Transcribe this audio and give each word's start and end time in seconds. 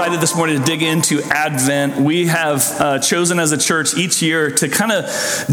Excited 0.00 0.22
this 0.22 0.34
morning 0.34 0.58
to 0.58 0.64
dig 0.64 0.82
into 0.82 1.20
Advent. 1.24 1.96
We 1.98 2.28
have 2.28 2.64
uh, 2.80 2.98
chosen 3.00 3.38
as 3.38 3.52
a 3.52 3.58
church 3.58 3.94
each 3.98 4.22
year 4.22 4.50
to 4.50 4.66
kind 4.66 4.92
of 4.92 5.04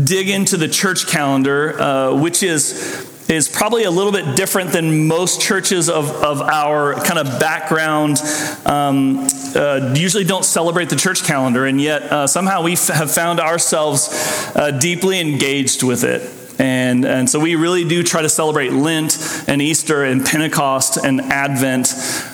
dig 0.01 0.29
into 0.29 0.55
the 0.55 0.69
church 0.69 1.05
calendar, 1.05 1.77
uh, 1.77 2.15
which 2.15 2.43
is 2.43 3.05
is 3.27 3.49
probably 3.49 3.83
a 3.83 3.91
little 3.91 4.13
bit 4.13 4.37
different 4.37 4.71
than 4.71 5.05
most 5.05 5.41
churches 5.41 5.89
of, 5.89 6.09
of 6.23 6.41
our 6.41 6.93
kind 6.93 7.19
of 7.19 7.41
background. 7.41 8.19
Um, 8.65 9.27
uh, 9.53 9.93
usually 9.97 10.23
don't 10.23 10.45
celebrate 10.45 10.87
the 10.87 10.95
church 10.95 11.25
calendar, 11.25 11.65
and 11.65 11.81
yet 11.81 12.03
uh, 12.03 12.25
somehow 12.25 12.63
we 12.63 12.71
f- 12.71 12.87
have 12.87 13.11
found 13.11 13.41
ourselves 13.41 14.07
uh, 14.55 14.71
deeply 14.71 15.19
engaged 15.19 15.83
with 15.83 16.05
it. 16.05 16.21
And, 16.59 17.05
and 17.05 17.29
so 17.29 17.39
we 17.39 17.55
really 17.55 17.85
do 17.85 18.01
try 18.01 18.21
to 18.21 18.29
celebrate 18.29 18.71
Lent 18.71 19.17
and 19.47 19.61
Easter 19.61 20.03
and 20.03 20.25
Pentecost 20.25 20.97
and 20.97 21.21
Advent. 21.21 21.93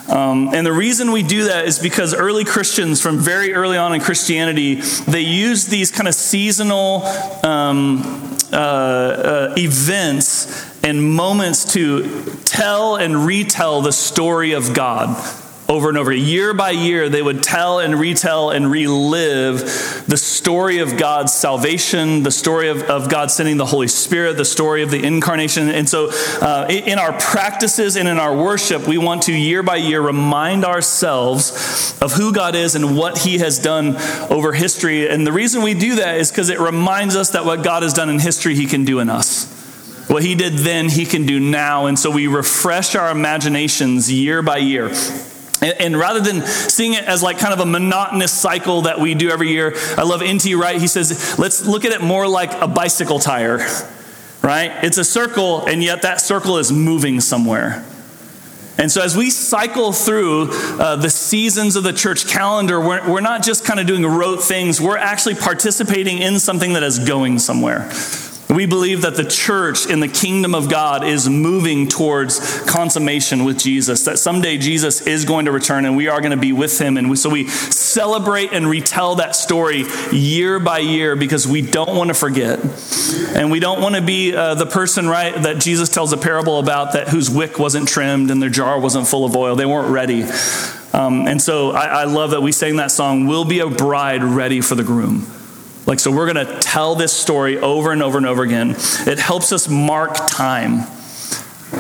Um, 0.09 0.50
and 0.54 0.66
the 0.66 0.73
reason 0.73 1.12
we 1.12 1.23
do 1.23 1.46
that 1.46 1.66
is 1.66 1.80
because 1.80 2.14
early 2.14 2.44
Christians, 2.44 3.02
from 3.02 3.20
very 3.20 3.54
early 3.54 3.78
on 3.78 3.94
in 3.94 4.02
Christianity, 4.02 4.76
they 5.08 5.22
used 5.22 5.70
these 5.70 5.92
kind 5.92 6.08
of 6.08 6.14
seasonal 6.14 7.04
um, 7.44 8.02
uh, 8.52 8.56
uh, 8.56 9.54
events 9.58 10.70
and 10.84 11.14
moments 11.14 11.74
to 11.74 12.36
tell 12.44 12.98
and 12.98 13.26
retell 13.26 13.81
the 13.81 13.94
story 13.94 14.52
of 14.52 14.74
God 14.74 15.18
over 15.74 15.90
and 15.90 15.98
over. 15.98 16.14
Year 16.14 16.54
by 16.54 16.70
year, 16.70 17.10
they 17.10 17.22
would 17.22 17.42
tell 17.42 17.80
and 17.80 18.00
retell 18.00 18.52
and 18.52 18.70
relive 18.70 19.58
the 20.08 20.18
story 20.18 20.78
of 20.78 20.98
God's 20.98 21.34
salvation, 21.34 22.22
the 22.22 22.32
story 22.32 22.70
of, 22.70 22.84
of 22.84 23.10
God 23.10 23.32
sending 23.32 23.58
the 23.58 23.66
Holy 23.66 23.88
Spirit, 23.88 24.38
the 24.38 24.46
story 24.46 24.84
of 24.84 24.92
the 24.92 25.04
incarnation. 25.04 25.70
And 25.70 25.90
so, 25.90 26.10
uh, 26.42 26.68
in 26.70 27.00
our 27.00 27.14
practices 27.20 27.98
and 27.98 28.08
in 28.08 28.20
our 28.20 28.38
worship, 28.38 28.88
we 28.88 29.00
want 29.00 29.24
to 29.24 29.34
year 29.34 29.64
by 29.64 29.78
year 29.78 30.00
remind 30.00 30.64
ourselves 30.64 31.98
of 32.02 32.12
who 32.14 32.32
God 32.32 32.54
is 32.54 32.76
and 32.76 32.96
what 32.96 33.18
He 33.18 33.40
has 33.40 33.58
done 33.58 33.96
over 34.30 34.54
history. 34.54 35.10
And 35.10 35.26
the 35.26 35.32
reason 35.32 35.64
we 35.64 35.74
do 35.74 35.96
that 35.96 36.18
is 36.18 36.30
because 36.30 36.50
it 36.50 36.60
reminds 36.60 37.16
us 37.16 37.32
that 37.32 37.46
what 37.46 37.64
God 37.64 37.82
has 37.82 37.94
done 37.94 38.12
in 38.12 38.20
history, 38.20 38.54
He 38.54 38.68
can 38.68 38.86
do 38.86 39.00
in 39.00 39.10
us. 39.10 39.52
What 40.08 40.22
he 40.22 40.36
did 40.36 40.54
then, 40.54 40.90
he 40.90 41.06
can 41.06 41.26
do 41.26 41.40
now. 41.40 41.86
And 41.86 41.98
so 41.98 42.12
we 42.12 42.28
refresh 42.28 42.94
our 42.94 43.09
imaginations 43.09 44.12
year 44.12 44.42
by 44.42 44.58
year. 44.58 44.92
And, 45.63 45.79
and, 45.79 45.97
rather 45.97 46.19
than 46.19 46.41
seeing 46.41 46.94
it 46.94 47.06
as 47.06 47.24
like 47.24 47.40
kind 47.40 47.53
of 47.53 47.62
a 47.62 47.66
monotonous 47.66 48.34
cycle 48.34 48.81
that 48.81 49.00
we 49.00 49.16
do 49.16 49.29
every 49.29 49.50
year, 49.50 49.74
I 49.97 50.03
love 50.03 50.22
N.T. 50.22 50.53
Wright. 50.56 50.79
He 50.79 50.88
says, 50.88 51.40
let's 51.40 51.66
look 51.66 51.85
at 51.85 51.94
it 51.94 52.01
more 52.01 52.28
like 52.28 52.51
a 52.62 52.68
bicycle 52.68 53.18
tire, 53.18 53.59
right? 54.41 54.84
It's 54.84 54.97
a 54.97 55.06
circle, 55.06 55.66
and 55.66 55.81
yet 55.81 56.02
that 56.02 56.19
circle 56.19 56.57
is 56.57 56.69
moving 56.69 57.22
somewhere. 57.22 57.85
And 58.78 58.91
so, 58.91 59.02
as 59.02 59.16
we 59.16 59.29
cycle 59.29 59.94
through 59.94 60.50
uh, 60.52 60.97
the 60.97 61.09
seasons 61.09 61.78
of 61.78 61.84
the 61.84 61.94
church 61.94 62.28
calendar, 62.28 62.81
we're, 62.81 63.09
we're 63.09 63.22
not 63.22 63.44
just 63.44 63.63
kind 63.63 63.79
of 63.79 63.88
doing 63.88 64.06
rote 64.06 64.44
things, 64.44 64.81
we're 64.81 64.97
actually 64.97 65.35
participating 65.35 66.18
in 66.18 66.40
something 66.40 66.73
that 66.73 66.84
is 66.84 67.00
going 67.00 67.40
somewhere. 67.40 67.90
We 68.56 68.66
believe 68.66 69.02
that 69.02 69.16
the 69.16 69.24
church 69.24 69.86
in 69.88 70.00
the 70.00 70.08
kingdom 70.08 70.53
of 70.53 70.69
God 70.69 71.03
is 71.03 71.28
moving 71.28 71.88
towards 71.88 72.62
consummation 72.64 73.46
with 73.46 73.58
Jesus, 73.58 74.06
that 74.06 74.19
someday 74.19 74.58
Jesus 74.58 75.02
is 75.02 75.25
going 75.25 75.46
to 75.46 75.52
return 75.52 75.86
and 75.86 75.96
we 75.96 76.08
are 76.08 76.22
going 76.22 76.31
to 76.31 76.38
be 76.38 76.53
with 76.53 76.80
him. 76.80 76.97
And 76.97 77.18
so 77.18 77.30
we 77.30 77.47
celebrate 77.47 78.53
and 78.53 78.69
retell 78.69 79.16
that 79.16 79.36
story 79.36 79.86
year 80.12 80.59
by 80.59 80.80
year 80.80 81.16
because 81.16 81.47
we 81.47 81.62
don't 81.62 81.96
want 81.96 82.09
to 82.09 82.14
forget. 82.14 82.59
And 83.36 83.52
we 83.52 83.59
don't 83.59 83.81
want 83.81 83.96
to 83.96 84.02
be 84.02 84.36
uh, 84.36 84.56
the 84.56 84.66
person, 84.66 85.08
right, 85.08 85.34
that 85.44 85.59
Jesus 85.59 85.90
tells 85.90 86.14
a 86.14 86.18
parable 86.18 86.59
about 86.59 86.94
that 86.94 87.09
whose 87.09 87.30
wick 87.30 87.59
wasn't 87.59 87.88
trimmed 87.88 88.30
and 88.30 88.41
their 88.41 88.50
jar 88.50 88.80
wasn't 88.80 89.08
full 89.08 89.25
of 89.25 89.35
oil. 89.35 89.56
They 89.56 89.66
weren't 89.66 89.90
ready. 89.91 90.24
Um, 90.94 91.28
and 91.28 91.41
so 91.41 91.72
I, 91.72 91.85
I 91.85 92.03
love 92.03 92.31
that 92.31 92.41
we 92.41 92.52
sang 92.52 92.75
that 92.75 92.91
song, 92.91 93.25
We'll 93.25 93.46
be 93.46 93.59
a 93.59 93.70
bride 93.70 94.24
ready 94.24 94.62
for 94.62 94.75
the 94.75 94.84
groom. 94.84 95.25
Like, 95.86 96.00
so 96.00 96.12
we're 96.12 96.32
going 96.32 96.46
to 96.46 96.60
tell 96.60 96.96
this 96.96 97.12
story 97.12 97.58
over 97.58 97.92
and 97.92 98.02
over 98.02 98.18
and 98.18 98.26
over 98.26 98.44
again. 98.44 98.76
It 99.06 99.20
helps 99.20 99.52
us 99.52 99.68
mark 99.68 100.16
time. 100.28 100.88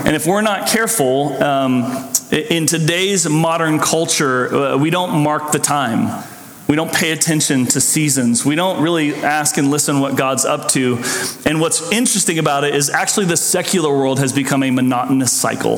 And 0.05 0.15
if 0.15 0.27
we're 0.27 0.41
not 0.41 0.67
careful, 0.67 1.41
um, 1.41 2.11
in 2.31 2.65
today's 2.65 3.29
modern 3.29 3.79
culture, 3.79 4.53
uh, 4.53 4.77
we 4.77 4.89
don't 4.89 5.23
mark 5.23 5.51
the 5.51 5.59
time. 5.59 6.23
We 6.67 6.75
don't 6.75 6.91
pay 6.91 7.11
attention 7.11 7.65
to 7.67 7.81
seasons. 7.81 8.45
We 8.45 8.55
don't 8.55 8.81
really 8.81 9.13
ask 9.15 9.57
and 9.57 9.69
listen 9.69 9.99
what 9.99 10.15
God's 10.15 10.43
up 10.43 10.69
to. 10.69 11.01
And 11.45 11.61
what's 11.61 11.91
interesting 11.91 12.39
about 12.39 12.63
it 12.63 12.73
is 12.73 12.89
actually 12.89 13.27
the 13.27 13.37
secular 13.37 13.89
world 13.89 14.19
has 14.19 14.33
become 14.33 14.63
a 14.63 14.71
monotonous 14.71 15.31
cycle. 15.31 15.77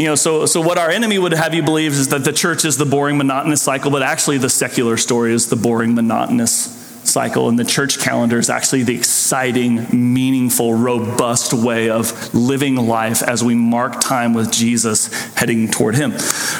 You 0.00 0.06
know, 0.06 0.14
so, 0.14 0.46
so 0.46 0.62
what 0.62 0.78
our 0.78 0.88
enemy 0.88 1.18
would 1.18 1.32
have 1.32 1.52
you 1.52 1.62
believe 1.62 1.92
is 1.92 2.08
that 2.08 2.24
the 2.24 2.32
church 2.32 2.64
is 2.64 2.78
the 2.78 2.86
boring, 2.86 3.18
monotonous 3.18 3.60
cycle, 3.60 3.90
but 3.90 4.02
actually 4.02 4.38
the 4.38 4.48
secular 4.48 4.96
story 4.96 5.34
is 5.34 5.50
the 5.50 5.56
boring, 5.56 5.94
monotonous 5.94 6.48
cycle. 7.04 7.50
And 7.50 7.58
the 7.58 7.66
church 7.66 7.98
calendar 7.98 8.38
is 8.38 8.48
actually 8.48 8.84
the 8.84 8.96
exciting, 8.96 9.88
meaningful, 9.92 10.72
robust 10.72 11.52
way 11.52 11.90
of 11.90 12.34
living 12.34 12.76
life 12.76 13.22
as 13.22 13.44
we 13.44 13.54
mark 13.54 14.00
time 14.00 14.32
with 14.32 14.50
Jesus 14.50 15.12
heading 15.34 15.70
toward 15.70 15.96
Him, 15.96 16.12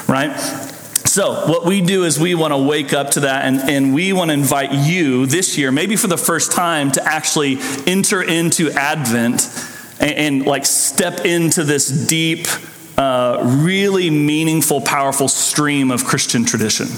right? 0.06 0.36
So, 0.36 1.48
what 1.48 1.64
we 1.64 1.80
do 1.80 2.04
is 2.04 2.20
we 2.20 2.34
want 2.34 2.52
to 2.52 2.58
wake 2.58 2.92
up 2.92 3.12
to 3.12 3.20
that 3.20 3.46
and, 3.46 3.58
and 3.70 3.94
we 3.94 4.12
want 4.12 4.28
to 4.28 4.34
invite 4.34 4.72
you 4.72 5.24
this 5.24 5.56
year, 5.56 5.72
maybe 5.72 5.96
for 5.96 6.08
the 6.08 6.18
first 6.18 6.52
time, 6.52 6.92
to 6.92 7.02
actually 7.02 7.56
enter 7.86 8.22
into 8.22 8.70
Advent 8.70 9.48
and, 9.98 10.12
and 10.12 10.46
like 10.46 10.66
step 10.66 11.24
into 11.24 11.64
this 11.64 11.88
deep, 12.06 12.46
uh, 13.00 13.29
really 13.44 14.10
meaningful, 14.10 14.80
powerful 14.80 15.28
stream 15.28 15.90
of 15.90 16.04
Christian 16.04 16.44
tradition. 16.44 16.88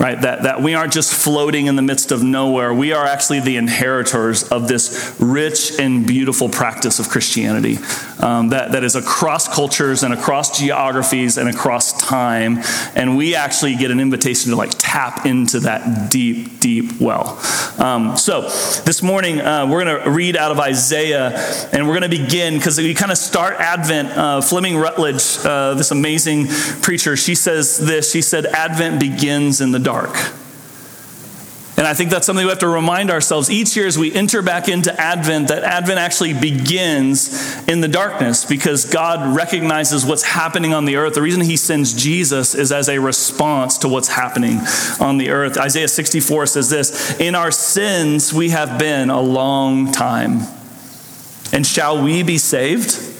Right? 0.00 0.18
That, 0.18 0.44
that 0.44 0.62
we 0.62 0.72
aren't 0.72 0.94
just 0.94 1.12
floating 1.12 1.66
in 1.66 1.76
the 1.76 1.82
midst 1.82 2.10
of 2.10 2.22
nowhere. 2.22 2.72
We 2.72 2.94
are 2.94 3.04
actually 3.04 3.40
the 3.40 3.58
inheritors 3.58 4.44
of 4.44 4.66
this 4.66 5.14
rich 5.20 5.78
and 5.78 6.06
beautiful 6.06 6.48
practice 6.48 6.98
of 7.00 7.10
Christianity 7.10 7.76
um, 8.18 8.48
that, 8.48 8.72
that 8.72 8.82
is 8.82 8.96
across 8.96 9.46
cultures 9.54 10.02
and 10.02 10.14
across 10.14 10.58
geographies 10.58 11.36
and 11.36 11.50
across 11.50 12.00
time. 12.00 12.60
And 12.94 13.14
we 13.14 13.34
actually 13.34 13.76
get 13.76 13.90
an 13.90 14.00
invitation 14.00 14.52
to 14.52 14.56
like 14.56 14.70
tap 14.78 15.26
into 15.26 15.60
that 15.60 16.10
deep, 16.10 16.60
deep 16.60 16.98
well. 16.98 17.38
Um, 17.78 18.16
so 18.16 18.42
this 18.86 19.02
morning, 19.02 19.40
uh, 19.40 19.66
we're 19.70 19.84
going 19.84 20.02
to 20.02 20.10
read 20.10 20.34
out 20.34 20.50
of 20.50 20.58
Isaiah 20.58 21.36
and 21.74 21.86
we're 21.86 22.00
going 22.00 22.10
to 22.10 22.18
begin 22.18 22.54
because 22.56 22.78
we 22.78 22.94
kind 22.94 23.12
of 23.12 23.18
start 23.18 23.56
Advent. 23.58 24.16
Uh, 24.16 24.40
Fleming 24.40 24.78
Rutledge, 24.78 25.44
uh, 25.44 25.74
this 25.74 25.90
amazing 25.90 26.46
preacher, 26.80 27.16
she 27.16 27.34
says 27.34 27.76
this. 27.76 28.10
She 28.10 28.22
said, 28.22 28.46
Advent 28.46 28.98
begins 28.98 29.60
in 29.60 29.72
the 29.72 29.78
dark. 29.78 29.89
And 31.80 31.86
I 31.86 31.94
think 31.94 32.10
that's 32.10 32.26
something 32.26 32.44
we 32.44 32.50
have 32.50 32.58
to 32.58 32.68
remind 32.68 33.10
ourselves 33.10 33.48
each 33.48 33.74
year 33.74 33.86
as 33.86 33.96
we 33.96 34.12
enter 34.12 34.42
back 34.42 34.68
into 34.68 34.92
Advent 35.00 35.48
that 35.48 35.64
Advent 35.64 35.98
actually 35.98 36.34
begins 36.34 37.66
in 37.66 37.80
the 37.80 37.88
darkness 37.88 38.44
because 38.44 38.84
God 38.84 39.34
recognizes 39.34 40.04
what's 40.04 40.22
happening 40.22 40.74
on 40.74 40.84
the 40.84 40.96
earth. 40.96 41.14
The 41.14 41.22
reason 41.22 41.40
He 41.40 41.56
sends 41.56 41.94
Jesus 41.94 42.54
is 42.54 42.70
as 42.70 42.90
a 42.90 42.98
response 42.98 43.78
to 43.78 43.88
what's 43.88 44.08
happening 44.08 44.58
on 45.00 45.16
the 45.16 45.30
earth. 45.30 45.56
Isaiah 45.56 45.88
64 45.88 46.48
says 46.48 46.68
this 46.68 47.18
In 47.18 47.34
our 47.34 47.50
sins 47.50 48.34
we 48.34 48.50
have 48.50 48.78
been 48.78 49.08
a 49.08 49.22
long 49.22 49.90
time. 49.90 50.40
And 51.50 51.66
shall 51.66 52.04
we 52.04 52.22
be 52.22 52.36
saved? 52.36 53.19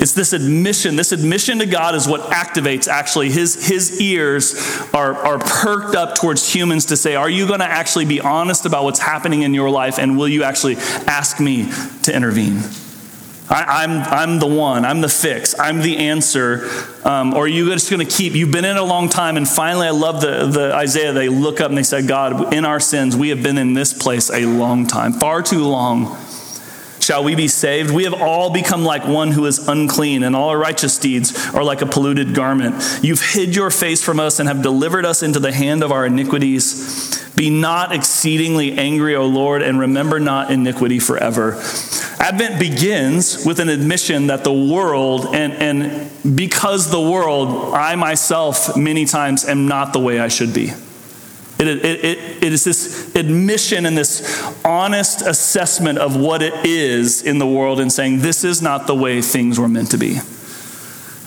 It's 0.00 0.12
this 0.12 0.32
admission. 0.32 0.96
This 0.96 1.12
admission 1.12 1.58
to 1.58 1.66
God 1.66 1.94
is 1.94 2.08
what 2.08 2.22
activates 2.30 2.88
actually. 2.88 3.30
His, 3.30 3.68
his 3.68 4.00
ears 4.00 4.54
are, 4.94 5.14
are 5.14 5.38
perked 5.38 5.94
up 5.94 6.14
towards 6.14 6.52
humans 6.52 6.86
to 6.86 6.96
say, 6.96 7.16
Are 7.16 7.28
you 7.28 7.46
going 7.46 7.60
to 7.60 7.66
actually 7.66 8.06
be 8.06 8.18
honest 8.18 8.64
about 8.64 8.84
what's 8.84 8.98
happening 8.98 9.42
in 9.42 9.52
your 9.52 9.68
life? 9.68 9.98
And 9.98 10.16
will 10.16 10.28
you 10.28 10.42
actually 10.42 10.76
ask 11.06 11.38
me 11.38 11.70
to 12.04 12.16
intervene? 12.16 12.62
I, 13.50 13.84
am 13.84 13.90
I'm, 13.90 14.12
I'm 14.12 14.38
the 14.38 14.46
one. 14.46 14.84
I'm 14.84 15.00
the 15.00 15.08
fix. 15.08 15.58
I'm 15.58 15.80
the 15.80 15.98
answer. 15.98 16.70
Um, 17.04 17.34
or 17.34 17.44
are 17.44 17.48
you 17.48 17.66
just 17.70 17.90
going 17.90 18.06
to 18.06 18.10
keep? 18.10 18.34
You've 18.34 18.52
been 18.52 18.64
in 18.64 18.76
a 18.76 18.84
long 18.84 19.08
time, 19.08 19.36
and 19.36 19.46
finally, 19.46 19.88
I 19.88 19.90
love 19.90 20.20
the, 20.20 20.46
the 20.46 20.72
Isaiah. 20.72 21.12
They 21.12 21.28
look 21.28 21.60
up 21.60 21.68
and 21.68 21.76
they 21.76 21.82
said, 21.82 22.06
God, 22.06 22.54
in 22.54 22.64
our 22.64 22.78
sins, 22.78 23.16
we 23.16 23.30
have 23.30 23.42
been 23.42 23.58
in 23.58 23.74
this 23.74 23.92
place 23.92 24.30
a 24.30 24.46
long 24.46 24.86
time, 24.86 25.12
far 25.14 25.42
too 25.42 25.64
long. 25.64 26.16
Shall 27.10 27.24
we 27.24 27.34
be 27.34 27.48
saved? 27.48 27.90
We 27.90 28.04
have 28.04 28.14
all 28.14 28.50
become 28.50 28.84
like 28.84 29.04
one 29.04 29.32
who 29.32 29.46
is 29.46 29.66
unclean, 29.66 30.22
and 30.22 30.36
all 30.36 30.50
our 30.50 30.56
righteous 30.56 30.96
deeds 30.96 31.48
are 31.52 31.64
like 31.64 31.82
a 31.82 31.86
polluted 31.86 32.36
garment. 32.36 33.00
You've 33.02 33.20
hid 33.20 33.56
your 33.56 33.72
face 33.72 34.00
from 34.00 34.20
us 34.20 34.38
and 34.38 34.48
have 34.48 34.62
delivered 34.62 35.04
us 35.04 35.24
into 35.24 35.40
the 35.40 35.50
hand 35.50 35.82
of 35.82 35.90
our 35.90 36.06
iniquities. 36.06 37.28
Be 37.34 37.50
not 37.50 37.92
exceedingly 37.92 38.78
angry, 38.78 39.16
O 39.16 39.26
Lord, 39.26 39.60
and 39.62 39.80
remember 39.80 40.20
not 40.20 40.52
iniquity 40.52 41.00
forever. 41.00 41.54
Advent 42.20 42.60
begins 42.60 43.44
with 43.44 43.58
an 43.58 43.70
admission 43.70 44.28
that 44.28 44.44
the 44.44 44.52
world, 44.52 45.34
and, 45.34 45.52
and 45.54 46.36
because 46.36 46.92
the 46.92 47.00
world, 47.00 47.74
I 47.74 47.96
myself 47.96 48.76
many 48.76 49.04
times 49.04 49.44
am 49.44 49.66
not 49.66 49.92
the 49.92 49.98
way 49.98 50.20
I 50.20 50.28
should 50.28 50.54
be. 50.54 50.74
It, 51.60 51.68
it, 51.68 51.84
it, 51.84 52.18
it 52.42 52.52
is 52.52 52.64
this 52.64 53.14
admission 53.14 53.84
and 53.84 53.96
this 53.96 54.42
honest 54.64 55.20
assessment 55.20 55.98
of 55.98 56.16
what 56.16 56.40
it 56.40 56.54
is 56.64 57.22
in 57.22 57.38
the 57.38 57.46
world 57.46 57.80
and 57.80 57.92
saying, 57.92 58.20
this 58.20 58.44
is 58.44 58.62
not 58.62 58.86
the 58.86 58.94
way 58.94 59.20
things 59.20 59.60
were 59.60 59.68
meant 59.68 59.90
to 59.90 59.98
be. 59.98 60.18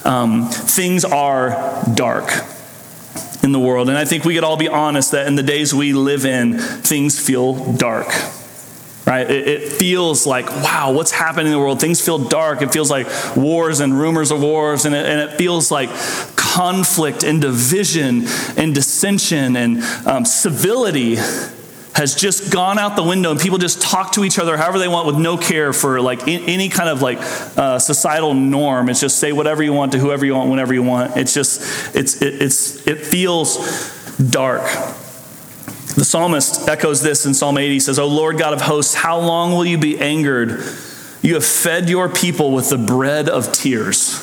Um, 0.04 0.48
things 0.48 1.04
are 1.04 1.84
dark 1.94 2.30
in 3.44 3.52
the 3.52 3.60
world. 3.60 3.88
And 3.88 3.96
I 3.96 4.04
think 4.04 4.24
we 4.24 4.34
could 4.34 4.42
all 4.42 4.56
be 4.56 4.68
honest 4.68 5.12
that 5.12 5.28
in 5.28 5.36
the 5.36 5.42
days 5.42 5.72
we 5.72 5.92
live 5.92 6.24
in, 6.24 6.58
things 6.58 7.24
feel 7.24 7.74
dark. 7.74 8.08
Right? 9.06 9.30
It, 9.30 9.46
it, 9.46 9.72
feels 9.72 10.26
like, 10.26 10.48
wow, 10.48 10.92
what's 10.92 11.12
happening 11.12 11.46
in 11.46 11.52
the 11.52 11.58
world? 11.58 11.78
Things 11.78 12.00
feel 12.00 12.18
dark. 12.18 12.62
It 12.62 12.72
feels 12.72 12.90
like 12.90 13.06
wars 13.36 13.80
and 13.80 13.92
rumors 13.92 14.30
of 14.30 14.40
wars, 14.40 14.86
and 14.86 14.94
it, 14.94 15.04
and 15.04 15.20
it 15.20 15.36
feels 15.36 15.70
like 15.70 15.90
conflict 16.54 17.24
and 17.24 17.40
division 17.40 18.24
and 18.56 18.72
dissension 18.76 19.56
and 19.56 19.82
um, 20.06 20.24
civility 20.24 21.16
has 21.96 22.14
just 22.14 22.52
gone 22.52 22.78
out 22.78 22.94
the 22.94 23.02
window 23.02 23.32
and 23.32 23.40
people 23.40 23.58
just 23.58 23.82
talk 23.82 24.12
to 24.12 24.24
each 24.24 24.38
other 24.38 24.56
however 24.56 24.78
they 24.78 24.86
want 24.86 25.04
with 25.04 25.16
no 25.16 25.36
care 25.36 25.72
for 25.72 26.00
like 26.00 26.28
any 26.28 26.68
kind 26.68 26.88
of 26.88 27.02
like 27.02 27.18
uh, 27.58 27.80
societal 27.80 28.34
norm. 28.34 28.88
It's 28.88 29.00
just 29.00 29.18
say 29.18 29.32
whatever 29.32 29.64
you 29.64 29.72
want 29.72 29.92
to 29.92 29.98
whoever 29.98 30.24
you 30.24 30.36
want 30.36 30.48
whenever 30.48 30.72
you 30.72 30.84
want. 30.84 31.16
It's 31.16 31.34
just 31.34 31.60
it's 31.96 32.22
it, 32.22 32.40
it's 32.40 32.86
it 32.86 33.00
feels 33.00 33.56
dark. 34.16 34.62
The 34.62 36.04
psalmist 36.04 36.68
echoes 36.68 37.02
this 37.02 37.26
in 37.26 37.34
psalm 37.34 37.58
80 37.58 37.74
he 37.74 37.80
says 37.80 37.98
o 37.98 38.06
lord 38.06 38.38
god 38.38 38.52
of 38.52 38.60
hosts 38.60 38.94
how 38.94 39.18
long 39.18 39.52
will 39.52 39.66
you 39.66 39.78
be 39.78 39.98
angered? 39.98 40.62
You 41.20 41.34
have 41.34 41.44
fed 41.44 41.88
your 41.88 42.08
people 42.08 42.52
with 42.52 42.70
the 42.70 42.78
bread 42.78 43.28
of 43.28 43.52
tears 43.52 44.13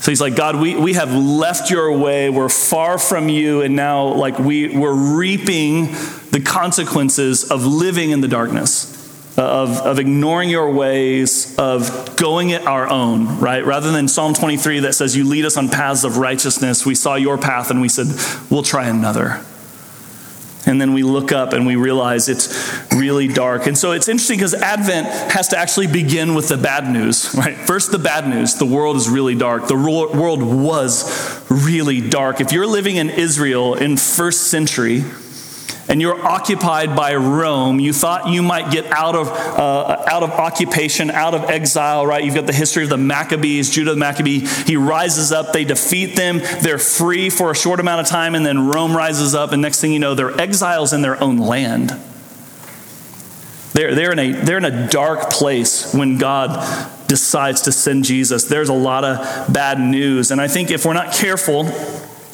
So 0.00 0.10
he's 0.10 0.20
like, 0.20 0.34
God, 0.34 0.56
we, 0.56 0.76
we 0.76 0.94
have 0.94 1.12
left 1.14 1.70
your 1.70 1.96
way. 1.96 2.30
We're 2.30 2.48
far 2.48 2.96
from 2.96 3.28
you. 3.28 3.60
And 3.60 3.76
now, 3.76 4.14
like, 4.14 4.38
we, 4.38 4.74
we're 4.74 4.94
reaping 4.94 5.88
the 6.30 6.42
consequences 6.42 7.50
of 7.50 7.66
living 7.66 8.10
in 8.10 8.22
the 8.22 8.28
darkness, 8.28 8.96
uh, 9.36 9.42
of, 9.42 9.78
of 9.80 9.98
ignoring 9.98 10.48
your 10.48 10.72
ways, 10.72 11.54
of 11.58 12.16
going 12.16 12.48
it 12.48 12.66
our 12.66 12.88
own, 12.88 13.40
right? 13.40 13.62
Rather 13.62 13.92
than 13.92 14.08
Psalm 14.08 14.32
23 14.32 14.80
that 14.80 14.94
says, 14.94 15.14
You 15.14 15.24
lead 15.24 15.44
us 15.44 15.58
on 15.58 15.68
paths 15.68 16.02
of 16.02 16.16
righteousness, 16.16 16.86
we 16.86 16.94
saw 16.94 17.16
your 17.16 17.36
path 17.36 17.70
and 17.70 17.82
we 17.82 17.90
said, 17.90 18.06
We'll 18.50 18.62
try 18.62 18.88
another. 18.88 19.44
And 20.66 20.80
then 20.80 20.92
we 20.92 21.02
look 21.02 21.32
up 21.32 21.52
and 21.52 21.66
we 21.66 21.76
realize 21.76 22.28
it's 22.28 22.94
really 22.94 23.28
dark. 23.28 23.66
And 23.66 23.76
so 23.76 23.92
it's 23.92 24.08
interesting 24.08 24.38
because 24.38 24.54
Advent 24.54 25.06
has 25.06 25.48
to 25.48 25.58
actually 25.58 25.86
begin 25.86 26.34
with 26.34 26.48
the 26.48 26.58
bad 26.58 26.90
news, 26.90 27.34
right? 27.34 27.56
First, 27.56 27.92
the 27.92 27.98
bad 27.98 28.28
news 28.28 28.54
the 28.54 28.66
world 28.66 28.96
is 28.96 29.08
really 29.08 29.34
dark. 29.34 29.68
The 29.68 29.76
world 29.76 30.42
was 30.42 31.50
really 31.50 32.00
dark. 32.00 32.40
If 32.40 32.52
you're 32.52 32.66
living 32.66 32.96
in 32.96 33.08
Israel 33.08 33.74
in 33.74 33.96
first 33.96 34.50
century, 34.50 35.04
and 35.88 36.00
you're 36.00 36.24
occupied 36.24 36.94
by 36.94 37.14
Rome, 37.16 37.80
you 37.80 37.92
thought 37.92 38.28
you 38.28 38.42
might 38.42 38.70
get 38.70 38.86
out 38.86 39.16
of, 39.16 39.28
uh, 39.28 40.04
out 40.06 40.22
of 40.22 40.30
occupation, 40.30 41.10
out 41.10 41.34
of 41.34 41.44
exile, 41.50 42.06
right? 42.06 42.24
You've 42.24 42.34
got 42.34 42.46
the 42.46 42.52
history 42.52 42.84
of 42.84 42.90
the 42.90 42.96
Maccabees, 42.96 43.70
Judah 43.70 43.90
the 43.90 43.96
Maccabee. 43.96 44.46
He 44.66 44.76
rises 44.76 45.32
up, 45.32 45.52
they 45.52 45.64
defeat 45.64 46.16
them, 46.16 46.38
they're 46.62 46.78
free 46.78 47.30
for 47.30 47.50
a 47.50 47.54
short 47.54 47.80
amount 47.80 48.00
of 48.00 48.06
time, 48.06 48.34
and 48.34 48.46
then 48.46 48.68
Rome 48.68 48.96
rises 48.96 49.34
up, 49.34 49.52
and 49.52 49.60
next 49.60 49.80
thing 49.80 49.92
you 49.92 49.98
know, 49.98 50.14
they're 50.14 50.38
exiles 50.40 50.92
in 50.92 51.02
their 51.02 51.20
own 51.22 51.38
land. 51.38 51.90
They're, 53.72 53.94
they're, 53.94 54.12
in 54.12 54.18
a, 54.18 54.32
they're 54.32 54.58
in 54.58 54.64
a 54.64 54.88
dark 54.88 55.30
place 55.30 55.94
when 55.94 56.18
God 56.18 56.50
decides 57.06 57.62
to 57.62 57.72
send 57.72 58.04
Jesus. 58.04 58.44
There's 58.44 58.68
a 58.68 58.74
lot 58.74 59.04
of 59.04 59.52
bad 59.52 59.80
news. 59.80 60.30
And 60.30 60.40
I 60.40 60.48
think 60.48 60.70
if 60.70 60.84
we're 60.84 60.92
not 60.92 61.12
careful, 61.12 61.64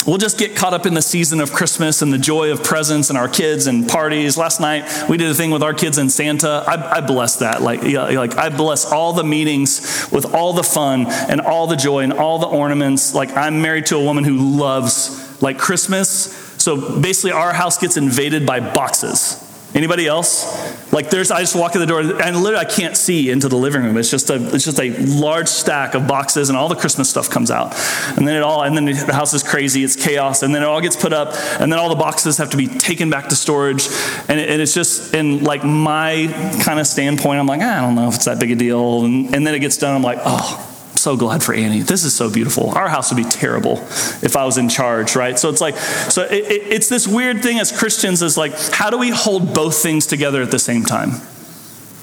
we'll 0.07 0.19
just 0.19 0.39
get 0.39 0.57
caught 0.57 0.73
up 0.73 0.87
in 0.87 0.95
the 0.95 1.03
season 1.03 1.41
of 1.41 1.53
Christmas 1.53 2.03
and 2.03 2.13
the 2.13 2.19
joy 2.19 2.51
of 2.51 2.63
presents 2.63 3.11
and 3.11 3.19
our 3.19 3.29
kids 3.29 3.67
and 3.67 3.89
parties. 3.89 4.37
Last 4.37 4.61
night 4.61 5.09
we 5.09 5.17
did 5.17 5.31
a 5.31 5.35
thing 5.35 5.51
with 5.51 5.63
our 5.63 5.75
kids 5.75 5.99
and 5.99 6.11
Santa. 6.11 6.65
I, 6.67 6.99
I 6.99 7.01
bless 7.01 7.37
that. 7.37 7.63
Like, 7.63 7.83
like 7.83 8.37
I 8.37 8.49
bless 8.49 8.91
all 8.91 9.13
the 9.13 9.25
meetings 9.25 10.09
with 10.13 10.35
all 10.35 10.53
the 10.53 10.63
fun 10.65 11.07
and 11.07 11.41
all 11.41 11.67
the 11.67 11.77
joy 11.77 12.01
and 12.01 12.13
all 12.13 12.39
the 12.39 12.47
ornaments. 12.47 13.15
Like 13.15 13.37
I'm 13.37 13.63
married 13.63 13.87
to 13.87 13.97
a 13.97 14.03
woman 14.03 14.25
who 14.25 14.57
loves 14.59 15.43
like 15.43 15.59
Christmas. 15.59 16.35
So 16.59 17.01
basically 17.01 17.33
our 17.33 17.53
house 17.53 17.79
gets 17.79 17.97
invaded 17.97 18.47
by 18.47 18.61
boxes. 18.61 19.43
Anybody 19.77 20.07
else? 20.07 20.91
Like 20.91 21.11
there's, 21.11 21.31
I 21.31 21.41
just 21.41 21.55
walk 21.55 21.75
in 21.75 21.83
the 21.83 21.87
door 21.87 22.01
and 22.01 22.37
literally 22.37 22.57
I 22.57 22.65
can't 22.65 22.97
see 22.97 23.31
into 23.31 23.47
the 23.49 23.57
living 23.57 23.83
room. 23.83 23.99
It's 23.99 24.11
just 24.11 24.31
a, 24.31 24.37
it's 24.55 24.65
just 24.65 24.81
a 24.81 24.89
large 25.21 25.49
stack 25.49 25.95
of 25.95 26.09
boxes 26.09 26.49
and 26.49 26.57
all 26.57 26.69
the 26.69 26.77
Christmas 26.77 27.11
stuff 27.11 27.29
comes 27.29 27.51
out. 27.51 27.75
And 28.17 28.27
then 28.27 28.37
it 28.37 28.43
all, 28.43 28.63
and 28.63 28.75
then 28.75 28.87
the 28.87 29.13
house 29.13 29.35
is 29.35 29.43
crazy. 29.43 29.85
It's 29.85 29.95
chaos. 29.95 30.43
And 30.43 30.55
then 30.55 30.63
it 30.63 30.67
all 30.67 30.81
gets 30.81 30.97
put 30.97 31.13
up 31.13 31.35
and 31.61 31.71
then 31.71 31.79
all 31.79 31.91
the 31.91 31.95
boxes 31.95 32.39
have 32.39 32.49
to 32.51 32.57
be 32.57 32.67
taken 32.67 33.11
back 33.11 33.29
to 33.29 33.37
storage. 33.37 33.87
And, 34.29 34.41
it, 34.41 34.49
and 34.49 34.63
it's 34.63 34.73
just, 34.73 35.13
in 35.13 35.45
like 35.45 35.63
my 35.63 36.27
kind 36.65 36.81
of 36.81 36.87
standpoint, 36.87 37.39
I'm 37.39 37.47
like, 37.47 37.61
ah, 37.63 37.79
I 37.79 37.81
don't 37.83 37.97
know 37.97 38.09
if 38.09 38.15
it's 38.15 38.25
that 38.25 38.41
big 38.41 38.53
a 38.53 38.57
deal. 38.57 39.05
And, 39.05 39.35
and 39.35 39.47
then 39.47 39.55
it 39.55 39.59
gets 39.59 39.77
done. 39.77 39.95
I'm 39.95 40.03
like, 40.03 40.21
oh, 40.25 40.76
so 41.07 41.17
glad 41.17 41.41
for 41.41 41.55
Annie. 41.55 41.83
This 41.83 42.03
is 42.03 42.17
so 42.17 42.29
beautiful. 42.29 42.71
Our 42.71 42.89
house 42.89 43.13
would 43.13 43.23
be 43.23 43.31
terrible 43.31 43.75
if 44.23 44.37
I 44.37 44.45
was 44.45 44.59
in 44.59 44.69
charge, 44.69 45.15
right? 45.15 45.39
So 45.39 45.49
it's 45.51 45.61
like, 45.61 45.77
so 45.77 46.23
it, 46.23 46.33
it, 46.33 46.63
it's 46.73 46.89
this 46.89 47.07
weird 47.07 47.45
thing 47.45 47.61
as 47.61 47.71
Christians 47.71 48.23
is 48.23 48.37
like, 48.37 48.53
how 48.73 48.91
do 48.91 48.99
we 48.99 49.11
hold 49.11 49.55
both 49.55 49.77
things 49.77 50.05
together 50.07 50.43
at 50.43 50.51
the 50.51 50.59
same 50.59 50.83
time, 50.83 51.11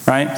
right? 0.07 0.29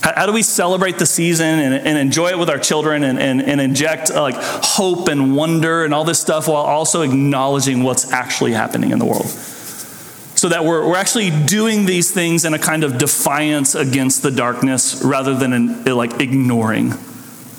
How, 0.00 0.24
do 0.24 0.32
we 0.32 0.42
celebrate 0.42 0.98
the 0.98 1.04
season 1.04 1.46
and, 1.46 1.74
and 1.86 1.98
enjoy 1.98 2.28
it 2.28 2.38
with 2.38 2.48
our 2.48 2.58
children 2.58 3.04
and, 3.04 3.18
and, 3.18 3.42
and 3.42 3.60
inject 3.60 4.10
uh, 4.10 4.22
like 4.22 4.36
hope 4.38 5.08
and 5.08 5.36
wonder 5.36 5.84
and 5.84 5.92
all 5.92 6.04
this 6.04 6.18
stuff 6.18 6.48
while 6.48 6.62
also 6.62 7.02
acknowledging 7.02 7.82
what's 7.82 8.10
actually 8.10 8.52
happening 8.52 8.90
in 8.90 8.98
the 8.98 9.04
world? 9.04 9.26
so 9.26 10.48
that 10.48 10.64
we're, 10.64 10.88
we're 10.88 10.96
actually 10.96 11.30
doing 11.44 11.84
these 11.84 12.10
things 12.10 12.46
in 12.46 12.54
a 12.54 12.58
kind 12.58 12.84
of 12.84 12.96
defiance 12.96 13.74
against 13.74 14.22
the 14.22 14.30
darkness 14.30 15.02
rather 15.04 15.34
than 15.34 15.52
in, 15.52 15.84
like 15.84 16.20
ignoring 16.20 16.94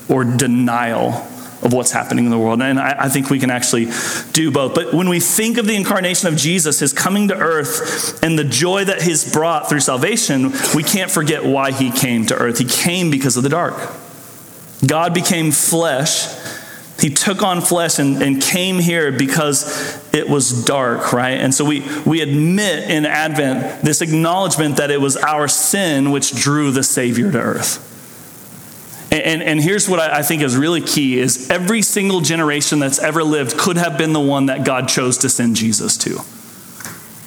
or 0.10 0.24
denial 0.24 1.26
of 1.66 1.74
what's 1.74 1.92
happening 1.92 2.26
in 2.26 2.32
the 2.32 2.38
world. 2.38 2.62
And 2.62 2.80
I, 2.80 3.06
I, 3.06 3.10
think 3.10 3.30
we 3.30 3.40
can 3.40 3.50
actually 3.50 3.88
do 4.34 4.52
both. 4.52 4.76
But 4.76 4.94
when 4.94 5.10
we 5.10 5.20
think 5.20 5.58
of 5.58 5.66
the 5.66 5.76
incarnation 5.76 6.28
of 6.28 6.36
Jesus, 6.36 6.80
his 6.80 6.94
coming 6.94 7.30
to 7.30 7.36
earth, 7.36 8.24
and 8.24 8.38
the 8.38 8.44
joy 8.44 8.86
that 8.86 9.02
he's 9.02 9.32
brought 9.32 9.68
through 9.68 9.80
salvation, 9.80 10.52
we 10.76 10.84
can't 10.84 11.10
forget 11.10 11.44
why 11.44 11.72
he 11.72 11.92
came 11.92 12.26
to 12.28 12.36
earth. 12.36 12.60
He 12.60 12.66
came 12.66 13.10
because 13.10 13.36
of 13.36 13.44
the 13.44 13.50
dark. 13.50 13.76
God 14.86 15.14
became 15.14 15.52
flesh. 15.52 16.28
He 17.00 17.10
took 17.10 17.42
on 17.42 17.62
flesh 17.62 18.00
and, 18.00 18.22
and 18.22 18.42
came 18.42 18.80
here 18.80 19.12
because 19.12 20.00
it 20.14 20.30
was 20.30 20.64
dark, 20.66 21.14
right? 21.14 21.40
And 21.40 21.54
so 21.54 21.66
we, 21.66 21.84
we 22.06 22.22
admit 22.22 22.90
in 22.90 23.06
Advent 23.06 23.84
this 23.84 24.02
acknowledgement 24.02 24.78
that 24.78 24.92
it 24.92 25.02
was 25.02 25.18
our 25.18 25.48
sin 25.48 26.12
which 26.12 26.36
drew 26.36 26.72
the 26.72 26.84
Savior 26.84 27.32
to 27.32 27.40
earth. 27.40 27.92
And, 29.24 29.44
and 29.44 29.62
here's 29.62 29.88
what 29.88 30.00
I, 30.00 30.22
think 30.24 30.42
is 30.42 30.58
really 30.58 30.82
key 30.82 31.20
is 31.20 31.50
every 31.50 31.82
single 31.82 32.22
generation 32.22 32.80
that's 32.80 33.00
ever 33.00 33.24
lived 33.24 33.58
could 33.58 33.78
have 33.78 33.98
been 33.98 34.14
the 34.14 34.20
one 34.20 34.48
that 34.48 34.66
God 34.66 34.88
chose 34.88 35.20
to 35.20 35.30
send 35.30 35.56
Jesus 35.56 35.98
to. 35.98 36.20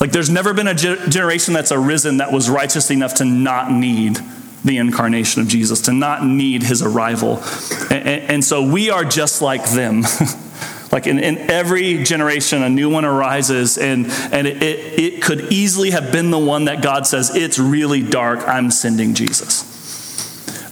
Like 0.01 0.13
there's 0.13 0.31
never 0.31 0.55
been 0.55 0.69
a 0.69 0.75
ge- 0.75 1.09
generation 1.09 1.55
that's 1.55 1.73
arisen 1.73 2.19
that 2.19 2.33
was 2.33 2.51
righteous 2.51 2.91
enough 2.91 3.15
to 3.17 3.25
not 3.25 3.71
need 3.71 4.19
the 4.65 4.77
incarnation 4.77 5.43
of 5.43 5.49
Jesus, 5.49 5.83
to 5.83 5.93
not 5.93 6.25
need 6.25 6.63
his 6.63 6.83
arrival. 6.83 7.43
And, 7.91 8.09
and 8.09 8.45
so 8.45 8.63
we 8.63 8.91
are 8.91 9.05
just 9.05 9.41
like 9.41 9.65
them. 9.71 10.03
like 10.93 11.07
in, 11.07 11.19
in, 11.19 11.39
every 11.51 12.03
generation, 12.03 12.63
a 12.63 12.69
new 12.69 12.91
one 12.91 13.05
arises, 13.05 13.79
and, 13.79 14.07
and 14.33 14.47
it, 14.47 14.63
it, 14.63 14.99
it 14.99 15.23
could 15.23 15.53
easily 15.53 15.91
have 15.91 16.13
been 16.13 16.31
the 16.31 16.39
one 16.39 16.65
that 16.65 16.83
God 16.83 17.07
says, 17.07 17.35
It's 17.35 17.59
really 17.59 18.03
dark, 18.03 18.47
I'm 18.47 18.71
sending 18.71 19.15
Jesus. 19.15 19.68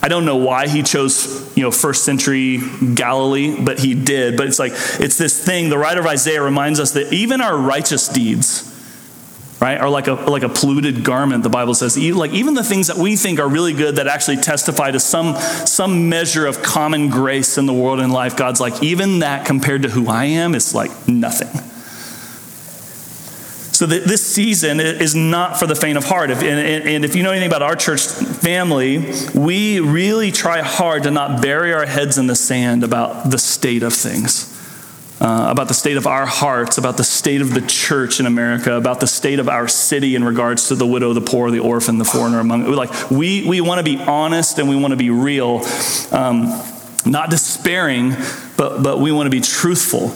I 0.06 0.08
don't 0.08 0.24
know 0.24 0.36
why 0.36 0.68
he 0.68 0.84
chose, 0.84 1.52
you 1.56 1.64
know, 1.64 1.72
first 1.72 2.04
century 2.04 2.60
Galilee, 2.94 3.60
but 3.60 3.80
he 3.80 3.92
did. 3.92 4.36
But 4.36 4.46
it's 4.46 4.60
like, 4.60 4.70
it's 5.00 5.18
this 5.18 5.44
thing, 5.44 5.68
the 5.68 5.78
writer 5.78 5.98
of 5.98 6.06
Isaiah 6.06 6.40
reminds 6.40 6.78
us 6.78 6.92
that 6.92 7.12
even 7.12 7.40
our 7.40 7.58
righteous 7.58 8.06
deeds, 8.06 8.72
right? 9.60 9.80
are 9.80 9.90
like 9.90 10.06
a, 10.06 10.12
like 10.12 10.44
a 10.44 10.48
polluted 10.48 11.02
garment, 11.02 11.42
the 11.42 11.48
Bible 11.48 11.74
says. 11.74 11.98
Like 11.98 12.30
even 12.30 12.54
the 12.54 12.62
things 12.62 12.86
that 12.86 12.98
we 12.98 13.16
think 13.16 13.40
are 13.40 13.48
really 13.48 13.72
good 13.72 13.96
that 13.96 14.06
actually 14.06 14.36
testify 14.36 14.92
to 14.92 15.00
some, 15.00 15.34
some 15.34 16.08
measure 16.08 16.46
of 16.46 16.62
common 16.62 17.10
grace 17.10 17.58
in 17.58 17.66
the 17.66 17.74
world 17.74 17.98
and 17.98 18.12
life, 18.12 18.36
God's 18.36 18.60
like, 18.60 18.84
even 18.84 19.18
that 19.18 19.44
compared 19.44 19.82
to 19.82 19.88
who 19.88 20.08
I 20.08 20.26
am, 20.26 20.54
it's 20.54 20.72
like 20.72 21.08
nothing. 21.08 21.48
So 23.76 23.84
this 23.84 24.26
season 24.26 24.80
is 24.80 25.14
not 25.14 25.58
for 25.58 25.66
the 25.66 25.74
faint 25.74 25.98
of 25.98 26.04
heart. 26.04 26.30
And 26.30 27.04
if 27.04 27.14
you 27.14 27.22
know 27.22 27.32
anything 27.32 27.50
about 27.50 27.60
our 27.60 27.76
church 27.76 28.06
family, 28.06 29.12
we 29.34 29.80
really 29.80 30.32
try 30.32 30.62
hard 30.62 31.02
to 31.02 31.10
not 31.10 31.42
bury 31.42 31.74
our 31.74 31.84
heads 31.84 32.16
in 32.16 32.26
the 32.26 32.36
sand 32.36 32.84
about 32.84 33.30
the 33.30 33.36
state 33.36 33.82
of 33.82 33.92
things. 33.92 34.50
Uh, 35.20 35.48
about 35.50 35.68
the 35.68 35.74
state 35.74 35.98
of 35.98 36.06
our 36.06 36.24
hearts, 36.24 36.78
about 36.78 36.96
the 36.96 37.04
state 37.04 37.42
of 37.42 37.52
the 37.52 37.60
church 37.60 38.18
in 38.18 38.24
America, 38.24 38.76
about 38.76 39.00
the 39.00 39.06
state 39.06 39.38
of 39.38 39.48
our 39.48 39.68
city 39.68 40.14
in 40.14 40.24
regards 40.24 40.68
to 40.68 40.74
the 40.74 40.86
widow, 40.86 41.12
the 41.12 41.20
poor, 41.20 41.50
the 41.50 41.58
orphan, 41.58 41.98
the 41.98 42.04
foreigner 42.04 42.40
among. 42.40 42.70
Like 42.72 43.10
we 43.10 43.46
we 43.46 43.60
want 43.60 43.78
to 43.78 43.84
be 43.84 44.02
honest 44.02 44.58
and 44.58 44.68
we 44.70 44.76
want 44.76 44.92
to 44.92 44.96
be 44.96 45.10
real, 45.10 45.62
um, 46.12 46.48
not 47.04 47.28
despairing, 47.28 48.14
but 48.56 48.82
but 48.82 49.00
we 49.00 49.12
want 49.12 49.26
to 49.26 49.30
be 49.30 49.40
truthful. 49.40 50.14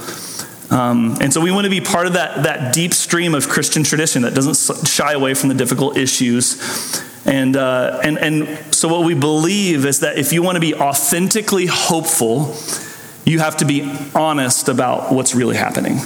Um, 0.70 1.16
and 1.20 1.32
so 1.32 1.40
we 1.40 1.50
want 1.50 1.64
to 1.64 1.70
be 1.70 1.80
part 1.80 2.06
of 2.06 2.12
that 2.12 2.44
that 2.44 2.72
deep 2.72 2.94
stream 2.94 3.34
of 3.34 3.48
Christian 3.48 3.82
tradition 3.82 4.22
that 4.22 4.34
doesn't 4.34 4.86
shy 4.86 5.12
away 5.12 5.34
from 5.34 5.48
the 5.48 5.54
difficult 5.54 5.96
issues. 5.96 7.04
And, 7.26 7.54
uh, 7.54 8.00
and, 8.02 8.18
and 8.18 8.74
so, 8.74 8.88
what 8.88 9.04
we 9.04 9.14
believe 9.14 9.84
is 9.84 10.00
that 10.00 10.18
if 10.18 10.32
you 10.32 10.42
want 10.42 10.56
to 10.56 10.60
be 10.60 10.74
authentically 10.74 11.66
hopeful, 11.66 12.56
you 13.26 13.40
have 13.40 13.58
to 13.58 13.64
be 13.64 13.82
honest 14.14 14.68
about 14.68 15.12
what's 15.12 15.34
really 15.34 15.56
happening. 15.56 15.98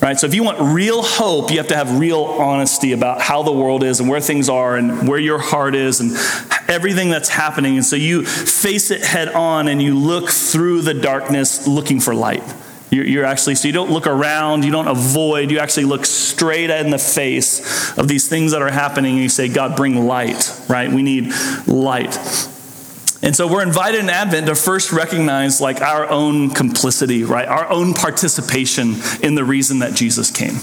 Right? 0.00 0.18
So 0.18 0.26
if 0.26 0.34
you 0.34 0.42
want 0.42 0.60
real 0.60 1.02
hope, 1.02 1.50
you 1.50 1.56
have 1.56 1.68
to 1.68 1.76
have 1.76 1.98
real 1.98 2.22
honesty 2.22 2.92
about 2.92 3.22
how 3.22 3.42
the 3.42 3.52
world 3.52 3.82
is 3.82 3.98
and 3.98 4.08
where 4.08 4.20
things 4.20 4.48
are 4.48 4.76
and 4.76 5.08
where 5.08 5.18
your 5.18 5.38
heart 5.38 5.74
is 5.74 6.00
and 6.00 6.12
everything 6.68 7.08
that's 7.08 7.30
happening. 7.30 7.76
And 7.76 7.84
so 7.84 7.96
you 7.96 8.24
face 8.26 8.90
it 8.90 9.02
head 9.02 9.28
on 9.28 9.68
and 9.68 9.80
you 9.80 9.98
look 9.98 10.28
through 10.28 10.82
the 10.82 10.92
darkness 10.92 11.66
looking 11.66 12.00
for 12.00 12.14
light. 12.14 12.42
You're, 12.90 13.24
actually, 13.24 13.56
so 13.56 13.66
you 13.66 13.74
don't 13.74 13.90
look 13.90 14.06
around, 14.06 14.64
you 14.64 14.70
don't 14.70 14.86
avoid, 14.86 15.50
you 15.50 15.58
actually 15.58 15.84
look 15.84 16.06
straight 16.06 16.70
in 16.70 16.90
the 16.90 16.98
face 16.98 17.98
of 17.98 18.06
these 18.06 18.28
things 18.28 18.52
that 18.52 18.62
are 18.62 18.70
happening 18.70 19.14
and 19.14 19.22
you 19.22 19.28
say, 19.28 19.48
God, 19.48 19.76
bring 19.76 20.06
light, 20.06 20.58
right? 20.68 20.90
We 20.90 21.02
need 21.02 21.32
light. 21.66 22.16
And 23.22 23.34
so 23.34 23.48
we're 23.48 23.62
invited 23.62 24.00
in 24.00 24.08
Advent 24.08 24.46
to 24.46 24.54
first 24.54 24.92
recognize 24.92 25.60
like 25.60 25.80
our 25.80 26.08
own 26.08 26.50
complicity, 26.50 27.24
right? 27.24 27.48
Our 27.48 27.68
own 27.68 27.92
participation 27.92 28.94
in 29.20 29.34
the 29.34 29.44
reason 29.44 29.80
that 29.80 29.94
Jesus 29.94 30.30
came. 30.30 30.60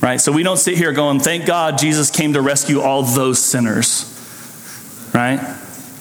Right? 0.00 0.20
So 0.20 0.32
we 0.32 0.42
don't 0.42 0.56
sit 0.56 0.76
here 0.76 0.90
going, 0.90 1.20
"Thank 1.20 1.46
God 1.46 1.78
Jesus 1.78 2.10
came 2.10 2.32
to 2.32 2.42
rescue 2.42 2.80
all 2.80 3.04
those 3.04 3.38
sinners." 3.38 4.04
Right? 5.14 5.38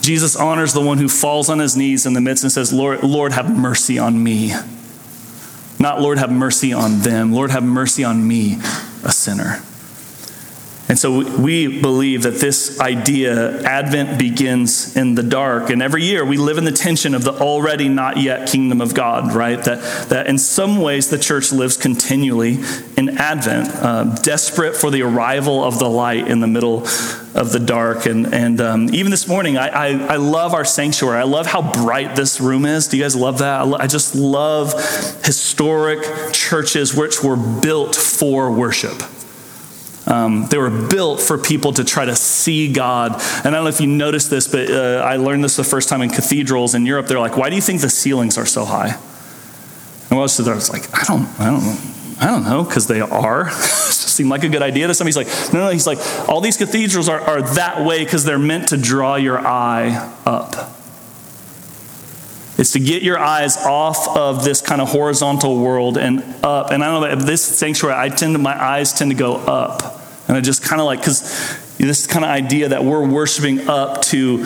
Jesus 0.02 0.36
honors 0.36 0.74
the 0.74 0.82
one 0.82 0.98
who 0.98 1.08
falls 1.08 1.50
on 1.50 1.60
his 1.60 1.78
knees 1.78 2.08
in 2.08 2.14
the 2.14 2.22
midst 2.22 2.44
and 2.44 2.52
says, 2.52 2.74
"Lord, 2.74 3.04
Lord 3.04 3.34
have 3.34 3.56
mercy 3.56 4.00
on 4.00 4.24
me." 4.24 4.56
Not 5.82 6.00
Lord 6.00 6.20
have 6.20 6.32
mercy 6.32 6.74
on 6.74 7.00
them. 7.00 7.34
Lord 7.34 7.50
have 7.50 7.64
mercy 7.64 8.04
on 8.04 8.28
me, 8.28 8.60
a 9.04 9.12
sinner. 9.12 9.64
And 10.90 11.00
so 11.00 11.24
we 11.40 11.80
believe 11.82 12.24
that 12.24 12.36
this 12.36 12.80
idea, 12.82 13.62
Advent 13.64 14.20
begins 14.20 14.98
in 14.98 15.16
the 15.16 15.24
dark. 15.24 15.70
And 15.70 15.82
every 15.82 16.04
year 16.04 16.26
we 16.26 16.36
live 16.36 16.58
in 16.58 16.66
the 16.66 16.72
tension 16.72 17.16
of 17.16 17.24
the 17.24 17.32
already 17.32 17.88
not 17.88 18.18
yet 18.18 18.50
kingdom 18.50 18.82
of 18.82 18.94
God, 18.94 19.34
right? 19.34 19.64
That, 19.64 20.10
that 20.10 20.28
in 20.28 20.38
some 20.38 20.82
ways 20.82 21.10
the 21.10 21.18
church 21.18 21.54
lives 21.54 21.78
continually 21.78 22.60
in 22.98 23.18
Advent, 23.18 23.70
uh, 23.76 24.04
desperate 24.16 24.76
for 24.76 24.92
the 24.92 25.04
arrival 25.04 25.64
of 25.64 25.80
the 25.80 25.88
light 25.88 26.28
in 26.28 26.42
the 26.42 26.48
middle 26.48 26.86
of 27.34 27.52
the 27.54 27.60
dark. 27.60 28.06
And, 28.06 28.34
and 28.34 28.60
um, 28.60 28.94
even 28.94 29.12
this 29.12 29.28
morning, 29.28 29.58
I, 29.58 29.68
I, 29.68 29.88
I, 29.88 30.16
love 30.18 30.54
our 30.54 30.66
sanctuary. 30.66 31.20
I 31.20 31.24
love 31.24 31.46
how 31.46 31.62
bright 31.72 32.16
this 32.16 32.42
room 32.42 32.66
is. 32.66 32.88
Do 32.88 32.98
you 32.98 33.04
guys 33.04 33.16
love 33.16 33.38
that? 33.38 33.62
I, 33.62 33.84
I 33.84 33.88
just 33.88 34.14
love 34.14 34.74
historic 35.24 36.34
churches 36.34 36.94
which 36.94 37.24
were 37.24 37.38
built 37.38 37.96
for 37.96 38.52
worship. 38.52 39.02
Um, 40.12 40.46
they 40.48 40.58
were 40.58 40.70
built 40.70 41.22
for 41.22 41.38
people 41.38 41.72
to 41.74 41.86
try 41.86 42.04
to 42.04 42.16
see 42.18 42.72
God. 42.72 43.14
And 43.14 43.48
I 43.48 43.52
don't 43.52 43.64
know 43.64 43.70
if 43.70 43.80
you 43.80 43.88
noticed 43.88 44.30
this, 44.30 44.48
but 44.48 44.70
uh, 44.70 45.04
I 45.06 45.16
learned 45.16 45.44
this 45.44 45.56
the 45.56 45.64
first 45.64 45.88
time 45.88 46.02
in 46.02 46.10
cathedrals 46.10 46.76
in 46.76 46.86
Europe. 46.86 47.08
They're 47.08 47.20
like, 47.20 47.38
"Why 47.38 47.50
do 47.50 47.56
you 47.56 47.62
think 47.62 47.80
the 47.80 47.90
ceilings 47.90 48.38
are 48.38 48.46
so 48.46 48.66
high?" 48.66 48.98
And 50.10 50.20
most 50.20 50.38
of 50.40 50.46
them 50.46 50.56
was 50.56 50.70
like, 50.70 50.94
"I 50.94 51.06
don't, 51.06 51.28
I 51.40 51.46
don't 51.46 51.64
know." 51.64 51.78
I 52.20 52.28
don't 52.28 52.44
know, 52.44 52.64
because 52.64 52.86
they 52.86 53.02
are. 53.02 53.50
Seemed 53.90 54.30
like 54.30 54.44
a 54.44 54.50
good 54.50 54.62
idea 54.62 54.86
to 54.86 54.94
somebody. 54.94 55.18
He's 55.18 55.34
like, 55.34 55.54
no, 55.54 55.66
no, 55.66 55.72
he's 55.72 55.88
like, 55.88 55.98
all 56.30 56.40
these 56.40 56.56
cathedrals 56.56 57.10
are, 57.10 57.20
are 57.20 57.42
that 57.56 57.84
way 57.84 58.04
because 58.04 58.24
they're 58.26 58.38
meant 58.38 58.70
to 58.70 58.78
draw 58.78 59.16
your 59.16 59.40
eye 59.40 60.14
up. 60.24 60.54
It's 62.60 62.74
to 62.74 62.80
get 62.80 63.02
your 63.02 63.18
eyes 63.18 63.58
off 63.58 64.16
of 64.16 64.44
this 64.44 64.62
kind 64.62 64.82
of 64.82 64.90
horizontal 64.90 65.58
world 65.58 65.98
and 65.98 66.20
up. 66.44 66.70
And 66.70 66.84
I 66.84 66.92
don't 66.92 67.20
know, 67.20 67.26
this 67.26 67.42
sanctuary, 67.42 67.98
I 67.98 68.10
tend 68.10 68.36
to, 68.36 68.38
my 68.38 68.62
eyes 68.62 68.94
tend 68.94 69.10
to 69.10 69.18
go 69.18 69.38
up. 69.38 70.01
And 70.32 70.38
I 70.38 70.42
just 70.42 70.64
kind 70.64 70.80
of 70.80 70.86
like, 70.86 71.00
because 71.00 71.58
this 71.78 72.08
kind 72.08 72.24
of 72.24 72.32
idea 72.32 72.70
that 72.70 72.86
we're 72.86 73.06
worshiping 73.06 73.68
up 73.68 74.02
to 74.04 74.46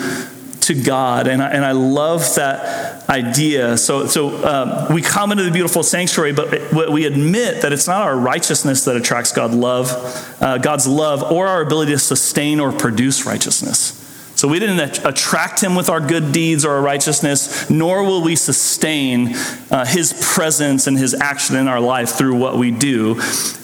to 0.62 0.74
God. 0.74 1.28
And 1.28 1.40
I, 1.40 1.50
and 1.50 1.64
I 1.64 1.70
love 1.70 2.34
that 2.34 3.08
idea. 3.08 3.78
So, 3.78 4.08
so 4.08 4.44
um, 4.44 4.92
we 4.92 5.00
come 5.00 5.30
into 5.30 5.44
the 5.44 5.52
beautiful 5.52 5.84
sanctuary, 5.84 6.32
but 6.32 6.72
we 6.90 7.06
admit 7.06 7.62
that 7.62 7.72
it's 7.72 7.86
not 7.86 8.02
our 8.02 8.18
righteousness 8.18 8.84
that 8.86 8.96
attracts 8.96 9.30
God 9.30 9.52
love, 9.54 9.92
uh, 10.40 10.58
God's 10.58 10.88
love, 10.88 11.22
or 11.22 11.46
our 11.46 11.62
ability 11.62 11.92
to 11.92 12.00
sustain 12.00 12.58
or 12.58 12.72
produce 12.72 13.24
righteousness. 13.24 14.02
So 14.36 14.48
we 14.48 14.58
didn't 14.58 15.02
attract 15.02 15.62
him 15.62 15.74
with 15.74 15.88
our 15.88 15.98
good 15.98 16.30
deeds 16.30 16.66
or 16.66 16.72
our 16.72 16.82
righteousness, 16.82 17.70
nor 17.70 18.02
will 18.02 18.22
we 18.22 18.36
sustain 18.36 19.34
uh, 19.70 19.86
his 19.86 20.12
presence 20.34 20.86
and 20.86 20.98
his 20.98 21.14
action 21.14 21.56
in 21.56 21.68
our 21.68 21.80
life 21.80 22.10
through 22.10 22.36
what 22.36 22.58
we 22.58 22.70
do. 22.70 23.14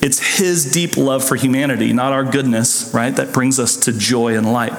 It's 0.01 0.39
his 0.39 0.73
deep 0.73 0.97
love 0.97 1.23
for 1.23 1.37
humanity, 1.37 1.93
not 1.93 2.15
our 2.15 2.25
goodness, 2.25 2.91
right, 2.95 3.15
that 3.17 3.35
brings 3.35 3.59
us 3.59 3.77
to 3.85 3.93
joy 3.93 4.35
and 4.35 4.51
light. 4.51 4.73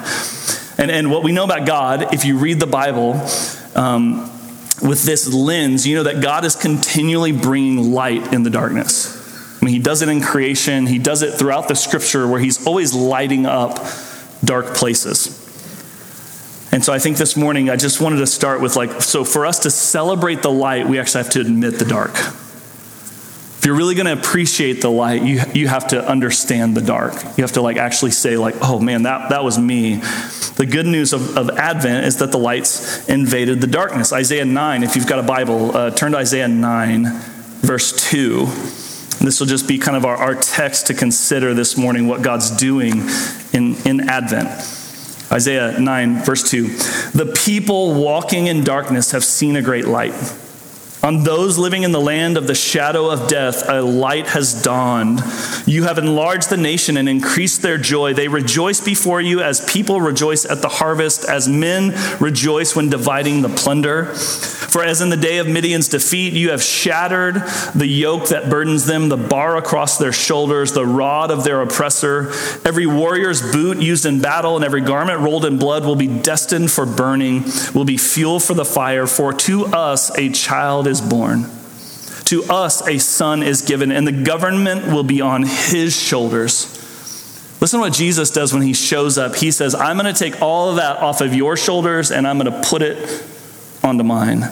And, 0.79 0.89
and 0.89 1.11
what 1.11 1.23
we 1.23 1.31
know 1.31 1.43
about 1.43 1.67
God, 1.67 2.11
if 2.11 2.25
you 2.25 2.39
read 2.39 2.59
the 2.59 2.65
Bible, 2.65 3.13
um, 3.75 4.31
with 4.81 5.03
this 5.03 5.31
lens, 5.31 5.85
you 5.85 5.95
know 5.95 6.03
that 6.03 6.23
God 6.23 6.43
is 6.43 6.55
continually 6.55 7.31
bringing 7.31 7.91
light 7.91 8.33
in 8.33 8.41
the 8.41 8.49
darkness. 8.49 9.61
I 9.61 9.65
mean, 9.65 9.75
He 9.75 9.79
does 9.79 10.01
it 10.01 10.09
in 10.09 10.21
creation, 10.21 10.87
He 10.87 10.97
does 10.97 11.21
it 11.21 11.35
throughout 11.35 11.67
the 11.67 11.75
scripture 11.75 12.27
where 12.27 12.39
He's 12.39 12.65
always 12.65 12.95
lighting 12.95 13.45
up 13.45 13.77
dark 14.43 14.73
places. 14.73 15.42
And 16.73 16.83
so 16.83 16.91
I 16.91 16.97
think 16.97 17.17
this 17.17 17.37
morning 17.37 17.69
I 17.69 17.75
just 17.75 18.01
wanted 18.01 18.17
to 18.17 18.25
start 18.25 18.59
with 18.59 18.75
like, 18.75 19.03
so 19.03 19.23
for 19.23 19.45
us 19.45 19.59
to 19.59 19.69
celebrate 19.69 20.41
the 20.41 20.49
light, 20.49 20.87
we 20.87 20.97
actually 20.97 21.21
have 21.21 21.33
to 21.33 21.41
admit 21.41 21.77
the 21.77 21.85
dark. 21.85 22.15
If 22.15 23.61
you're 23.63 23.75
really 23.75 23.93
going 23.93 24.07
to 24.07 24.13
appreciate 24.13 24.81
the 24.81 24.89
light, 24.89 25.21
you, 25.21 25.39
you 25.53 25.67
have 25.67 25.89
to 25.89 26.03
understand 26.03 26.75
the 26.75 26.81
dark. 26.81 27.13
You 27.37 27.43
have 27.43 27.51
to 27.51 27.61
like 27.61 27.77
actually 27.77 28.09
say 28.09 28.37
like, 28.37 28.55
oh 28.61 28.79
man, 28.79 29.03
that, 29.03 29.29
that 29.29 29.43
was 29.43 29.59
me. 29.59 29.97
The 30.57 30.65
good 30.65 30.87
news 30.87 31.13
of, 31.13 31.37
of 31.37 31.51
Advent 31.51 32.07
is 32.07 32.17
that 32.17 32.31
the 32.31 32.39
lights 32.39 33.07
invaded 33.07 33.61
the 33.61 33.67
darkness. 33.67 34.11
Isaiah 34.11 34.43
9, 34.43 34.81
if 34.81 34.95
you've 34.95 35.05
got 35.05 35.19
a 35.19 35.23
Bible, 35.23 35.77
uh, 35.77 35.91
turn 35.91 36.13
to 36.13 36.17
Isaiah 36.17 36.47
9, 36.47 37.05
verse 37.61 38.09
2. 38.09 38.45
This 39.23 39.39
will 39.39 39.47
just 39.47 39.67
be 39.67 39.77
kind 39.77 39.95
of 39.95 40.05
our, 40.05 40.17
our 40.17 40.33
text 40.33 40.87
to 40.87 40.95
consider 40.95 41.53
this 41.53 41.77
morning 41.77 42.07
what 42.07 42.23
God's 42.23 42.49
doing 42.49 43.03
in, 43.53 43.75
in 43.85 44.09
Advent. 44.09 44.82
Isaiah 45.33 45.79
9, 45.79 46.23
verse 46.23 46.43
2. 46.43 46.67
The 47.17 47.33
people 47.43 47.95
walking 47.95 48.45
in 48.45 48.63
darkness 48.63 49.11
have 49.11 49.23
seen 49.23 49.55
a 49.55 49.63
great 49.63 49.85
light. 49.85 50.13
On 51.03 51.25
those 51.25 51.57
living 51.57 51.83
in 51.83 51.91
the 51.91 51.99
land 51.99 52.37
of 52.37 52.47
the 52.47 52.55
shadow 52.55 53.09
of 53.09 53.27
death, 53.27 53.67
a 53.67 53.81
light 53.81 54.27
has 54.27 54.61
dawned. 54.61 55.19
You 55.65 55.83
have 55.83 55.97
enlarged 55.97 56.49
the 56.49 56.55
nation 56.55 56.95
and 56.95 57.09
increased 57.09 57.61
their 57.61 57.77
joy. 57.77 58.13
They 58.13 58.29
rejoice 58.29 58.79
before 58.79 59.19
you 59.19 59.41
as 59.41 59.69
people 59.69 59.99
rejoice 59.99 60.45
at 60.45 60.61
the 60.61 60.69
harvest, 60.69 61.25
as 61.25 61.49
men 61.49 61.93
rejoice 62.21 62.73
when 62.73 62.89
dividing 62.89 63.41
the 63.41 63.49
plunder. 63.49 64.05
For 64.05 64.81
as 64.81 65.01
in 65.01 65.09
the 65.09 65.17
day 65.17 65.39
of 65.39 65.47
Midian's 65.47 65.89
defeat, 65.89 66.31
you 66.31 66.51
have 66.51 66.63
shattered 66.63 67.35
the 67.75 67.85
yoke 67.85 68.29
that 68.29 68.49
burdens 68.49 68.85
them, 68.85 69.09
the 69.09 69.17
bar 69.17 69.57
across 69.57 69.97
their 69.97 70.13
shoulders, 70.13 70.71
the 70.71 70.85
rod 70.85 71.31
of 71.31 71.43
their 71.43 71.61
oppressor. 71.61 72.29
Every 72.63 72.87
warrior's 72.87 73.41
boot 73.41 73.77
used 73.77 74.05
in 74.05 74.21
battle 74.21 74.55
and 74.55 74.63
every 74.63 74.81
garment 74.81 75.19
rolled 75.19 75.43
in 75.43 75.57
blood 75.57 75.85
will 75.85 75.97
be 75.97 76.07
destined 76.07 76.71
for 76.71 76.85
burning, 76.85 77.43
will 77.73 77.83
be 77.83 77.97
fuel 77.97 78.39
for 78.39 78.53
the 78.53 78.63
fire. 78.63 79.05
For 79.05 79.33
to 79.33 79.65
us 79.65 80.17
a 80.17 80.29
child 80.29 80.87
is 80.87 80.92
is 80.93 81.01
born. 81.01 81.49
To 82.25 82.43
us 82.45 82.87
a 82.87 82.99
son 82.99 83.43
is 83.43 83.61
given, 83.61 83.91
and 83.91 84.07
the 84.07 84.23
government 84.23 84.87
will 84.87 85.03
be 85.03 85.19
on 85.19 85.43
his 85.43 85.93
shoulders. 85.93 86.79
Listen 87.59 87.79
to 87.79 87.85
what 87.85 87.93
Jesus 87.93 88.29
does 88.29 88.53
when 88.53 88.61
he 88.61 88.73
shows 88.73 89.17
up. 89.17 89.35
He 89.35 89.51
says, 89.51 89.73
I'm 89.73 89.97
going 89.97 90.13
to 90.13 90.17
take 90.17 90.41
all 90.41 90.71
of 90.71 90.75
that 90.77 90.97
off 90.97 91.21
of 91.21 91.33
your 91.33 91.55
shoulders 91.55 92.11
and 92.11 92.27
I'm 92.27 92.37
going 92.37 92.51
to 92.51 92.67
put 92.67 92.81
it 92.81 93.23
onto 93.81 94.03
mine. 94.03 94.43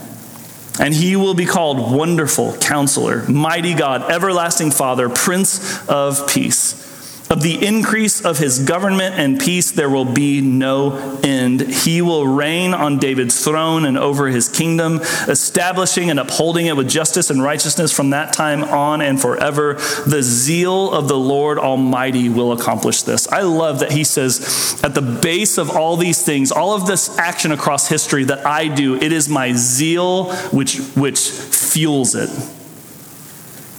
And 0.80 0.94
he 0.94 1.18
will 1.18 1.34
be 1.34 1.46
called 1.46 1.94
Wonderful 1.94 2.58
Counselor, 2.60 3.28
Mighty 3.28 3.74
God, 3.74 4.10
Everlasting 4.10 4.72
Father, 4.72 5.10
Prince 5.10 5.86
of 5.90 6.30
Peace. 6.30 6.88
Of 7.32 7.42
the 7.44 7.66
increase 7.66 8.26
of 8.26 8.40
his 8.40 8.60
government 8.60 9.16
and 9.16 9.40
peace, 9.40 9.72
there 9.72 9.90
will 9.90 10.04
be 10.04 10.42
no 10.42 11.18
end. 11.24 11.62
He 11.62 12.02
will 12.02 12.28
reign 12.28 12.74
on 12.74 12.98
David's 12.98 13.42
throne 13.42 13.86
and 13.86 13.98
over 13.98 14.28
his 14.28 14.50
kingdom, 14.50 15.00
establishing 15.30 16.10
and 16.10 16.20
upholding 16.20 16.66
it 16.66 16.76
with 16.76 16.90
justice 16.90 17.30
and 17.30 17.42
righteousness 17.42 17.94
from 17.94 18.10
that 18.10 18.34
time 18.34 18.66
on 18.66 19.00
and 19.02 19.18
forever. 19.20 19.76
The 20.06 20.22
zeal 20.22 20.92
of 20.92 21.08
the 21.08 21.18
Lord 21.18 21.58
Almighty 21.58 22.28
will 22.28 22.52
accomplish 22.52 23.04
this. 23.04 23.30
I 23.30 23.44
love 23.44 23.80
that 23.80 23.94
he 23.94 24.04
says, 24.04 24.82
at 24.84 24.94
the 24.94 25.02
base 25.02 25.58
of 25.58 25.70
all 25.70 25.96
these 25.96 26.22
things, 26.26 26.52
all 26.52 26.76
of 26.76 26.86
this 26.86 27.18
action 27.18 27.54
across 27.54 27.88
history 27.88 28.26
that 28.26 28.46
I 28.46 28.68
do, 28.68 28.96
it 28.96 29.14
is 29.14 29.30
my 29.30 29.54
zeal 29.54 30.34
which, 30.52 30.80
which 30.96 31.30
fuels 31.30 32.14
it. 32.14 32.30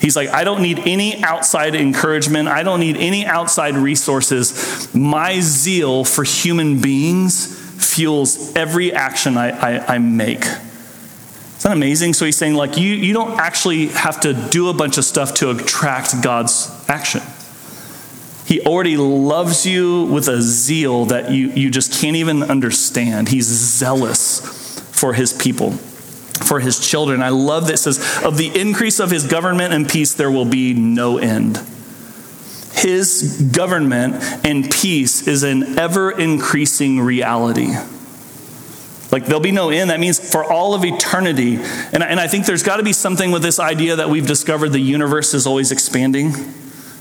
He's 0.02 0.16
like, 0.16 0.30
I 0.30 0.42
don't 0.42 0.62
need 0.62 0.80
any 0.80 1.23
outside 1.23 1.76
encouragement. 1.76 2.49
I 2.49 2.64
don't 2.64 2.80
need 2.80 2.97
any 2.97 3.25
outside 3.25 3.76
resources. 3.76 4.92
My 4.92 5.38
zeal 5.38 6.04
for 6.04 6.25
human 6.25 6.82
beings 6.82 7.56
fuels 7.94 8.54
every 8.56 8.92
action 8.92 9.37
I, 9.37 9.50
I, 9.50 9.94
I 9.94 9.99
make. 9.99 10.40
Isn't 10.40 10.59
that 11.62 11.73
amazing? 11.73 12.14
So 12.14 12.25
he's 12.25 12.37
saying, 12.37 12.54
like, 12.54 12.76
you, 12.76 12.88
you 12.88 13.14
don't 13.14 13.38
actually 13.38 13.87
have 13.88 14.18
to 14.23 14.32
do 14.50 14.71
a 14.71 14.75
bunch 14.75 14.99
of 14.99 15.04
stuff 15.04 15.35
to 15.35 15.50
attract 15.50 16.21
God's 16.21 16.68
action. 16.88 17.23
He 18.44 18.61
already 18.62 18.97
loves 18.97 19.64
you 19.64 20.06
with 20.06 20.26
a 20.26 20.42
zeal 20.42 21.04
that 21.06 21.30
you, 21.30 21.50
you 21.50 21.71
just 21.71 21.92
can't 21.92 22.16
even 22.16 22.42
understand. 22.42 23.28
He's 23.28 23.47
zealous 23.47 24.80
for 24.90 25.12
his 25.14 25.32
people 25.32 25.78
for 26.43 26.61
his 26.61 26.79
children. 26.79 27.23
I 27.23 27.31
love 27.31 27.69
that 27.69 27.79
says, 27.79 27.99
Of 28.25 28.37
the 28.37 28.59
increase 28.59 29.01
of 29.01 29.11
his 29.11 29.27
government 29.27 29.73
and 29.73 29.89
peace, 29.89 30.15
there 30.15 30.31
will 30.31 30.45
be 30.45 30.75
no 30.75 31.19
end. 31.19 31.61
His 32.75 33.51
government 33.55 34.15
and 34.45 34.71
peace 34.71 35.29
is 35.29 35.43
an 35.43 35.79
ever 35.79 36.11
increasing 36.11 37.01
reality. 37.01 37.75
Like 39.13 39.27
there'll 39.27 39.41
be 39.41 39.53
no 39.53 39.69
end. 39.69 39.91
That 39.91 40.01
means 40.01 40.19
for 40.19 40.43
all 40.43 40.75
of 40.75 40.85
eternity. 40.85 41.57
And, 41.57 42.03
and 42.03 42.19
I 42.19 42.27
think 42.29 42.47
there's 42.47 42.63
got 42.63 42.79
to 42.79 42.83
be 42.83 42.95
something 42.95 43.31
with 43.31 43.43
this 43.43 43.61
idea 43.61 43.97
that 43.97 44.09
we've 44.09 44.27
discovered 44.27 44.71
the 44.71 44.81
universe 44.81 45.35
is 45.35 45.47
always 45.47 45.71
expanding. 45.71 46.29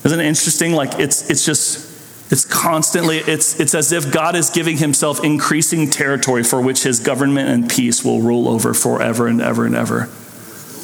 Isn't 0.03 0.19
it 0.19 0.25
interesting? 0.25 0.73
Like 0.73 0.99
it's, 0.99 1.29
it's 1.29 1.45
just 1.45 1.90
it's 2.31 2.45
constantly, 2.45 3.17
it's, 3.17 3.59
it's 3.59 3.75
as 3.75 3.91
if 3.91 4.09
God 4.09 4.37
is 4.37 4.49
giving 4.49 4.77
himself 4.77 5.21
increasing 5.21 5.89
territory 5.89 6.43
for 6.43 6.61
which 6.61 6.83
his 6.83 7.01
government 7.01 7.49
and 7.49 7.69
peace 7.69 8.05
will 8.05 8.21
rule 8.21 8.47
over 8.47 8.73
forever 8.73 9.27
and 9.27 9.41
ever 9.41 9.65
and 9.65 9.75
ever. 9.75 10.09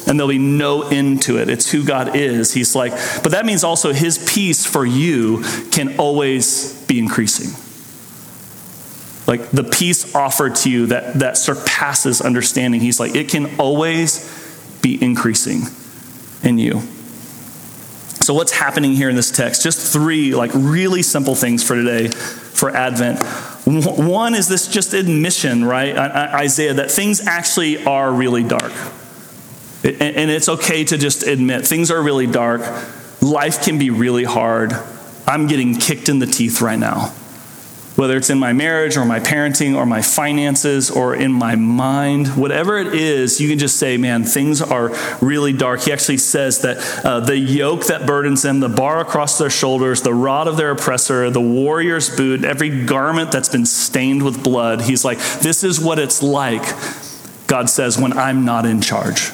And 0.06 0.18
there'll 0.18 0.28
be 0.28 0.38
no 0.38 0.82
end 0.82 1.22
to 1.22 1.38
it. 1.38 1.48
It's 1.48 1.70
who 1.70 1.84
God 1.84 2.14
is. 2.14 2.52
He's 2.52 2.74
like, 2.74 2.92
but 3.22 3.32
that 3.32 3.46
means 3.46 3.64
also 3.64 3.94
his 3.94 4.18
peace 4.30 4.66
for 4.66 4.84
you 4.84 5.42
can 5.72 5.98
always 5.98 6.84
be 6.86 6.98
increasing. 6.98 7.48
Like 9.26 9.50
the 9.50 9.64
peace 9.64 10.14
offered 10.14 10.54
to 10.56 10.70
you 10.70 10.86
that, 10.86 11.14
that 11.14 11.38
surpasses 11.38 12.20
understanding. 12.20 12.80
He's 12.80 13.00
like, 13.00 13.14
it 13.14 13.30
can 13.30 13.58
always 13.58 14.78
be 14.82 15.02
increasing 15.02 15.62
in 16.42 16.58
you. 16.58 16.82
So, 18.28 18.34
what's 18.34 18.52
happening 18.52 18.92
here 18.92 19.08
in 19.08 19.16
this 19.16 19.30
text? 19.30 19.62
Just 19.62 19.90
three, 19.90 20.34
like, 20.34 20.50
really 20.52 21.00
simple 21.00 21.34
things 21.34 21.64
for 21.64 21.74
today 21.74 22.08
for 22.08 22.68
Advent. 22.68 23.24
One 23.64 24.34
is 24.34 24.48
this 24.48 24.68
just 24.68 24.92
admission, 24.92 25.64
right? 25.64 25.96
Isaiah, 25.96 26.74
that 26.74 26.90
things 26.90 27.26
actually 27.26 27.82
are 27.86 28.12
really 28.12 28.42
dark. 28.42 28.70
And 29.82 30.30
it's 30.30 30.50
okay 30.50 30.84
to 30.84 30.98
just 30.98 31.22
admit 31.22 31.66
things 31.66 31.90
are 31.90 32.02
really 32.02 32.26
dark. 32.26 32.60
Life 33.22 33.62
can 33.62 33.78
be 33.78 33.88
really 33.88 34.24
hard. 34.24 34.74
I'm 35.26 35.46
getting 35.46 35.76
kicked 35.76 36.10
in 36.10 36.18
the 36.18 36.26
teeth 36.26 36.60
right 36.60 36.78
now 36.78 37.14
whether 37.98 38.16
it's 38.16 38.30
in 38.30 38.38
my 38.38 38.52
marriage 38.52 38.96
or 38.96 39.04
my 39.04 39.18
parenting 39.18 39.74
or 39.74 39.84
my 39.84 40.00
finances 40.00 40.88
or 40.88 41.16
in 41.16 41.32
my 41.32 41.56
mind, 41.56 42.28
whatever 42.36 42.78
it 42.78 42.94
is, 42.94 43.40
you 43.40 43.48
can 43.48 43.58
just 43.58 43.76
say, 43.76 43.96
man, 43.96 44.22
things 44.22 44.62
are 44.62 44.96
really 45.20 45.52
dark. 45.52 45.80
He 45.80 45.90
actually 45.90 46.18
says 46.18 46.60
that 46.60 46.76
uh, 47.04 47.18
the 47.18 47.36
yoke 47.36 47.86
that 47.86 48.06
burdens 48.06 48.42
them, 48.42 48.60
the 48.60 48.68
bar 48.68 49.00
across 49.00 49.36
their 49.36 49.50
shoulders, 49.50 50.02
the 50.02 50.14
rod 50.14 50.46
of 50.46 50.56
their 50.56 50.70
oppressor, 50.70 51.28
the 51.28 51.40
warrior's 51.40 52.08
boot, 52.16 52.44
every 52.44 52.84
garment 52.84 53.32
that's 53.32 53.48
been 53.48 53.66
stained 53.66 54.22
with 54.22 54.44
blood, 54.44 54.82
he's 54.82 55.04
like, 55.04 55.18
this 55.40 55.64
is 55.64 55.80
what 55.80 55.98
it's 55.98 56.22
like, 56.22 56.62
God 57.48 57.68
says, 57.68 57.98
when 57.98 58.12
I'm 58.12 58.44
not 58.44 58.64
in 58.64 58.80
charge. 58.80 59.32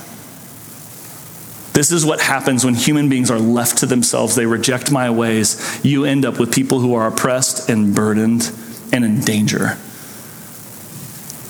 This 1.74 1.90
is 1.90 2.06
what 2.06 2.20
happens 2.20 2.64
when 2.64 2.74
human 2.76 3.08
beings 3.08 3.32
are 3.32 3.38
left 3.38 3.78
to 3.78 3.86
themselves. 3.86 4.36
They 4.36 4.46
reject 4.46 4.92
my 4.92 5.10
ways. 5.10 5.80
You 5.84 6.04
end 6.04 6.24
up 6.24 6.38
with 6.38 6.54
people 6.54 6.78
who 6.78 6.94
are 6.94 7.08
oppressed 7.08 7.68
and 7.68 7.92
burdened 7.92 8.52
and 8.92 9.04
in 9.04 9.20
danger. 9.20 9.78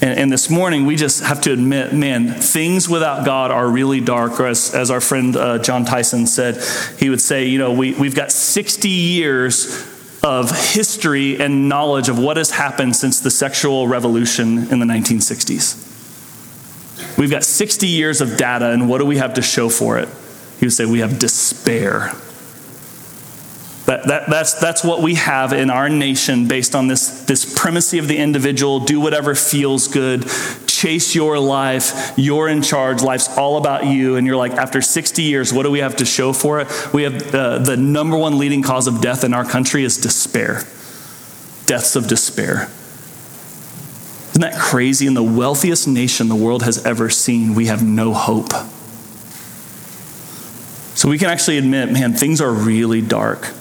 And, 0.01 0.19
and 0.19 0.33
this 0.33 0.51
morning, 0.51 0.85
we 0.85 0.97
just 0.97 1.23
have 1.25 1.41
to 1.43 1.53
admit 1.53 1.95
man, 1.95 2.29
things 2.29 2.89
without 2.89 3.25
God 3.25 3.51
are 3.51 3.67
really 3.69 4.01
dark. 4.01 4.39
Or 4.39 4.47
as, 4.47 4.75
as 4.75 4.91
our 4.91 5.01
friend 5.01 5.37
uh, 5.37 5.59
Jon 5.59 5.85
Tyson 5.85 6.27
said, 6.27 6.63
he 6.99 7.09
would 7.09 7.21
say, 7.21 7.47
you 7.47 7.59
know, 7.59 7.73
we, 7.73 7.95
we've 7.95 8.15
got 8.15 8.31
60 8.31 8.89
years 8.89 9.91
of 10.23 10.51
history 10.73 11.41
and 11.41 11.69
knowledge 11.69 12.09
of 12.09 12.19
what 12.19 12.37
has 12.37 12.51
happened 12.51 12.97
since 12.97 13.21
the 13.21 13.31
sexual 13.31 13.89
revolution 13.89 14.71
in 14.71 14.79
the 14.79 14.87
1960s. 14.87 15.93
We've 17.19 17.31
got 17.31 17.45
60 17.45 17.87
years 17.87 18.21
of 18.21 18.37
data, 18.37 18.71
and 18.71 18.89
what 18.89 18.99
do 18.99 19.07
we 19.07 19.19
have 19.19 19.35
to 19.35 19.43
show 19.43 19.69
for 19.69 19.99
it? 19.99 20.09
He 20.59 20.67
would 20.67 20.73
say, 20.73 20.87
We 20.87 21.01
have 21.01 21.19
despair. 21.19 22.13
That, 23.87 24.07
that, 24.09 24.31
that's, 24.31 24.55
that's 24.55 24.83
what 24.83 25.03
we 25.03 25.15
have 25.17 25.53
in 25.53 25.69
our 25.69 25.91
nation 25.91 26.49
based 26.49 26.75
on 26.75 26.89
this, 26.89 27.23
this 27.25 27.59
primacy 27.59 27.99
of 27.99 28.09
the 28.09 28.17
individual. 28.17 28.81
Do 28.81 28.99
whatever 28.99 29.35
feels 29.35 29.89
good. 29.89 30.27
Chase 30.67 31.15
your 31.15 31.39
life. 31.39 32.13
You're 32.17 32.49
in 32.49 32.63
charge. 32.63 33.03
Life's 33.03 33.37
all 33.37 33.59
about 33.59 33.85
you. 33.85 34.17
And 34.17 34.27
you're 34.27 34.37
like, 34.37 34.53
after 34.53 34.81
60 34.81 35.23
years, 35.23 35.53
what 35.53 35.65
do 35.65 35.71
we 35.71 35.81
have 35.81 35.97
to 35.97 36.07
show 36.07 36.33
for 36.33 36.61
it? 36.61 36.95
We 36.95 37.03
have 37.03 37.35
uh, 37.35 37.59
the 37.59 37.77
number 37.77 38.17
one 38.17 38.39
leading 38.39 38.63
cause 38.63 38.87
of 38.87 39.03
death 39.03 39.23
in 39.23 39.35
our 39.35 39.45
country 39.45 39.85
is 39.85 39.99
despair. 39.99 40.63
Deaths 41.67 41.95
of 41.95 42.09
despair. 42.09 42.71
Isn't 44.31 44.41
that 44.41 44.59
crazy? 44.59 45.07
In 45.07 45.13
the 45.13 45.23
wealthiest 45.23 45.87
nation 45.87 46.29
the 46.29 46.35
world 46.35 46.63
has 46.63 46.85
ever 46.87 47.11
seen, 47.11 47.55
we 47.55 47.67
have 47.67 47.85
no 47.85 48.15
hope. 48.15 48.53
So 50.97 51.09
we 51.09 51.19
can 51.19 51.29
actually 51.29 51.59
admit, 51.59 51.93
man, 51.93 52.15
things 52.15 52.41
are 52.41 52.51
really 52.51 53.03
dark. 53.03 53.53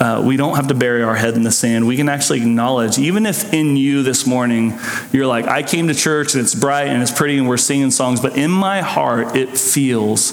Uh, 0.00 0.22
we 0.24 0.36
don't 0.36 0.56
have 0.56 0.68
to 0.68 0.74
bury 0.74 1.02
our 1.02 1.14
head 1.14 1.34
in 1.34 1.44
the 1.44 1.52
sand. 1.52 1.86
We 1.86 1.96
can 1.96 2.08
actually 2.08 2.40
acknowledge, 2.40 2.98
even 2.98 3.26
if 3.26 3.52
in 3.52 3.76
you 3.76 4.02
this 4.02 4.26
morning, 4.26 4.78
you're 5.12 5.26
like, 5.26 5.46
I 5.46 5.62
came 5.62 5.86
to 5.88 5.94
church 5.94 6.34
and 6.34 6.42
it's 6.42 6.54
bright 6.54 6.88
and 6.88 7.00
it's 7.00 7.12
pretty 7.12 7.38
and 7.38 7.48
we're 7.48 7.56
singing 7.56 7.90
songs, 7.90 8.20
but 8.20 8.36
in 8.36 8.50
my 8.50 8.80
heart, 8.80 9.36
it 9.36 9.56
feels 9.56 10.32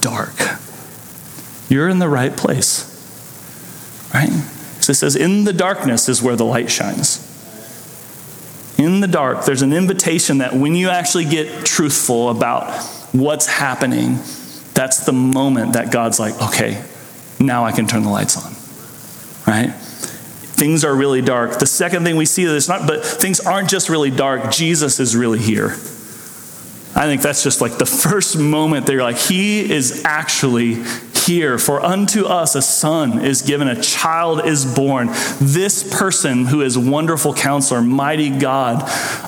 dark. 0.00 0.34
You're 1.70 1.88
in 1.88 1.98
the 1.98 2.08
right 2.08 2.36
place, 2.36 2.84
right? 4.12 4.30
So 4.80 4.90
it 4.90 4.96
says, 4.96 5.16
in 5.16 5.44
the 5.44 5.52
darkness 5.52 6.08
is 6.08 6.22
where 6.22 6.36
the 6.36 6.44
light 6.44 6.70
shines 6.70 7.26
in 8.80 9.00
the 9.00 9.08
dark, 9.08 9.44
there's 9.44 9.62
an 9.62 9.72
invitation 9.72 10.38
that 10.38 10.54
when 10.54 10.74
you 10.74 10.88
actually 10.88 11.26
get 11.26 11.66
truthful 11.66 12.30
about 12.30 12.72
what's 13.12 13.46
happening, 13.46 14.18
that's 14.74 15.04
the 15.04 15.12
moment 15.12 15.74
that 15.74 15.92
God's 15.92 16.18
like, 16.18 16.40
okay, 16.40 16.82
now 17.38 17.64
I 17.64 17.72
can 17.72 17.86
turn 17.86 18.02
the 18.02 18.08
lights 18.08 18.36
on. 18.36 18.59
Right? 19.50 19.72
Things 19.72 20.84
are 20.84 20.94
really 20.94 21.22
dark. 21.22 21.58
The 21.58 21.66
second 21.66 22.04
thing 22.04 22.14
we 22.14 22.24
see 22.24 22.44
is 22.44 22.68
not, 22.68 22.86
but 22.86 23.04
things 23.04 23.40
aren't 23.40 23.68
just 23.68 23.88
really 23.88 24.12
dark. 24.12 24.52
Jesus 24.52 25.00
is 25.00 25.16
really 25.16 25.40
here. 25.40 25.70
I 26.94 27.06
think 27.06 27.20
that's 27.20 27.42
just 27.42 27.60
like 27.60 27.76
the 27.76 27.86
first 28.04 28.38
moment 28.38 28.86
that 28.86 28.92
you're 28.92 29.02
like, 29.02 29.16
He 29.16 29.68
is 29.68 30.02
actually 30.04 30.84
here. 31.30 31.58
For 31.58 31.80
unto 31.80 32.24
us 32.24 32.56
a 32.56 32.62
son 32.62 33.24
is 33.24 33.42
given, 33.42 33.68
a 33.68 33.80
child 33.80 34.44
is 34.44 34.66
born. 34.74 35.06
This 35.40 35.96
person 35.96 36.46
who 36.46 36.60
is 36.60 36.76
wonderful 36.76 37.32
counselor, 37.34 37.82
mighty 37.82 38.30
God, 38.30 38.82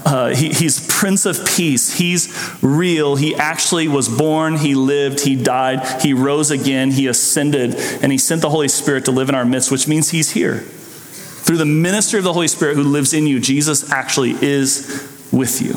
uh, 0.05 0.35
he, 0.35 0.53
he's 0.53 0.85
Prince 0.89 1.27
of 1.27 1.47
Peace. 1.47 1.97
He's 1.97 2.59
real. 2.61 3.15
He 3.15 3.37
actually 3.37 3.87
was 3.87 4.09
born, 4.09 4.57
he 4.57 4.75
lived, 4.75 5.21
he 5.21 5.37
died, 5.37 6.03
he 6.03 6.13
rose 6.13 6.51
again, 6.51 6.91
he 6.91 7.07
ascended, 7.07 7.77
and 8.03 8.11
he 8.11 8.19
sent 8.19 8.43
the 8.43 8.51
Holy 8.51 8.69
Spirit 8.69 9.05
to 9.05 9.13
live 9.13 9.29
in 9.29 9.37
our 9.37 9.45
midst, 9.45 9.71
which 9.71 9.87
means 9.87 10.11
he's 10.11 10.33
here. 10.33 10.59
Through 10.59 11.59
the 11.59 11.65
ministry 11.65 12.19
of 12.19 12.25
the 12.25 12.33
Holy 12.33 12.49
Spirit 12.49 12.75
who 12.75 12.83
lives 12.83 13.15
in 13.15 13.29
you, 13.29 13.39
Jesus 13.39 13.93
actually 13.93 14.33
is 14.43 15.09
with 15.31 15.63
you. 15.63 15.77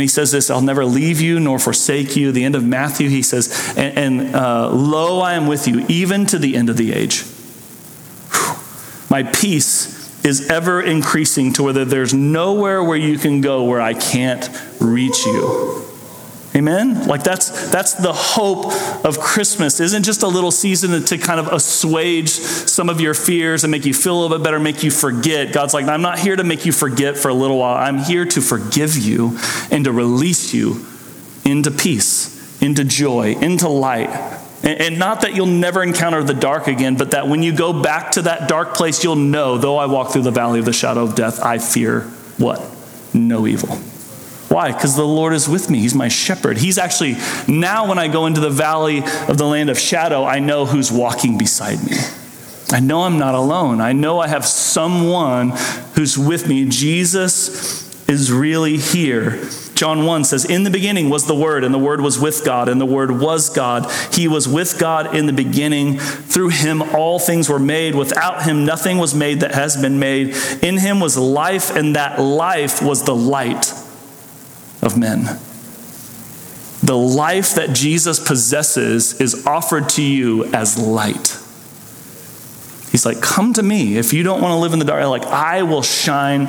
And 0.00 0.04
he 0.04 0.08
says 0.08 0.32
this 0.32 0.48
I'll 0.48 0.62
never 0.62 0.86
leave 0.86 1.20
you 1.20 1.38
nor 1.38 1.58
forsake 1.58 2.16
you. 2.16 2.32
The 2.32 2.42
end 2.42 2.54
of 2.54 2.64
Matthew, 2.64 3.10
he 3.10 3.20
says, 3.20 3.74
and, 3.76 3.98
and 4.22 4.34
uh, 4.34 4.70
lo, 4.70 5.20
I 5.20 5.34
am 5.34 5.46
with 5.46 5.68
you, 5.68 5.84
even 5.90 6.24
to 6.28 6.38
the 6.38 6.56
end 6.56 6.70
of 6.70 6.78
the 6.78 6.94
age. 6.94 7.20
Whew. 8.32 8.56
My 9.10 9.24
peace 9.24 10.24
is 10.24 10.48
ever 10.48 10.80
increasing 10.80 11.52
to 11.52 11.64
where 11.64 11.84
there's 11.84 12.14
nowhere 12.14 12.82
where 12.82 12.96
you 12.96 13.18
can 13.18 13.42
go 13.42 13.64
where 13.64 13.82
I 13.82 13.92
can't 13.92 14.48
reach 14.80 15.26
you. 15.26 15.84
Amen? 16.54 17.06
Like 17.06 17.22
that's 17.22 17.70
that's 17.70 17.94
the 17.94 18.12
hope 18.12 18.72
of 19.04 19.20
Christmas. 19.20 19.78
Isn't 19.78 20.02
just 20.02 20.24
a 20.24 20.28
little 20.28 20.50
season 20.50 21.04
to 21.04 21.18
kind 21.18 21.38
of 21.38 21.46
assuage 21.46 22.30
some 22.30 22.88
of 22.88 23.00
your 23.00 23.14
fears 23.14 23.62
and 23.62 23.70
make 23.70 23.84
you 23.84 23.94
feel 23.94 24.18
a 24.18 24.20
little 24.20 24.36
bit 24.36 24.42
better, 24.42 24.58
make 24.58 24.82
you 24.82 24.90
forget. 24.90 25.52
God's 25.52 25.74
like, 25.74 25.86
I'm 25.86 26.02
not 26.02 26.18
here 26.18 26.34
to 26.34 26.42
make 26.42 26.66
you 26.66 26.72
forget 26.72 27.16
for 27.16 27.28
a 27.28 27.34
little 27.34 27.58
while. 27.58 27.76
I'm 27.76 27.98
here 27.98 28.24
to 28.24 28.40
forgive 28.40 28.96
you 28.96 29.38
and 29.70 29.84
to 29.84 29.92
release 29.92 30.52
you 30.52 30.84
into 31.44 31.70
peace, 31.70 32.60
into 32.60 32.82
joy, 32.82 33.36
into 33.36 33.68
light. 33.68 34.10
And, 34.64 34.80
and 34.80 34.98
not 34.98 35.20
that 35.20 35.36
you'll 35.36 35.46
never 35.46 35.84
encounter 35.84 36.24
the 36.24 36.34
dark 36.34 36.66
again, 36.66 36.96
but 36.96 37.12
that 37.12 37.28
when 37.28 37.44
you 37.44 37.54
go 37.54 37.80
back 37.80 38.12
to 38.12 38.22
that 38.22 38.48
dark 38.48 38.74
place, 38.74 39.04
you'll 39.04 39.14
know, 39.14 39.56
though 39.56 39.76
I 39.76 39.86
walk 39.86 40.12
through 40.12 40.22
the 40.22 40.32
valley 40.32 40.58
of 40.58 40.64
the 40.64 40.72
shadow 40.72 41.04
of 41.04 41.14
death, 41.14 41.40
I 41.40 41.58
fear 41.58 42.02
what? 42.38 42.60
No 43.14 43.46
evil. 43.46 43.78
Why? 44.50 44.72
Because 44.72 44.96
the 44.96 45.06
Lord 45.06 45.32
is 45.32 45.48
with 45.48 45.70
me. 45.70 45.78
He's 45.78 45.94
my 45.94 46.08
shepherd. 46.08 46.58
He's 46.58 46.76
actually, 46.76 47.16
now 47.46 47.88
when 47.88 48.00
I 48.00 48.08
go 48.08 48.26
into 48.26 48.40
the 48.40 48.50
valley 48.50 48.98
of 49.28 49.38
the 49.38 49.46
land 49.46 49.70
of 49.70 49.78
shadow, 49.78 50.24
I 50.24 50.40
know 50.40 50.66
who's 50.66 50.90
walking 50.90 51.38
beside 51.38 51.78
me. 51.84 51.96
I 52.72 52.80
know 52.80 53.02
I'm 53.02 53.16
not 53.16 53.36
alone. 53.36 53.80
I 53.80 53.92
know 53.92 54.18
I 54.18 54.26
have 54.26 54.44
someone 54.44 55.50
who's 55.94 56.18
with 56.18 56.48
me. 56.48 56.68
Jesus 56.68 58.08
is 58.08 58.32
really 58.32 58.76
here. 58.76 59.40
John 59.76 60.04
1 60.04 60.24
says, 60.24 60.44
In 60.44 60.64
the 60.64 60.70
beginning 60.70 61.10
was 61.10 61.26
the 61.26 61.34
Word, 61.34 61.62
and 61.62 61.72
the 61.72 61.78
Word 61.78 62.00
was 62.00 62.18
with 62.18 62.44
God, 62.44 62.68
and 62.68 62.80
the 62.80 62.86
Word 62.86 63.12
was 63.12 63.50
God. 63.50 63.88
He 64.12 64.26
was 64.26 64.48
with 64.48 64.80
God 64.80 65.14
in 65.14 65.26
the 65.26 65.32
beginning. 65.32 66.00
Through 66.00 66.48
him 66.48 66.82
all 66.82 67.20
things 67.20 67.48
were 67.48 67.60
made. 67.60 67.94
Without 67.94 68.42
him 68.42 68.64
nothing 68.64 68.98
was 68.98 69.14
made 69.14 69.40
that 69.40 69.54
has 69.54 69.80
been 69.80 70.00
made. 70.00 70.36
In 70.60 70.76
him 70.76 70.98
was 70.98 71.16
life, 71.16 71.74
and 71.74 71.94
that 71.94 72.20
life 72.20 72.82
was 72.82 73.04
the 73.04 73.14
light 73.14 73.72
of 74.82 74.98
men. 74.98 75.38
The 76.82 76.96
life 76.96 77.54
that 77.54 77.74
Jesus 77.74 78.18
possesses 78.18 79.20
is 79.20 79.46
offered 79.46 79.88
to 79.90 80.02
you 80.02 80.46
as 80.46 80.78
light. 80.78 81.38
He's 82.90 83.04
like, 83.04 83.20
Come 83.20 83.52
to 83.54 83.62
me. 83.62 83.98
If 83.98 84.12
you 84.12 84.22
don't 84.22 84.40
want 84.40 84.52
to 84.52 84.56
live 84.56 84.72
in 84.72 84.78
the 84.78 84.84
dark, 84.84 85.04
like, 85.06 85.26
I 85.26 85.62
will 85.62 85.82
shine 85.82 86.48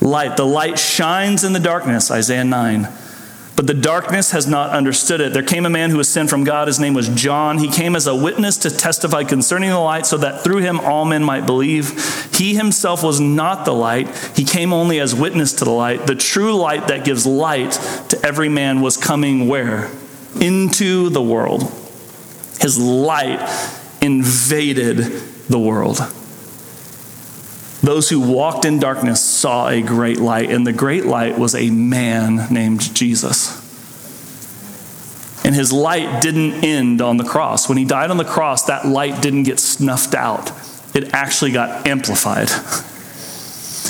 light. 0.00 0.36
The 0.36 0.46
light 0.46 0.78
shines 0.78 1.44
in 1.44 1.52
the 1.52 1.60
darkness, 1.60 2.10
Isaiah 2.10 2.44
9. 2.44 2.88
But 3.56 3.68
the 3.68 3.74
darkness 3.74 4.32
has 4.32 4.48
not 4.48 4.70
understood 4.70 5.20
it. 5.20 5.32
There 5.32 5.42
came 5.42 5.64
a 5.64 5.70
man 5.70 5.90
who 5.90 5.98
was 5.98 6.08
sent 6.08 6.28
from 6.28 6.42
God. 6.42 6.66
His 6.66 6.80
name 6.80 6.92
was 6.92 7.08
John. 7.08 7.58
He 7.58 7.68
came 7.68 7.94
as 7.94 8.08
a 8.08 8.14
witness 8.14 8.56
to 8.58 8.70
testify 8.70 9.22
concerning 9.22 9.70
the 9.70 9.78
light, 9.78 10.06
so 10.06 10.16
that 10.16 10.42
through 10.42 10.58
him 10.58 10.80
all 10.80 11.04
men 11.04 11.22
might 11.22 11.46
believe. 11.46 11.92
He 12.34 12.54
himself 12.54 13.04
was 13.04 13.20
not 13.20 13.64
the 13.64 13.72
light, 13.72 14.08
he 14.34 14.44
came 14.44 14.72
only 14.72 14.98
as 14.98 15.14
witness 15.14 15.52
to 15.54 15.64
the 15.64 15.70
light. 15.70 16.06
The 16.06 16.16
true 16.16 16.56
light 16.56 16.88
that 16.88 17.04
gives 17.04 17.26
light 17.26 17.72
to 18.08 18.20
every 18.24 18.48
man 18.48 18.80
was 18.80 18.96
coming 18.96 19.46
where? 19.46 19.90
Into 20.40 21.10
the 21.10 21.22
world. 21.22 21.62
His 22.60 22.76
light 22.76 23.40
invaded 24.02 24.96
the 25.48 25.60
world. 25.60 26.00
Those 27.84 28.08
who 28.08 28.18
walked 28.18 28.64
in 28.64 28.78
darkness 28.78 29.22
saw 29.22 29.68
a 29.68 29.82
great 29.82 30.18
light, 30.18 30.50
and 30.50 30.66
the 30.66 30.72
great 30.72 31.04
light 31.04 31.38
was 31.38 31.54
a 31.54 31.68
man 31.68 32.50
named 32.50 32.94
Jesus. 32.94 33.60
And 35.44 35.54
his 35.54 35.70
light 35.70 36.22
didn't 36.22 36.64
end 36.64 37.02
on 37.02 37.18
the 37.18 37.24
cross. 37.24 37.68
When 37.68 37.76
he 37.76 37.84
died 37.84 38.10
on 38.10 38.16
the 38.16 38.24
cross, 38.24 38.64
that 38.64 38.86
light 38.86 39.20
didn't 39.20 39.42
get 39.42 39.60
snuffed 39.60 40.14
out, 40.14 40.50
it 40.94 41.12
actually 41.12 41.50
got 41.50 41.86
amplified. 41.86 42.48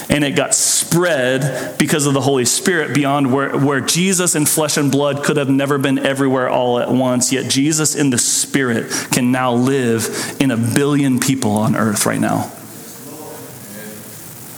And 0.06 0.22
it 0.22 0.32
got 0.32 0.54
spread 0.54 1.78
because 1.78 2.04
of 2.04 2.14
the 2.14 2.20
Holy 2.20 2.44
Spirit 2.44 2.94
beyond 2.94 3.32
where, 3.32 3.56
where 3.56 3.80
Jesus 3.80 4.34
in 4.34 4.44
flesh 4.44 4.76
and 4.76 4.92
blood 4.92 5.24
could 5.24 5.38
have 5.38 5.48
never 5.48 5.78
been 5.78 5.98
everywhere 5.98 6.48
all 6.48 6.78
at 6.78 6.90
once. 6.90 7.32
Yet 7.32 7.50
Jesus 7.50 7.94
in 7.94 8.10
the 8.10 8.18
Spirit 8.18 8.92
can 9.12 9.32
now 9.32 9.54
live 9.54 10.36
in 10.40 10.50
a 10.50 10.56
billion 10.56 11.20
people 11.20 11.52
on 11.52 11.74
earth 11.74 12.06
right 12.06 12.20
now. 12.20 12.52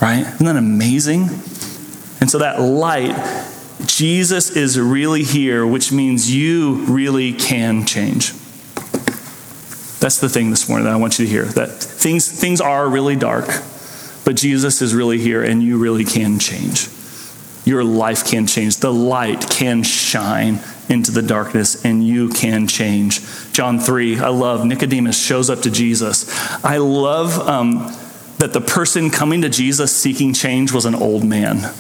Right? 0.01 0.21
Isn't 0.21 0.47
that 0.47 0.57
amazing? 0.57 1.23
And 2.21 2.31
so 2.31 2.39
that 2.39 2.61
light, 2.61 3.15
Jesus 3.87 4.51
is 4.51 4.79
really 4.79 5.23
here, 5.23 5.67
which 5.67 5.93
means 5.93 6.35
you 6.35 6.85
really 6.87 7.33
can 7.33 7.87
change. 7.87 8.33
That's 10.01 10.19
the 10.19 10.29
thing 10.29 10.51
this 10.51 10.69
morning 10.69 10.85
that 10.85 10.93
I 10.93 10.97
want 10.97 11.19
you 11.19 11.25
to 11.25 11.31
hear 11.31 11.45
that 11.45 11.69
things, 11.69 12.29
things 12.29 12.61
are 12.61 12.89
really 12.89 13.17
dark, 13.17 13.47
but 14.25 14.37
Jesus 14.37 14.83
is 14.83 14.95
really 14.95 15.19
here 15.19 15.43
and 15.43 15.63
you 15.63 15.79
really 15.79 16.05
can 16.05 16.39
change. 16.39 16.89
Your 17.65 17.83
life 17.83 18.25
can 18.25 18.47
change. 18.47 18.77
The 18.77 18.93
light 18.93 19.51
can 19.51 19.83
shine 19.83 20.61
into 20.89 21.11
the 21.11 21.23
darkness 21.23 21.85
and 21.85 22.07
you 22.07 22.29
can 22.29 22.69
change. 22.69 23.21
John 23.53 23.79
3, 23.79 24.21
I 24.21 24.29
love 24.29 24.65
Nicodemus 24.65 25.21
shows 25.21 25.51
up 25.51 25.63
to 25.63 25.71
Jesus. 25.71 26.29
I 26.65 26.77
love. 26.77 27.39
Um, 27.39 27.93
that 28.39 28.53
the 28.53 28.61
person 28.61 29.11
coming 29.11 29.43
to 29.43 29.49
Jesus 29.49 29.97
seeking 29.97 30.33
change 30.33 30.73
was 30.73 30.85
an 30.85 30.95
old 30.95 31.25
man. 31.25 31.73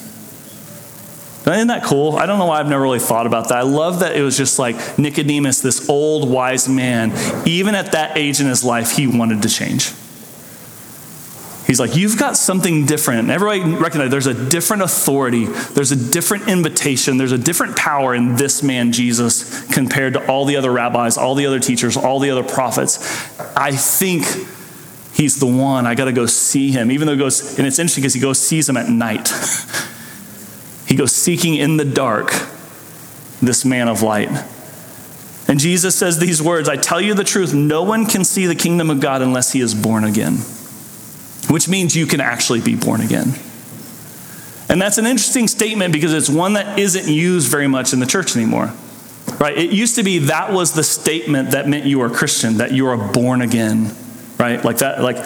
Isn't 1.54 1.68
that 1.68 1.84
cool? 1.84 2.16
I 2.16 2.26
don't 2.26 2.40
know 2.40 2.46
why 2.46 2.58
I've 2.58 2.68
never 2.68 2.82
really 2.82 2.98
thought 2.98 3.26
about 3.26 3.50
that. 3.50 3.58
I 3.58 3.62
love 3.62 4.00
that 4.00 4.16
it 4.16 4.22
was 4.22 4.36
just 4.36 4.58
like 4.58 4.98
Nicodemus, 4.98 5.60
this 5.60 5.88
old 5.88 6.28
wise 6.28 6.68
man, 6.68 7.12
even 7.46 7.76
at 7.76 7.92
that 7.92 8.16
age 8.16 8.40
in 8.40 8.48
his 8.48 8.64
life, 8.64 8.90
he 8.90 9.06
wanted 9.06 9.42
to 9.42 9.48
change. 9.48 9.92
He's 11.66 11.78
like, 11.78 11.94
You've 11.94 12.18
got 12.18 12.36
something 12.36 12.84
different. 12.86 13.30
Everybody 13.30 13.60
recognize 13.74 14.10
there's 14.10 14.26
a 14.26 14.48
different 14.48 14.82
authority, 14.82 15.46
there's 15.46 15.92
a 15.92 16.12
different 16.12 16.48
invitation, 16.48 17.16
there's 17.16 17.32
a 17.32 17.38
different 17.38 17.76
power 17.76 18.12
in 18.14 18.34
this 18.34 18.64
man, 18.64 18.90
Jesus, 18.90 19.66
compared 19.72 20.14
to 20.14 20.26
all 20.26 20.46
the 20.46 20.56
other 20.56 20.72
rabbis, 20.72 21.16
all 21.16 21.36
the 21.36 21.46
other 21.46 21.60
teachers, 21.60 21.96
all 21.96 22.18
the 22.18 22.30
other 22.30 22.44
prophets. 22.44 22.98
I 23.56 23.70
think 23.72 24.24
he's 25.16 25.40
the 25.40 25.46
one. 25.46 25.86
I 25.86 25.94
got 25.94 26.04
to 26.04 26.12
go 26.12 26.26
see 26.26 26.70
him. 26.70 26.90
Even 26.90 27.06
though 27.06 27.14
he 27.14 27.18
goes, 27.18 27.58
and 27.58 27.66
it's 27.66 27.78
interesting 27.78 28.02
because 28.02 28.14
he 28.14 28.20
goes 28.20 28.38
sees 28.38 28.68
him 28.68 28.76
at 28.76 28.88
night. 28.88 29.28
he 30.86 30.94
goes 30.94 31.12
seeking 31.12 31.54
in 31.54 31.78
the 31.78 31.84
dark 31.84 32.30
this 33.40 33.64
man 33.64 33.88
of 33.88 34.02
light. 34.02 34.28
And 35.48 35.58
Jesus 35.58 35.94
says 35.96 36.18
these 36.18 36.42
words 36.42 36.68
I 36.68 36.76
tell 36.76 37.00
you 37.00 37.14
the 37.14 37.24
truth, 37.24 37.54
no 37.54 37.82
one 37.82 38.06
can 38.06 38.24
see 38.24 38.46
the 38.46 38.54
kingdom 38.54 38.90
of 38.90 39.00
God 39.00 39.22
unless 39.22 39.52
he 39.52 39.60
is 39.60 39.74
born 39.74 40.04
again, 40.04 40.34
which 41.48 41.68
means 41.68 41.96
you 41.96 42.06
can 42.06 42.20
actually 42.20 42.60
be 42.60 42.76
born 42.76 43.00
again. 43.00 43.34
And 44.68 44.82
that's 44.82 44.98
an 44.98 45.06
interesting 45.06 45.48
statement 45.48 45.92
because 45.92 46.12
it's 46.12 46.28
one 46.28 46.54
that 46.54 46.78
isn't 46.78 47.08
used 47.08 47.48
very 47.50 47.68
much 47.68 47.92
in 47.92 48.00
the 48.00 48.06
church 48.06 48.36
anymore. 48.36 48.74
Right? 49.38 49.56
It 49.56 49.70
used 49.70 49.94
to 49.96 50.02
be 50.02 50.18
that 50.18 50.52
was 50.52 50.72
the 50.72 50.82
statement 50.82 51.52
that 51.52 51.68
meant 51.68 51.84
you 51.84 52.00
were 52.00 52.06
a 52.06 52.10
Christian, 52.10 52.58
that 52.58 52.72
you 52.72 52.88
are 52.88 53.12
born 53.12 53.40
again 53.40 53.94
right? 54.38 54.64
Like 54.64 54.78
that, 54.78 55.02
like, 55.02 55.16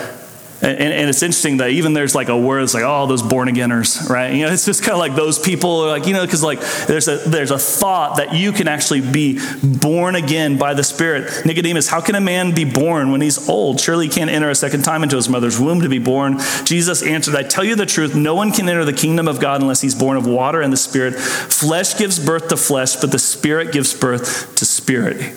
and, 0.62 0.78
and, 0.78 1.08
it's 1.08 1.22
interesting 1.22 1.56
that 1.58 1.70
even 1.70 1.94
there's 1.94 2.14
like 2.14 2.28
a 2.28 2.36
word 2.36 2.60
that's 2.60 2.74
like, 2.74 2.82
oh, 2.84 3.06
those 3.06 3.22
born 3.22 3.48
againers, 3.48 4.10
right? 4.10 4.34
You 4.34 4.44
know, 4.44 4.52
it's 4.52 4.66
just 4.66 4.82
kind 4.82 4.92
of 4.92 4.98
like 4.98 5.14
those 5.14 5.38
people, 5.38 5.80
are 5.80 5.88
like, 5.88 6.06
you 6.06 6.12
know, 6.12 6.24
because 6.24 6.42
like 6.42 6.60
there's 6.86 7.08
a 7.08 7.16
there's 7.16 7.50
a 7.50 7.58
thought 7.58 8.18
that 8.18 8.34
you 8.34 8.52
can 8.52 8.68
actually 8.68 9.00
be 9.00 9.40
born 9.62 10.16
again 10.16 10.58
by 10.58 10.74
the 10.74 10.84
Spirit. 10.84 11.46
Nicodemus, 11.46 11.88
how 11.88 12.02
can 12.02 12.14
a 12.14 12.20
man 12.20 12.54
be 12.54 12.66
born 12.66 13.10
when 13.10 13.22
he's 13.22 13.48
old? 13.48 13.80
Surely 13.80 14.08
he 14.08 14.12
can't 14.12 14.30
enter 14.30 14.50
a 14.50 14.54
second 14.54 14.82
time 14.82 15.02
into 15.02 15.16
his 15.16 15.30
mother's 15.30 15.58
womb 15.58 15.80
to 15.80 15.88
be 15.88 15.98
born. 15.98 16.38
Jesus 16.64 17.02
answered, 17.02 17.36
I 17.36 17.42
tell 17.42 17.64
you 17.64 17.74
the 17.74 17.86
truth, 17.86 18.14
no 18.14 18.34
one 18.34 18.52
can 18.52 18.68
enter 18.68 18.84
the 18.84 18.92
kingdom 18.92 19.28
of 19.28 19.40
God 19.40 19.62
unless 19.62 19.80
he's 19.80 19.94
born 19.94 20.18
of 20.18 20.26
water 20.26 20.60
and 20.60 20.70
the 20.70 20.76
Spirit. 20.76 21.14
Flesh 21.14 21.96
gives 21.96 22.22
birth 22.22 22.48
to 22.48 22.58
flesh, 22.58 22.96
but 22.96 23.12
the 23.12 23.18
Spirit 23.18 23.72
gives 23.72 23.94
birth 23.94 24.54
to 24.56 24.66
spirit. 24.66 25.34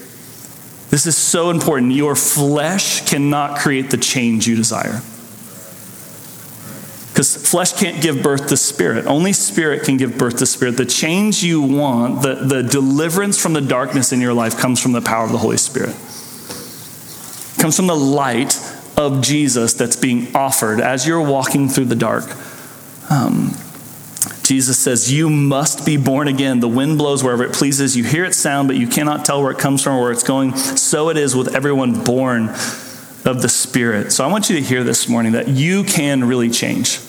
This 0.93 1.08
is 1.08 1.17
so 1.17 1.49
important. 1.49 1.91
Your 1.93 2.15
flesh 2.15 3.10
cannot 3.10 3.58
create 3.58 3.89
the 3.89 3.97
change 3.97 4.45
you 4.45 4.56
desire. 4.56 5.01
Because 7.10 7.36
flesh 7.49 7.73
can't 7.73 7.99
give 7.99 8.21
birth 8.21 8.49
to 8.49 8.58
spirit. 8.58 9.08
Only 9.08 9.34
spirit 9.34 9.86
can 9.86 9.97
give 9.97 10.19
birth 10.19 10.38
to 10.38 10.45
spirit. 10.45 10.77
The 10.77 10.86
change 10.86 11.41
you 11.41 11.63
want, 11.63 12.21
the, 12.21 12.36
the 12.36 12.62
deliverance 12.62 13.41
from 13.41 13.53
the 13.53 13.62
darkness 13.62 14.12
in 14.12 14.21
your 14.21 14.36
life 14.36 14.60
comes 14.60 14.79
from 14.79 14.91
the 14.91 15.01
power 15.01 15.25
of 15.25 15.32
the 15.32 15.39
Holy 15.39 15.58
Spirit. 15.58 15.95
It 17.56 17.60
comes 17.60 17.75
from 17.75 17.88
the 17.88 17.95
light 17.95 18.56
of 18.95 19.23
Jesus 19.23 19.73
that's 19.73 19.95
being 19.95 20.36
offered 20.36 20.79
as 20.79 21.08
you're 21.08 21.27
walking 21.27 21.69
through 21.69 21.86
the 21.86 21.95
dark. 21.95 22.25
Um, 23.10 23.56
Jesus 24.43 24.77
says, 24.77 25.12
You 25.12 25.29
must 25.29 25.86
be 25.86 25.97
born 25.97 26.27
again. 26.27 26.60
The 26.60 26.67
wind 26.67 26.97
blows 26.97 27.23
wherever 27.23 27.43
it 27.43 27.53
pleases. 27.53 27.95
You 27.95 28.03
hear 28.03 28.25
its 28.25 28.38
sound, 28.38 28.67
but 28.67 28.77
you 28.77 28.88
cannot 28.88 29.25
tell 29.25 29.41
where 29.41 29.51
it 29.51 29.58
comes 29.58 29.82
from 29.82 29.95
or 29.95 30.01
where 30.01 30.12
it's 30.12 30.23
going. 30.23 30.56
So 30.56 31.10
it 31.10 31.17
is 31.17 31.36
with 31.36 31.56
everyone 31.56 32.03
born 32.03 32.49
of 33.25 33.41
the 33.41 33.49
Spirit. 33.49 34.12
So 34.12 34.23
I 34.23 34.27
want 34.27 34.49
you 34.49 34.58
to 34.58 34.62
hear 34.62 34.84
this 34.84 35.08
morning 35.08 35.32
that 35.32 35.47
you 35.47 35.84
can 35.84 36.25
really 36.25 36.49
change. 36.49 36.99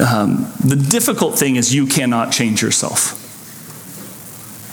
Um, 0.00 0.50
the 0.64 0.76
difficult 0.76 1.38
thing 1.38 1.56
is 1.56 1.74
you 1.74 1.86
cannot 1.86 2.32
change 2.32 2.62
yourself. 2.62 3.25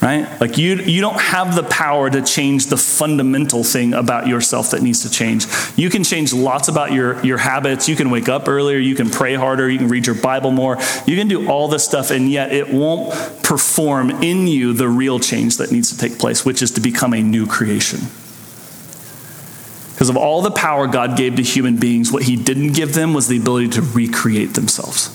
Right? 0.04 0.38
Like 0.38 0.58
you, 0.58 0.74
you 0.76 1.00
don't 1.00 1.18
have 1.18 1.56
the 1.56 1.62
power 1.62 2.10
to 2.10 2.20
change 2.20 2.66
the 2.66 2.76
fundamental 2.76 3.64
thing 3.64 3.94
about 3.94 4.26
yourself 4.26 4.72
that 4.72 4.82
needs 4.82 5.02
to 5.02 5.10
change. 5.10 5.46
You 5.76 5.88
can 5.88 6.04
change 6.04 6.34
lots 6.34 6.68
about 6.68 6.92
your, 6.92 7.24
your 7.24 7.38
habits. 7.38 7.88
You 7.88 7.96
can 7.96 8.10
wake 8.10 8.28
up 8.28 8.46
earlier. 8.46 8.76
You 8.76 8.94
can 8.94 9.08
pray 9.08 9.34
harder. 9.34 9.68
You 9.68 9.78
can 9.78 9.88
read 9.88 10.06
your 10.06 10.14
Bible 10.14 10.50
more. 10.50 10.76
You 11.06 11.16
can 11.16 11.26
do 11.26 11.48
all 11.48 11.68
this 11.68 11.86
stuff, 11.86 12.10
and 12.10 12.30
yet 12.30 12.52
it 12.52 12.70
won't 12.70 13.14
perform 13.42 14.10
in 14.22 14.46
you 14.46 14.74
the 14.74 14.88
real 14.88 15.18
change 15.18 15.56
that 15.56 15.72
needs 15.72 15.90
to 15.90 15.96
take 15.96 16.18
place, 16.18 16.44
which 16.44 16.60
is 16.60 16.72
to 16.72 16.82
become 16.82 17.14
a 17.14 17.22
new 17.22 17.46
creation. 17.46 18.00
Because 19.94 20.10
of 20.10 20.18
all 20.18 20.42
the 20.42 20.50
power 20.50 20.86
God 20.86 21.16
gave 21.16 21.36
to 21.36 21.42
human 21.42 21.78
beings, 21.78 22.12
what 22.12 22.24
He 22.24 22.36
didn't 22.36 22.72
give 22.72 22.92
them 22.92 23.14
was 23.14 23.28
the 23.28 23.38
ability 23.38 23.68
to 23.70 23.80
recreate 23.80 24.52
themselves. 24.52 25.08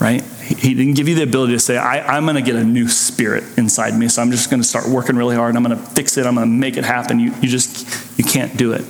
Right? 0.00 0.22
He 0.44 0.74
didn't 0.74 0.94
give 0.94 1.08
you 1.08 1.14
the 1.14 1.22
ability 1.22 1.54
to 1.54 1.58
say, 1.58 1.76
I, 1.76 2.16
am 2.16 2.24
going 2.24 2.36
to 2.36 2.42
get 2.42 2.56
a 2.56 2.64
new 2.64 2.88
spirit 2.88 3.44
inside 3.56 3.96
me, 3.96 4.08
so 4.08 4.20
I'm 4.20 4.30
just 4.30 4.50
going 4.50 4.60
to 4.60 4.68
start 4.68 4.86
working 4.86 5.16
really 5.16 5.36
hard. 5.36 5.56
I'm 5.56 5.62
going 5.62 5.76
to 5.76 5.82
fix 5.82 6.18
it. 6.18 6.26
I'm 6.26 6.34
going 6.34 6.46
to 6.46 6.52
make 6.52 6.76
it 6.76 6.84
happen. 6.84 7.18
You, 7.18 7.32
you 7.40 7.48
just, 7.48 8.18
you 8.18 8.24
can't 8.24 8.56
do 8.56 8.72
it. 8.72 8.84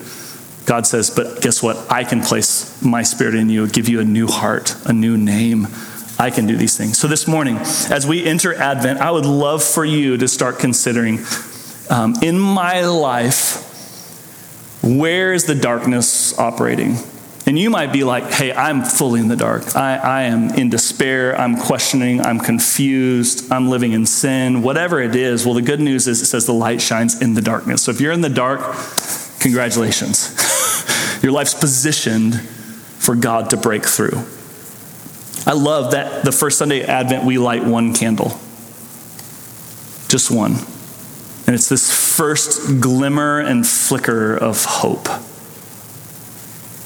God 0.67 0.87
says, 0.87 1.11
but 1.11 1.43
guess 1.43 1.63
what? 1.63 1.91
I 1.91 2.05
can 2.05 2.23
place 2.23 2.83
my 2.83 3.03
spirit 3.03 3.35
in 3.35 3.49
you, 3.49 3.69
give 3.69 3.89
you 3.89 4.01
a 4.01 4.05
new 4.05 4.27
heart, 4.27 4.75
a 4.87 4.93
new 4.93 5.17
name. 5.17 5.69
I 6.19 6.31
can 6.31 6.47
do 6.47 6.57
these 6.57 6.77
things. 6.77 6.99
So 6.99 7.07
this 7.07 7.29
morning, 7.29 7.59
as 7.59 8.07
we 8.07 8.25
enter 8.25 8.55
Advent, 8.55 9.01
I 9.01 9.11
would 9.11 9.27
love 9.27 9.63
for 9.63 9.85
you 9.85 10.17
to 10.17 10.29
start 10.29 10.59
considering 10.59 11.19
um, 11.91 12.15
in 12.23 12.39
my 12.39 12.87
life, 12.87 13.63
where 14.83 15.33
is 15.33 15.45
the 15.45 15.55
darkness 15.55 16.39
operating? 16.39 16.97
And 17.47 17.59
you 17.59 17.69
might 17.69 17.93
be 17.93 18.05
like, 18.05 18.25
hey, 18.31 18.53
I'm 18.53 18.83
fully 18.83 19.21
in 19.21 19.29
the 19.29 19.37
dark. 19.37 19.77
I, 19.77 19.97
I 19.97 20.23
am 20.23 20.51
in 20.55 20.71
despair. 20.71 21.39
I'm 21.39 21.57
questioning. 21.57 22.23
I'm 22.23 22.41
confused. 22.41 23.53
I'm 23.53 23.69
living 23.69 23.93
in 23.93 24.07
sin. 24.07 24.63
Whatever 24.63 25.01
it 25.01 25.15
is. 25.15 25.45
Well, 25.45 25.55
the 25.55 25.63
good 25.63 25.81
news 25.81 26.09
is 26.09 26.23
it 26.23 26.27
says 26.27 26.47
the 26.47 26.55
light 26.55 26.81
shines 26.81 27.21
in 27.21 27.35
the 27.35 27.43
darkness. 27.43 27.83
So 27.83 27.91
if 27.91 28.01
you're 28.01 28.13
in 28.13 28.23
the 28.23 28.31
dark, 28.31 28.61
congratulations. 29.41 30.35
Your 31.23 31.33
life's 31.33 31.55
positioned 31.55 32.41
for 32.41 33.15
God 33.15 33.51
to 33.51 33.59
break 33.59 33.85
through. 33.85 34.25
I 35.47 35.53
love 35.53 35.93
that 35.93 36.25
the 36.25 36.33
first 36.33 36.57
Sunday 36.57 36.83
Advent 36.83 37.25
we 37.25 37.37
light 37.37 37.65
one 37.65 37.93
candle. 37.93 38.29
Just 40.09 40.31
one. 40.31 40.53
And 41.47 41.55
it's 41.55 41.69
this 41.69 42.17
first 42.17 42.81
glimmer 42.81 43.39
and 43.39 43.67
flicker 43.67 44.35
of 44.35 44.65
hope. 44.65 45.09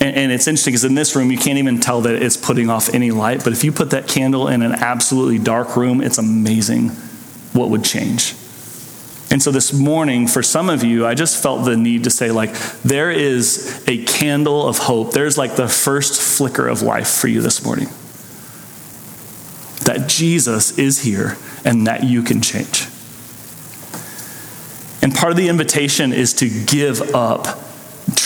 And, 0.01 0.17
and 0.17 0.33
it's 0.33 0.47
interesting 0.47 0.73
because 0.73 0.85
in 0.85 0.95
this 0.95 1.17
room, 1.17 1.31
you 1.31 1.39
can't 1.39 1.59
even 1.59 1.81
tell 1.81 2.03
that 2.03 2.23
it's 2.23 2.37
putting 2.37 2.71
off 2.71 2.93
any 2.95 3.11
light. 3.11 3.43
But 3.43 3.53
if 3.53 3.65
you 3.65 3.73
put 3.73 3.91
that 3.91 4.07
candle 4.07 4.49
in 4.49 4.63
an 4.63 4.73
absolutely 4.73 5.39
dark 5.39 5.77
room, 5.77 6.01
it's 6.01 6.19
amazing 6.19 6.91
what 7.53 7.71
would 7.71 7.85
change. 7.85 8.35
And 9.31 9.43
so 9.43 9.51
this 9.51 9.73
morning, 9.73 10.27
for 10.27 10.43
some 10.43 10.71
of 10.71 10.83
you, 10.83 11.07
I 11.07 11.15
just 11.15 11.43
felt 11.43 11.65
the 11.65 11.77
need 11.77 12.05
to 12.05 12.11
say, 12.11 12.31
like, 12.31 12.55
there 12.83 13.11
is 13.11 13.85
a 13.87 14.05
candle 14.05 14.67
of 14.67 14.79
hope. 14.79 15.13
There's 15.13 15.37
like 15.37 15.57
the 15.57 15.69
first 15.69 16.21
flicker 16.39 16.67
of 16.67 16.81
life 16.81 17.09
for 17.09 17.29
you 17.29 17.43
this 17.43 17.63
morning. 17.63 17.89
That 19.85 20.09
Jesus 20.09 20.79
is 20.79 21.03
here 21.03 21.37
and 21.65 21.87
that 21.87 22.05
you 22.05 22.23
can 22.23 22.41
change. 22.41 22.87
And 25.03 25.15
part 25.15 25.31
of 25.31 25.37
the 25.37 25.49
invitation 25.49 26.13
is 26.13 26.33
to 26.35 26.49
give 26.49 27.15
up 27.15 27.68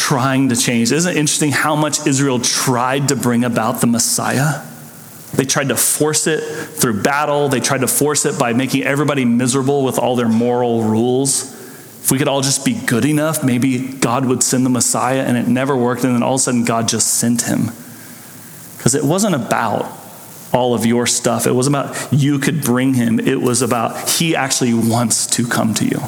trying 0.02 0.48
to 0.48 0.56
change. 0.56 0.90
Isn't 0.90 1.12
it 1.12 1.16
interesting 1.16 1.52
how 1.52 1.76
much 1.76 2.08
Israel 2.08 2.40
tried 2.40 3.08
to 3.08 3.16
bring 3.16 3.44
about 3.44 3.80
the 3.80 3.86
Messiah? 3.86 4.60
They 5.32 5.44
tried 5.44 5.68
to 5.68 5.76
force 5.76 6.26
it 6.26 6.40
through 6.40 7.02
battle. 7.02 7.48
They 7.48 7.60
tried 7.60 7.82
to 7.82 7.86
force 7.86 8.26
it 8.26 8.36
by 8.36 8.52
making 8.52 8.82
everybody 8.82 9.24
miserable 9.24 9.84
with 9.84 10.00
all 10.00 10.16
their 10.16 10.28
moral 10.28 10.82
rules. 10.82 11.52
If 12.02 12.10
we 12.10 12.18
could 12.18 12.26
all 12.26 12.40
just 12.40 12.64
be 12.64 12.74
good 12.74 13.04
enough, 13.04 13.44
maybe 13.44 13.78
God 13.78 14.26
would 14.26 14.42
send 14.42 14.66
the 14.66 14.70
Messiah, 14.70 15.22
and 15.22 15.36
it 15.36 15.46
never 15.46 15.76
worked. 15.76 16.02
And 16.02 16.16
then 16.16 16.22
all 16.24 16.34
of 16.34 16.40
a 16.40 16.42
sudden, 16.42 16.64
God 16.64 16.88
just 16.88 17.14
sent 17.14 17.42
him. 17.42 17.66
Because 18.76 18.96
it 18.96 19.04
wasn't 19.04 19.36
about 19.36 19.86
all 20.52 20.74
of 20.74 20.84
your 20.84 21.06
stuff, 21.06 21.46
it 21.46 21.52
wasn't 21.52 21.76
about 21.76 22.12
you 22.12 22.40
could 22.40 22.60
bring 22.60 22.94
him, 22.94 23.20
it 23.20 23.40
was 23.40 23.62
about 23.62 24.10
he 24.10 24.34
actually 24.34 24.74
wants 24.74 25.26
to 25.28 25.46
come 25.46 25.74
to 25.74 25.84
you. 25.86 26.00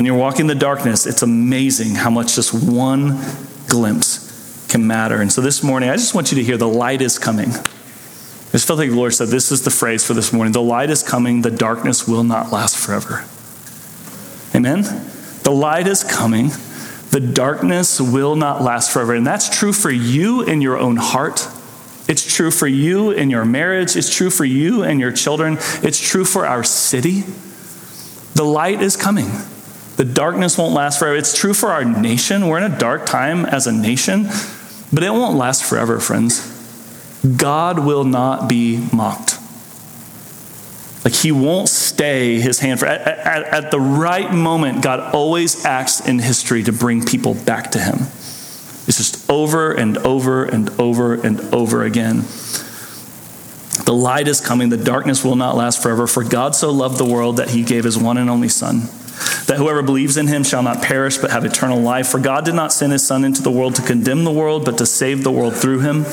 When 0.00 0.06
you're 0.06 0.16
walking 0.16 0.46
the 0.46 0.54
darkness, 0.54 1.06
it's 1.06 1.20
amazing 1.20 1.94
how 1.94 2.08
much 2.08 2.34
just 2.34 2.54
one 2.54 3.20
glimpse 3.68 4.66
can 4.66 4.86
matter. 4.86 5.20
And 5.20 5.30
so 5.30 5.42
this 5.42 5.62
morning, 5.62 5.90
I 5.90 5.96
just 5.96 6.14
want 6.14 6.32
you 6.32 6.38
to 6.38 6.42
hear 6.42 6.56
the 6.56 6.66
light 6.66 7.02
is 7.02 7.18
coming. 7.18 7.50
I 7.50 8.52
just 8.52 8.66
felt 8.66 8.78
like 8.78 8.88
the 8.88 8.96
Lord 8.96 9.12
said, 9.12 9.28
This 9.28 9.52
is 9.52 9.62
the 9.62 9.70
phrase 9.70 10.06
for 10.06 10.14
this 10.14 10.32
morning. 10.32 10.54
The 10.54 10.62
light 10.62 10.88
is 10.88 11.02
coming, 11.02 11.42
the 11.42 11.50
darkness 11.50 12.08
will 12.08 12.24
not 12.24 12.50
last 12.50 12.78
forever. 12.78 13.26
Amen? 14.56 14.84
The 15.42 15.50
light 15.50 15.86
is 15.86 16.02
coming, 16.02 16.48
the 17.10 17.20
darkness 17.20 18.00
will 18.00 18.36
not 18.36 18.62
last 18.62 18.90
forever. 18.90 19.12
And 19.12 19.26
that's 19.26 19.50
true 19.50 19.74
for 19.74 19.90
you 19.90 20.40
in 20.40 20.62
your 20.62 20.78
own 20.78 20.96
heart. 20.96 21.46
It's 22.08 22.24
true 22.34 22.50
for 22.50 22.66
you 22.66 23.10
in 23.10 23.28
your 23.28 23.44
marriage. 23.44 23.96
It's 23.96 24.08
true 24.08 24.30
for 24.30 24.46
you 24.46 24.82
and 24.82 24.98
your 24.98 25.12
children. 25.12 25.58
It's 25.82 26.00
true 26.00 26.24
for 26.24 26.46
our 26.46 26.64
city. 26.64 27.24
The 28.32 28.44
light 28.44 28.80
is 28.80 28.96
coming. 28.96 29.30
The 30.00 30.06
darkness 30.06 30.56
won't 30.56 30.72
last 30.72 30.98
forever. 30.98 31.14
It's 31.14 31.36
true 31.36 31.52
for 31.52 31.72
our 31.72 31.84
nation. 31.84 32.46
We're 32.46 32.56
in 32.56 32.72
a 32.72 32.78
dark 32.78 33.04
time 33.04 33.44
as 33.44 33.66
a 33.66 33.72
nation, 33.72 34.28
but 34.90 35.02
it 35.02 35.10
won't 35.10 35.36
last 35.36 35.62
forever, 35.62 36.00
friends. 36.00 36.40
God 37.36 37.80
will 37.80 38.04
not 38.04 38.48
be 38.48 38.88
mocked. 38.94 39.38
Like 41.04 41.12
he 41.12 41.30
won't 41.32 41.68
stay 41.68 42.40
his 42.40 42.60
hand 42.60 42.80
for 42.80 42.86
at, 42.86 43.02
at, 43.02 43.42
at, 43.42 43.70
the 43.70 43.78
right 43.78 44.32
moment, 44.32 44.82
God 44.82 45.14
always 45.14 45.66
acts 45.66 46.00
in 46.08 46.18
history 46.18 46.62
to 46.62 46.72
bring 46.72 47.04
people 47.04 47.34
back 47.34 47.72
to 47.72 47.78
him. 47.78 47.96
It's 48.86 48.96
just 48.96 49.28
over 49.28 49.70
and 49.70 49.98
over 49.98 50.46
and 50.46 50.70
over 50.80 51.12
and 51.12 51.40
over 51.52 51.82
again. 51.82 52.22
The 53.84 53.92
light 53.92 54.28
is 54.28 54.40
coming, 54.40 54.70
the 54.70 54.78
darkness 54.78 55.22
will 55.22 55.36
not 55.36 55.56
last 55.56 55.82
forever. 55.82 56.06
For 56.06 56.24
God 56.24 56.54
so 56.54 56.70
loved 56.70 56.96
the 56.96 57.04
world 57.04 57.36
that 57.36 57.50
he 57.50 57.62
gave 57.62 57.84
his 57.84 57.98
one 57.98 58.16
and 58.16 58.30
only 58.30 58.48
Son 58.48 58.88
that 59.46 59.56
whoever 59.56 59.82
believes 59.82 60.16
in 60.16 60.26
him 60.26 60.44
shall 60.44 60.62
not 60.62 60.82
perish 60.82 61.18
but 61.18 61.30
have 61.30 61.44
eternal 61.44 61.80
life. 61.80 62.08
For 62.08 62.18
God 62.18 62.44
did 62.44 62.54
not 62.54 62.72
send 62.72 62.92
his 62.92 63.06
Son 63.06 63.24
into 63.24 63.42
the 63.42 63.50
world 63.50 63.74
to 63.76 63.82
condemn 63.82 64.24
the 64.24 64.32
world, 64.32 64.64
but 64.64 64.78
to 64.78 64.86
save 64.86 65.24
the 65.24 65.32
world 65.32 65.56
through 65.56 65.80
him. 65.80 66.04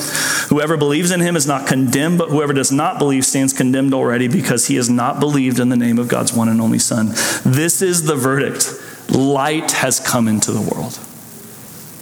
Whoever 0.48 0.76
believes 0.76 1.10
in 1.10 1.20
him 1.20 1.36
is 1.36 1.46
not 1.46 1.66
condemned, 1.66 2.18
but 2.18 2.30
whoever 2.30 2.52
does 2.52 2.72
not 2.72 2.98
believe 2.98 3.24
stands 3.24 3.52
condemned 3.52 3.94
already 3.94 4.28
because 4.28 4.66
he 4.66 4.76
has 4.76 4.90
not 4.90 5.20
believed 5.20 5.60
in 5.60 5.68
the 5.68 5.76
name 5.76 5.98
of 5.98 6.08
God's 6.08 6.32
one 6.32 6.48
and 6.48 6.60
only 6.60 6.78
Son. 6.78 7.08
This 7.44 7.82
is 7.82 8.04
the 8.04 8.16
verdict 8.16 8.74
light 9.10 9.72
has 9.72 10.00
come 10.00 10.28
into 10.28 10.52
the 10.52 10.60
world. 10.60 10.98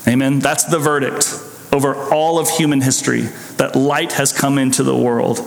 Amen. 0.09 0.38
That's 0.38 0.64
the 0.64 0.79
verdict 0.79 1.35
over 1.73 1.95
all 2.12 2.38
of 2.38 2.49
human 2.49 2.81
history 2.81 3.23
that 3.57 3.77
light 3.77 4.12
has 4.12 4.33
come 4.33 4.59
into 4.59 4.83
the 4.83 4.97
world. 4.97 5.38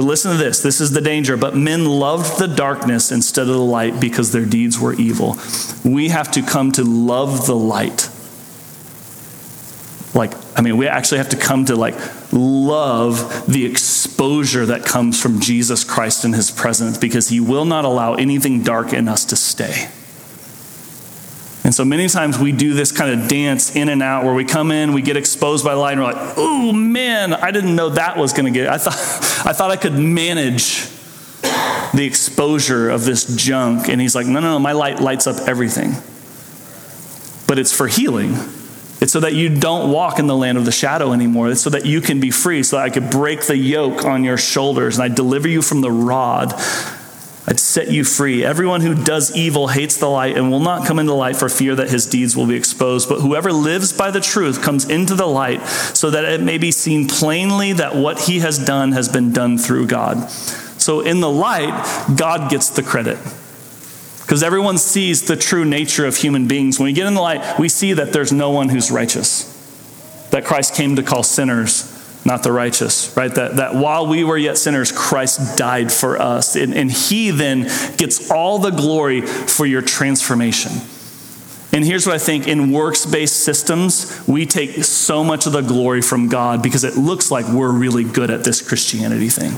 But 0.00 0.06
listen 0.06 0.32
to 0.32 0.38
this 0.38 0.60
this 0.60 0.80
is 0.80 0.92
the 0.92 1.02
danger. 1.02 1.36
But 1.36 1.54
men 1.54 1.84
loved 1.84 2.38
the 2.38 2.48
darkness 2.48 3.12
instead 3.12 3.42
of 3.42 3.48
the 3.48 3.58
light 3.58 4.00
because 4.00 4.32
their 4.32 4.46
deeds 4.46 4.80
were 4.80 4.94
evil. 4.94 5.36
We 5.84 6.08
have 6.08 6.30
to 6.30 6.40
come 6.40 6.72
to 6.72 6.84
love 6.84 7.44
the 7.44 7.54
light. 7.54 8.08
Like, 10.14 10.32
I 10.58 10.62
mean, 10.62 10.78
we 10.78 10.88
actually 10.88 11.18
have 11.18 11.28
to 11.28 11.36
come 11.36 11.66
to 11.66 11.76
like 11.76 11.96
love 12.32 13.44
the 13.46 13.66
exposure 13.66 14.64
that 14.64 14.86
comes 14.86 15.20
from 15.20 15.38
Jesus 15.38 15.84
Christ 15.84 16.24
in 16.24 16.32
his 16.32 16.50
presence 16.50 16.96
because 16.96 17.28
he 17.28 17.38
will 17.38 17.66
not 17.66 17.84
allow 17.84 18.14
anything 18.14 18.62
dark 18.62 18.94
in 18.94 19.06
us 19.06 19.26
to 19.26 19.36
stay. 19.36 19.90
And 21.62 21.74
so 21.74 21.84
many 21.84 22.08
times 22.08 22.38
we 22.38 22.52
do 22.52 22.72
this 22.72 22.90
kind 22.90 23.20
of 23.20 23.28
dance 23.28 23.76
in 23.76 23.88
and 23.90 24.02
out 24.02 24.24
where 24.24 24.34
we 24.34 24.44
come 24.44 24.70
in, 24.70 24.92
we 24.92 25.02
get 25.02 25.16
exposed 25.16 25.64
by 25.64 25.74
light, 25.74 25.92
and 25.92 26.00
we're 26.00 26.12
like, 26.12 26.34
oh 26.36 26.72
man, 26.72 27.34
I 27.34 27.50
didn't 27.50 27.76
know 27.76 27.90
that 27.90 28.16
was 28.16 28.32
going 28.32 28.52
to 28.52 28.58
get. 28.58 28.68
I 28.68 28.78
thought, 28.78 28.94
I 29.46 29.52
thought 29.52 29.70
I 29.70 29.76
could 29.76 29.94
manage 29.94 30.88
the 31.92 32.04
exposure 32.04 32.88
of 32.88 33.04
this 33.04 33.36
junk. 33.36 33.88
And 33.88 34.00
he's 34.00 34.14
like, 34.14 34.26
no, 34.26 34.40
no, 34.40 34.52
no, 34.52 34.58
my 34.58 34.72
light 34.72 35.00
lights 35.00 35.26
up 35.26 35.48
everything. 35.48 35.92
But 37.46 37.58
it's 37.58 37.76
for 37.76 37.88
healing. 37.88 38.34
It's 39.00 39.12
so 39.12 39.20
that 39.20 39.34
you 39.34 39.48
don't 39.58 39.90
walk 39.90 40.18
in 40.18 40.26
the 40.26 40.36
land 40.36 40.56
of 40.56 40.64
the 40.64 40.72
shadow 40.72 41.12
anymore. 41.12 41.50
It's 41.50 41.62
so 41.62 41.70
that 41.70 41.84
you 41.84 42.00
can 42.00 42.20
be 42.20 42.30
free, 42.30 42.62
so 42.62 42.76
that 42.76 42.84
I 42.84 42.90
could 42.90 43.10
break 43.10 43.42
the 43.42 43.56
yoke 43.56 44.04
on 44.04 44.24
your 44.24 44.36
shoulders 44.36 44.98
and 44.98 45.10
I 45.10 45.14
deliver 45.14 45.48
you 45.48 45.62
from 45.62 45.80
the 45.80 45.90
rod 45.90 46.54
I'd 47.46 47.58
set 47.58 47.90
you 47.90 48.04
free. 48.04 48.44
Everyone 48.44 48.80
who 48.80 48.94
does 48.94 49.34
evil 49.34 49.68
hates 49.68 49.96
the 49.96 50.08
light 50.08 50.36
and 50.36 50.50
will 50.50 50.60
not 50.60 50.86
come 50.86 50.98
into 50.98 51.10
the 51.10 51.16
light 51.16 51.36
for 51.36 51.48
fear 51.48 51.74
that 51.74 51.90
his 51.90 52.06
deeds 52.06 52.36
will 52.36 52.46
be 52.46 52.54
exposed. 52.54 53.08
But 53.08 53.20
whoever 53.20 53.52
lives 53.52 53.92
by 53.92 54.10
the 54.10 54.20
truth 54.20 54.62
comes 54.62 54.88
into 54.88 55.14
the 55.14 55.26
light 55.26 55.62
so 55.66 56.10
that 56.10 56.24
it 56.24 56.42
may 56.42 56.58
be 56.58 56.70
seen 56.70 57.08
plainly 57.08 57.72
that 57.72 57.96
what 57.96 58.20
he 58.20 58.40
has 58.40 58.58
done 58.58 58.92
has 58.92 59.08
been 59.08 59.32
done 59.32 59.56
through 59.56 59.86
God. 59.86 60.30
So 60.30 61.00
in 61.00 61.20
the 61.20 61.30
light, 61.30 62.06
God 62.16 62.50
gets 62.50 62.68
the 62.68 62.82
credit. 62.82 63.18
Because 64.20 64.42
everyone 64.42 64.78
sees 64.78 65.22
the 65.22 65.36
true 65.36 65.64
nature 65.64 66.06
of 66.06 66.16
human 66.16 66.46
beings. 66.46 66.78
When 66.78 66.86
we 66.86 66.92
get 66.92 67.06
in 67.06 67.14
the 67.14 67.20
light, 67.20 67.58
we 67.58 67.68
see 67.68 67.94
that 67.94 68.12
there's 68.12 68.32
no 68.32 68.50
one 68.50 68.68
who's 68.68 68.90
righteous, 68.90 69.44
that 70.30 70.44
Christ 70.44 70.74
came 70.74 70.94
to 70.96 71.02
call 71.02 71.22
sinners 71.22 71.99
not 72.30 72.44
the 72.44 72.52
righteous, 72.52 73.16
right? 73.16 73.34
That, 73.34 73.56
that 73.56 73.74
while 73.74 74.06
we 74.06 74.22
were 74.22 74.38
yet 74.38 74.56
sinners, 74.56 74.92
Christ 74.92 75.58
died 75.58 75.90
for 75.90 76.16
us. 76.16 76.54
And, 76.54 76.72
and 76.72 76.88
he 76.88 77.32
then 77.32 77.62
gets 77.96 78.30
all 78.30 78.60
the 78.60 78.70
glory 78.70 79.22
for 79.22 79.66
your 79.66 79.82
transformation. 79.82 80.70
And 81.72 81.84
here's 81.84 82.06
what 82.06 82.14
I 82.14 82.18
think 82.18 82.46
in 82.46 82.70
works 82.70 83.04
based 83.04 83.40
systems, 83.40 84.22
we 84.28 84.46
take 84.46 84.84
so 84.84 85.24
much 85.24 85.46
of 85.46 85.52
the 85.52 85.60
glory 85.60 86.02
from 86.02 86.28
God 86.28 86.62
because 86.62 86.84
it 86.84 86.96
looks 86.96 87.32
like 87.32 87.48
we're 87.48 87.72
really 87.72 88.04
good 88.04 88.30
at 88.30 88.44
this 88.44 88.62
Christianity 88.62 89.28
thing. 89.28 89.54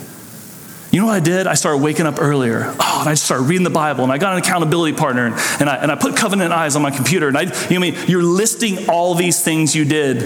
You 0.92 1.00
know 1.00 1.06
what 1.06 1.14
I 1.14 1.20
did? 1.20 1.46
I 1.46 1.54
started 1.54 1.78
waking 1.78 2.04
up 2.04 2.20
earlier. 2.20 2.74
Oh, 2.78 2.98
and 3.00 3.08
I 3.08 3.14
started 3.14 3.44
reading 3.44 3.64
the 3.64 3.70
Bible, 3.70 4.04
and 4.04 4.12
I 4.12 4.18
got 4.18 4.34
an 4.34 4.40
accountability 4.40 4.94
partner, 4.94 5.24
and, 5.24 5.34
and, 5.58 5.70
I, 5.70 5.76
and 5.76 5.90
I 5.90 5.94
put 5.94 6.16
covenant 6.16 6.52
eyes 6.52 6.76
on 6.76 6.82
my 6.82 6.90
computer. 6.90 7.28
And 7.28 7.38
I, 7.38 7.42
you 7.44 7.80
know, 7.80 7.86
I 7.86 7.90
mean, 7.90 7.96
you're 8.06 8.22
listing 8.22 8.90
all 8.90 9.14
these 9.14 9.42
things 9.42 9.74
you 9.74 9.86
did, 9.86 10.22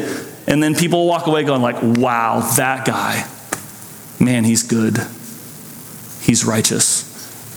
and 0.49 0.61
then 0.61 0.75
people 0.75 1.07
walk 1.07 1.29
away 1.29 1.45
going 1.45 1.63
like, 1.63 1.77
"Wow, 1.81 2.41
that 2.57 2.85
guy, 2.85 3.29
man, 4.19 4.43
he's 4.43 4.65
good. 4.65 4.99
He's 6.21 6.45
righteous. 6.45 7.05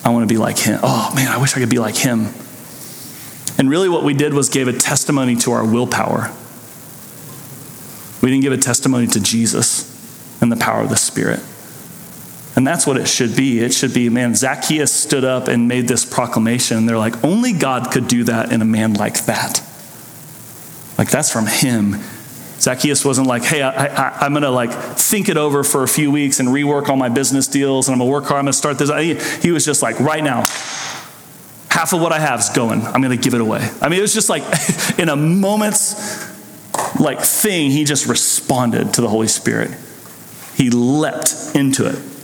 I 0.05 0.09
want 0.09 0.29
to 0.29 0.31
be 0.31 0.37
like 0.37 0.59
him. 0.59 0.79
Oh 0.83 1.11
man, 1.15 1.31
I 1.31 1.37
wish 1.37 1.57
I 1.57 1.59
could 1.59 1.69
be 1.69 1.79
like 1.79 1.95
him." 1.95 2.27
And 3.57 3.71
really, 3.71 3.89
what 3.89 4.03
we 4.03 4.13
did 4.13 4.35
was 4.35 4.49
gave 4.49 4.67
a 4.67 4.73
testimony 4.73 5.35
to 5.37 5.51
our 5.51 5.65
willpower. 5.65 6.31
We 8.21 8.29
didn't 8.29 8.43
give 8.43 8.53
a 8.53 8.57
testimony 8.57 9.07
to 9.07 9.19
Jesus 9.19 9.89
and 10.41 10.51
the 10.51 10.57
power 10.57 10.81
of 10.81 10.89
the 10.89 10.95
Spirit. 10.95 11.39
And 12.59 12.67
that's 12.67 12.85
what 12.85 12.97
it 12.97 13.07
should 13.07 13.37
be. 13.37 13.61
It 13.61 13.73
should 13.73 13.93
be, 13.93 14.09
man, 14.09 14.35
Zacchaeus 14.35 14.91
stood 14.91 15.23
up 15.23 15.47
and 15.47 15.69
made 15.69 15.87
this 15.87 16.03
proclamation. 16.03 16.79
And 16.79 16.89
They're 16.89 16.97
like, 16.97 17.23
only 17.23 17.53
God 17.53 17.89
could 17.89 18.09
do 18.09 18.25
that 18.25 18.51
in 18.51 18.61
a 18.61 18.65
man 18.65 18.95
like 18.95 19.27
that. 19.27 19.63
Like, 20.97 21.09
that's 21.09 21.31
from 21.31 21.47
him. 21.47 21.95
Zacchaeus 22.59 23.05
wasn't 23.05 23.27
like, 23.27 23.43
hey, 23.43 23.61
I, 23.61 24.25
am 24.25 24.33
going 24.33 24.43
to 24.43 24.49
like 24.49 24.73
think 24.73 25.29
it 25.29 25.37
over 25.37 25.63
for 25.63 25.83
a 25.83 25.87
few 25.87 26.11
weeks 26.11 26.41
and 26.41 26.49
rework 26.49 26.89
all 26.89 26.97
my 26.97 27.07
business 27.07 27.47
deals 27.47 27.87
and 27.87 27.93
I'm 27.93 27.99
going 27.99 28.09
to 28.09 28.11
work 28.11 28.25
hard. 28.25 28.39
I'm 28.39 28.43
going 28.43 28.51
to 28.51 28.57
start 28.57 28.77
this. 28.77 28.89
He, 28.89 29.41
he 29.41 29.53
was 29.53 29.63
just 29.63 29.81
like, 29.81 29.97
right 30.01 30.21
now, 30.21 30.39
half 31.69 31.93
of 31.93 32.01
what 32.01 32.11
I 32.11 32.19
have 32.19 32.41
is 32.41 32.49
going. 32.49 32.81
I'm 32.81 33.01
going 33.01 33.17
to 33.17 33.23
give 33.23 33.35
it 33.35 33.39
away. 33.39 33.65
I 33.81 33.87
mean, 33.87 33.99
it 33.99 34.01
was 34.01 34.13
just 34.13 34.27
like 34.27 34.43
in 34.99 35.07
a 35.07 35.15
moment's 35.15 35.95
like 36.99 37.21
thing, 37.21 37.71
he 37.71 37.85
just 37.85 38.05
responded 38.05 38.95
to 38.95 39.01
the 39.01 39.07
Holy 39.07 39.29
Spirit. 39.29 39.71
He 40.55 40.69
leapt 40.71 41.51
into 41.55 41.87
it. 41.87 42.17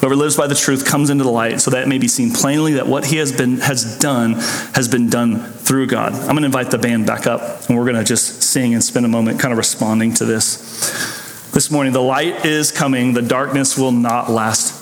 Whoever 0.00 0.14
lives 0.14 0.36
by 0.36 0.46
the 0.46 0.54
truth 0.54 0.84
comes 0.84 1.10
into 1.10 1.24
the 1.24 1.30
light 1.30 1.60
so 1.60 1.72
that 1.72 1.82
it 1.82 1.88
may 1.88 1.98
be 1.98 2.06
seen 2.06 2.32
plainly 2.32 2.74
that 2.74 2.86
what 2.86 3.06
he 3.06 3.16
has 3.16 3.32
been 3.32 3.58
has 3.58 3.98
done 3.98 4.34
has 4.74 4.86
been 4.86 5.10
done 5.10 5.42
through 5.42 5.88
God. 5.88 6.12
I'm 6.12 6.28
going 6.28 6.42
to 6.42 6.46
invite 6.46 6.70
the 6.70 6.78
band 6.78 7.04
back 7.04 7.26
up 7.26 7.68
and 7.68 7.76
we're 7.76 7.84
going 7.84 7.96
to 7.96 8.04
just 8.04 8.44
sing 8.44 8.74
and 8.74 8.84
spend 8.84 9.04
a 9.06 9.08
moment 9.08 9.40
kind 9.40 9.50
of 9.50 9.58
responding 9.58 10.14
to 10.14 10.24
this. 10.24 11.50
This 11.50 11.72
morning 11.72 11.92
the 11.92 12.00
light 12.00 12.46
is 12.46 12.70
coming, 12.70 13.14
the 13.14 13.22
darkness 13.22 13.76
will 13.76 13.90
not 13.90 14.30
last 14.30 14.72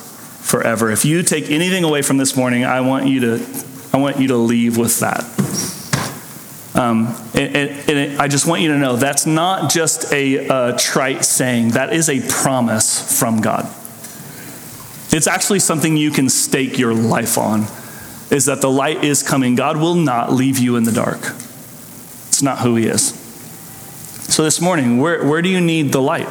forever. 0.45 0.91
If 0.91 1.07
you 1.07 1.23
take 1.23 1.51
anything 1.51 1.83
away 1.83 2.03
from 2.03 2.19
this 2.19 2.37
morning, 2.37 2.67
I 2.67 2.83
want 2.83 3.07
you 3.07 3.21
to 3.21 3.65
I 3.95 3.97
want 3.97 4.21
you 4.21 4.29
to 4.29 4.37
leave 4.37 4.77
with 4.77 5.01
that. 5.01 5.25
Um, 6.79 7.17
and, 7.33 7.57
and, 7.57 7.91
and, 7.91 8.21
I 8.21 8.29
just 8.29 8.47
want 8.47 8.61
you 8.61 8.73
to 8.73 8.79
know 8.79 8.97
that's 8.97 9.25
not 9.25 9.71
just 9.71 10.13
a, 10.13 10.47
a 10.47 10.77
trite 10.77 11.25
saying, 11.25 11.71
that 11.71 11.95
is 11.95 12.11
a 12.11 12.21
promise 12.29 13.19
from 13.19 13.41
God. 13.41 13.67
It's 15.11 15.27
actually 15.27 15.61
something 15.61 15.97
you 15.97 16.11
can 16.11 16.29
stake 16.29 16.79
your 16.79 16.95
life 16.95 17.39
on 17.39 17.67
is 18.31 18.47
that 18.47 18.61
the 18.61 18.71
light 18.71 19.05
is 19.05 19.23
coming. 19.23 19.55
God 19.55 19.77
will 19.77 19.95
not 19.95 20.33
leave 20.33 20.59
you 20.59 20.77
in 20.77 20.85
the 20.85 20.93
dark. 20.93 21.21
It's 22.29 22.43
not 22.43 22.59
who 22.59 22.75
He 22.77 22.87
is. 22.87 23.15
So 24.29 24.43
this 24.43 24.61
morning, 24.61 24.99
where, 24.99 25.25
where 25.25 25.41
do 25.43 25.49
you 25.49 25.61
need 25.61 25.93
the 25.93 26.03
light? 26.03 26.29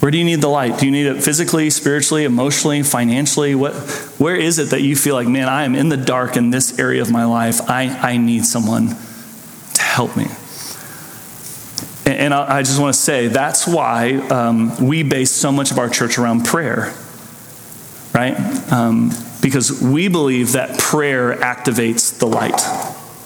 Where 0.00 0.10
do 0.10 0.16
you 0.16 0.24
need 0.24 0.40
the 0.40 0.48
light? 0.48 0.78
Do 0.78 0.86
you 0.86 0.92
need 0.92 1.06
it 1.06 1.22
physically, 1.22 1.68
spiritually, 1.68 2.24
emotionally, 2.24 2.82
financially? 2.82 3.54
What, 3.54 3.74
where 4.18 4.36
is 4.36 4.58
it 4.58 4.70
that 4.70 4.80
you 4.80 4.96
feel 4.96 5.14
like, 5.14 5.28
man, 5.28 5.48
I 5.48 5.64
am 5.64 5.74
in 5.74 5.90
the 5.90 5.98
dark 5.98 6.36
in 6.36 6.48
this 6.50 6.78
area 6.78 7.02
of 7.02 7.10
my 7.10 7.24
life? 7.26 7.68
I, 7.68 7.88
I 7.88 8.16
need 8.16 8.46
someone 8.46 8.88
to 9.74 9.82
help 9.82 10.16
me. 10.16 10.28
And 12.10 12.34
I 12.34 12.62
just 12.62 12.80
want 12.80 12.94
to 12.94 13.00
say 13.00 13.28
that's 13.28 13.66
why 13.66 14.14
um, 14.14 14.76
we 14.84 15.02
base 15.02 15.30
so 15.30 15.52
much 15.52 15.70
of 15.70 15.78
our 15.78 15.88
church 15.88 16.18
around 16.18 16.44
prayer, 16.44 16.92
right? 18.14 18.36
Um, 18.72 19.12
because 19.40 19.80
we 19.80 20.08
believe 20.08 20.52
that 20.52 20.78
prayer 20.78 21.34
activates 21.36 22.18
the 22.18 22.26
light. 22.26 22.60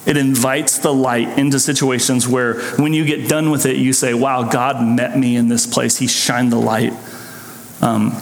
It 0.06 0.16
invites 0.16 0.78
the 0.78 0.92
light 0.92 1.38
into 1.38 1.58
situations 1.58 2.28
where 2.28 2.60
when 2.76 2.92
you 2.92 3.04
get 3.04 3.28
done 3.28 3.50
with 3.50 3.64
it, 3.64 3.76
you 3.76 3.92
say, 3.92 4.12
Wow, 4.12 4.42
God 4.44 4.82
met 4.84 5.16
me 5.16 5.36
in 5.36 5.48
this 5.48 5.66
place. 5.66 5.96
He 5.96 6.06
shined 6.06 6.52
the 6.52 6.56
light. 6.56 6.92
Um, 7.80 8.20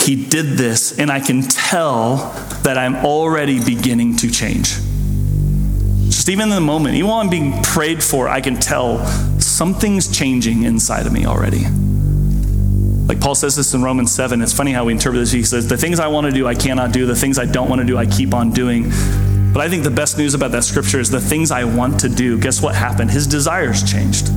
he 0.00 0.24
did 0.24 0.56
this, 0.56 0.98
and 0.98 1.10
I 1.10 1.20
can 1.20 1.42
tell 1.42 2.16
that 2.62 2.78
I'm 2.78 2.96
already 2.96 3.62
beginning 3.62 4.16
to 4.16 4.30
change. 4.30 4.78
Just 6.06 6.28
even 6.28 6.48
in 6.48 6.54
the 6.54 6.60
moment, 6.60 6.94
even 6.94 7.08
while 7.10 7.20
I'm 7.20 7.28
being 7.28 7.62
prayed 7.62 8.02
for, 8.02 8.28
I 8.28 8.40
can 8.40 8.56
tell 8.56 8.98
something's 9.58 10.06
changing 10.06 10.62
inside 10.62 11.04
of 11.04 11.12
me 11.12 11.26
already. 11.26 11.64
Like 13.08 13.20
Paul 13.20 13.34
says 13.34 13.56
this 13.56 13.74
in 13.74 13.82
Romans 13.82 14.12
7. 14.12 14.40
It's 14.40 14.52
funny 14.52 14.70
how 14.70 14.84
we 14.84 14.92
interpret 14.92 15.20
this. 15.20 15.32
He 15.32 15.42
says, 15.42 15.66
The 15.66 15.76
things 15.76 15.98
I 15.98 16.06
want 16.06 16.26
to 16.26 16.32
do, 16.32 16.46
I 16.46 16.54
cannot 16.54 16.92
do. 16.92 17.06
The 17.06 17.16
things 17.16 17.40
I 17.40 17.44
don't 17.44 17.68
want 17.68 17.80
to 17.80 17.86
do, 17.86 17.98
I 17.98 18.06
keep 18.06 18.34
on 18.34 18.52
doing. 18.52 18.84
But 19.52 19.62
I 19.62 19.68
think 19.68 19.82
the 19.82 19.90
best 19.90 20.16
news 20.16 20.34
about 20.34 20.52
that 20.52 20.62
scripture 20.62 21.00
is 21.00 21.10
the 21.10 21.20
things 21.20 21.50
I 21.50 21.64
want 21.64 21.98
to 22.00 22.08
do, 22.08 22.38
guess 22.38 22.62
what 22.62 22.76
happened? 22.76 23.10
His 23.10 23.26
desires 23.26 23.82
changed. 23.82 24.28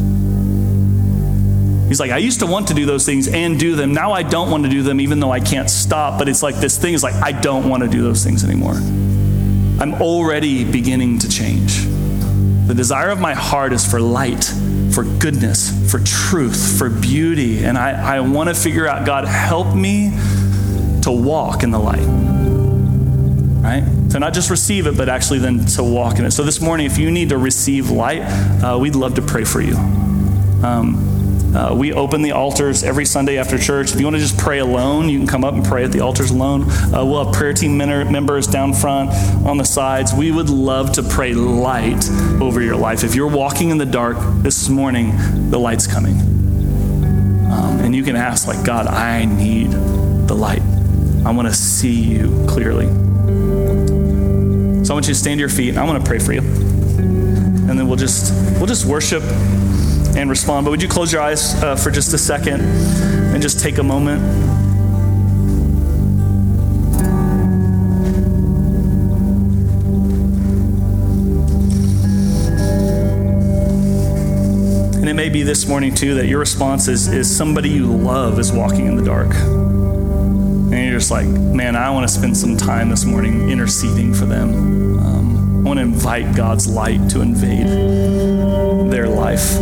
He's 1.88 2.00
like, 2.00 2.10
I 2.10 2.18
used 2.18 2.40
to 2.40 2.48
want 2.48 2.70
to 2.70 2.74
do 2.74 2.88
those 2.88 3.06
things 3.06 3.28
and 3.28 3.60
do 3.60 3.76
them. 3.76 3.94
Now 3.94 4.14
I 4.14 4.24
don't 4.24 4.50
want 4.50 4.64
to 4.64 4.70
do 4.72 4.82
them, 4.82 5.00
even 5.00 5.20
though 5.20 5.32
I 5.32 5.40
can't 5.40 5.70
stop. 5.70 6.18
But 6.18 6.30
it's 6.30 6.42
like 6.42 6.56
this 6.56 6.80
thing 6.80 6.96
is 6.96 7.04
like, 7.04 7.14
I 7.16 7.32
don't 7.32 7.70
want 7.70 7.84
to 7.84 7.90
do 7.90 8.02
those 8.02 8.24
things 8.24 8.44
anymore. 8.44 8.74
I'm 8.74 10.02
already 10.02 10.64
beginning 10.64 11.20
to 11.20 11.30
change. 11.30 11.86
The 12.66 12.74
desire 12.74 13.10
of 13.10 13.20
my 13.20 13.36
heart 13.36 13.74
is 13.74 13.86
for 13.86 14.00
light, 14.00 14.52
for 14.94 15.04
goodness, 15.04 15.72
for 15.92 16.00
truth, 16.00 16.78
for 16.78 16.90
beauty. 16.90 17.64
And 17.64 17.78
I, 17.78 18.18
I 18.18 18.20
want 18.22 18.50
to 18.50 18.56
figure 18.56 18.88
out, 18.88 19.06
God, 19.06 19.26
help 19.26 19.76
me 19.76 20.12
to 21.04 21.12
walk 21.12 21.64
in 21.64 21.72
the 21.72 21.80
light. 21.80 22.06
Right? 23.62 23.84
To 24.12 24.20
not 24.20 24.34
just 24.34 24.50
receive 24.50 24.88
it, 24.88 24.98
but 24.98 25.08
actually 25.08 25.40
then 25.40 25.66
to 25.66 25.84
walk 25.84 26.20
in 26.20 26.26
it. 26.26 26.32
So 26.32 26.44
this 26.44 26.60
morning, 26.62 26.86
if 26.86 26.98
you 26.98 27.12
need 27.12 27.30
to 27.30 27.38
receive 27.38 27.90
light, 27.90 28.22
uh, 28.22 28.78
we'd 28.80 28.96
love 28.96 29.16
to 29.16 29.22
pray 29.22 29.44
for 29.44 29.62
you. 29.62 29.76
Um, 30.64 31.11
uh, 31.56 31.76
we 31.76 31.92
open 31.92 32.22
the 32.22 32.32
altars 32.32 32.84
every 32.84 33.06
Sunday 33.06 33.38
after 33.38 33.58
church. 33.58 33.94
If 33.94 34.00
you 34.00 34.06
want 34.06 34.16
to 34.16 34.22
just 34.22 34.38
pray 34.38 34.60
alone, 34.60 35.10
you 35.10 35.18
can 35.18 35.28
come 35.28 35.44
up 35.44 35.54
and 35.54 35.66
pray 35.66 35.84
at 35.84 35.92
the 35.92 36.00
altars 36.00 36.32
alone. 36.32 36.64
Uh, 36.64 37.04
we'll 37.06 37.26
have 37.26 37.34
prayer 37.34 37.54
team 37.54 37.78
members 37.78 38.48
down 38.48 38.74
front, 38.74 39.12
on 39.46 39.58
the 39.58 39.66
sides. 39.66 40.14
We 40.14 40.32
would 40.32 40.50
love 40.50 40.94
to 40.94 41.04
pray 41.04 41.34
light 41.34 42.10
over 42.42 42.62
your 42.62 42.78
life. 42.78 43.04
If 43.04 43.16
you're 43.16 43.28
walking 43.28 43.70
in 43.70 43.78
the 43.78 43.86
dark 43.86 44.18
this 44.42 44.70
morning, 44.70 45.12
the 45.50 45.60
light's 45.60 45.88
coming. 45.88 46.16
Um, 47.52 47.80
and 47.82 47.96
you 47.96 48.04
can 48.04 48.16
ask, 48.16 48.48
like, 48.48 48.64
God, 48.66 48.88
I 48.88 49.26
need 49.26 49.72
the 49.72 50.36
light. 50.36 50.62
I 51.26 51.32
want 51.32 51.48
to 51.48 51.54
see 51.54 52.02
you 52.02 52.46
clearly. 52.48 52.88
So 54.86 54.94
I 54.94 54.96
want 54.96 55.08
you 55.08 55.14
to 55.14 55.20
stand 55.20 55.38
to 55.38 55.42
your 55.42 55.50
feet, 55.50 55.78
I 55.78 55.84
want 55.84 56.04
to 56.04 56.08
pray 56.10 56.20
for 56.20 56.34
you. 56.34 56.40
And 56.42 57.80
then 57.80 57.88
we'll 57.88 57.98
just 57.98 58.34
we'll 58.58 58.66
just 58.66 58.86
worship 58.86 59.22
and 60.16 60.30
respond. 60.30 60.66
But 60.66 60.72
would 60.72 60.82
you 60.82 60.90
close 60.90 61.12
your 61.12 61.22
eyes 61.22 61.56
uh, 61.64 61.76
for 61.76 61.92
just 61.92 62.14
a 62.14 62.18
second 62.18 62.62
and 62.62 63.42
just 63.42 63.60
take 63.60 63.78
a 63.78 63.84
moment? 63.84 64.22
And 75.02 75.10
it 75.10 75.16
may 75.16 75.30
be 75.30 75.42
this 75.42 75.68
morning 75.68 75.96
too 75.96 76.14
that 76.16 76.28
your 76.28 76.40
response 76.40 76.88
is, 76.88 77.08
is 77.08 77.36
somebody 77.36 77.70
you 77.70 77.88
love 77.88 78.38
is 78.38 78.52
walking 78.52 78.86
in 78.86 78.96
the 78.98 79.04
dark. 79.04 79.34
And 79.34 80.86
you're 80.86 81.00
just 81.00 81.10
like, 81.10 81.26
man, 81.26 81.76
I 81.76 81.90
want 81.90 82.08
to 82.08 82.14
spend 82.14 82.38
some 82.38 82.56
time 82.56 82.90
this 82.90 83.04
morning 83.04 83.50
interceding 83.50 84.14
for 84.14 84.26
them. 84.26 85.00
Um, 85.00 85.66
I 85.66 85.70
want 85.70 85.80
to 85.80 85.84
invite 85.84 86.36
God's 86.36 86.68
light 86.68 87.10
to 87.10 87.22
invade 87.22 87.68
their 88.92 89.08
life. 89.10 89.60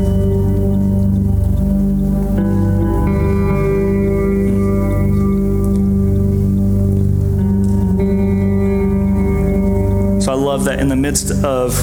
Love 10.60 10.66
that 10.66 10.80
in 10.82 10.89
the 10.89 10.95
midst 10.95 11.32
of 11.45 11.74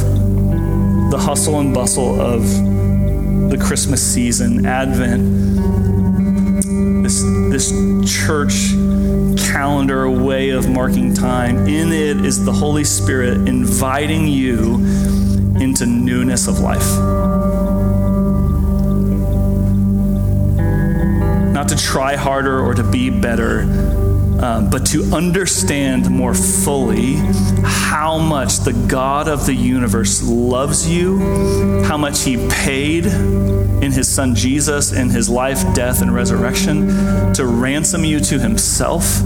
the 1.10 1.16
hustle 1.18 1.60
and 1.60 1.72
bustle 1.72 2.20
of 2.20 2.42
the 3.48 3.56
Christmas 3.58 4.02
season, 4.02 4.66
Advent, 4.66 5.22
this, 7.02 7.22
this 7.50 7.70
church 8.04 8.72
calendar 9.50 10.10
way 10.10 10.50
of 10.50 10.68
marking 10.68 11.14
time, 11.14 11.66
in 11.66 11.90
it 11.90 12.22
is 12.22 12.44
the 12.44 12.52
Holy 12.52 12.84
Spirit 12.84 13.48
inviting 13.48 14.28
you 14.28 14.74
into 15.58 15.86
newness 15.86 16.46
of 16.46 16.60
life. 16.60 17.16
not 21.66 21.70
to 21.70 21.76
try 21.76 22.14
harder 22.14 22.60
or 22.60 22.74
to 22.74 22.82
be 22.82 23.08
better, 23.08 23.62
um, 24.40 24.68
but 24.68 24.86
to 24.86 25.02
understand 25.14 26.10
more 26.10 26.34
fully 26.34 27.14
how 27.64 28.18
much 28.18 28.58
the 28.60 28.72
God 28.88 29.28
of 29.28 29.46
the 29.46 29.54
universe 29.54 30.22
loves 30.22 30.88
you, 30.88 31.18
how 31.84 31.96
much 31.96 32.22
He 32.22 32.36
paid 32.48 33.06
in 33.06 33.92
His 33.92 34.08
Son 34.08 34.34
Jesus 34.34 34.92
in 34.92 35.08
His 35.08 35.28
life, 35.28 35.62
death, 35.74 36.02
and 36.02 36.14
resurrection 36.14 37.32
to 37.34 37.46
ransom 37.46 38.04
you 38.04 38.20
to 38.20 38.38
Himself. 38.38 39.22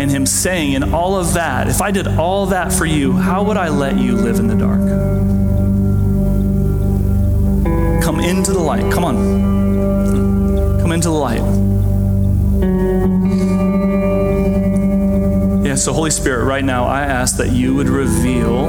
And 0.00 0.10
Him 0.10 0.24
saying, 0.24 0.72
in 0.72 0.94
all 0.94 1.16
of 1.16 1.34
that, 1.34 1.68
if 1.68 1.82
I 1.82 1.90
did 1.90 2.08
all 2.08 2.46
that 2.46 2.72
for 2.72 2.86
you, 2.86 3.12
how 3.12 3.42
would 3.44 3.56
I 3.58 3.68
let 3.68 3.98
you 3.98 4.16
live 4.16 4.38
in 4.38 4.46
the 4.46 4.56
dark? 4.56 4.80
Come 8.02 8.20
into 8.20 8.52
the 8.52 8.60
light. 8.60 8.90
Come 8.92 9.04
on. 9.04 9.63
Come 10.84 10.92
into 10.92 11.08
the 11.08 11.14
light. 11.14 11.40
Yeah, 15.64 15.76
so 15.76 15.94
Holy 15.94 16.10
Spirit, 16.10 16.44
right 16.44 16.62
now, 16.62 16.84
I 16.84 17.04
ask 17.04 17.38
that 17.38 17.52
you 17.52 17.74
would 17.74 17.88
reveal 17.88 18.66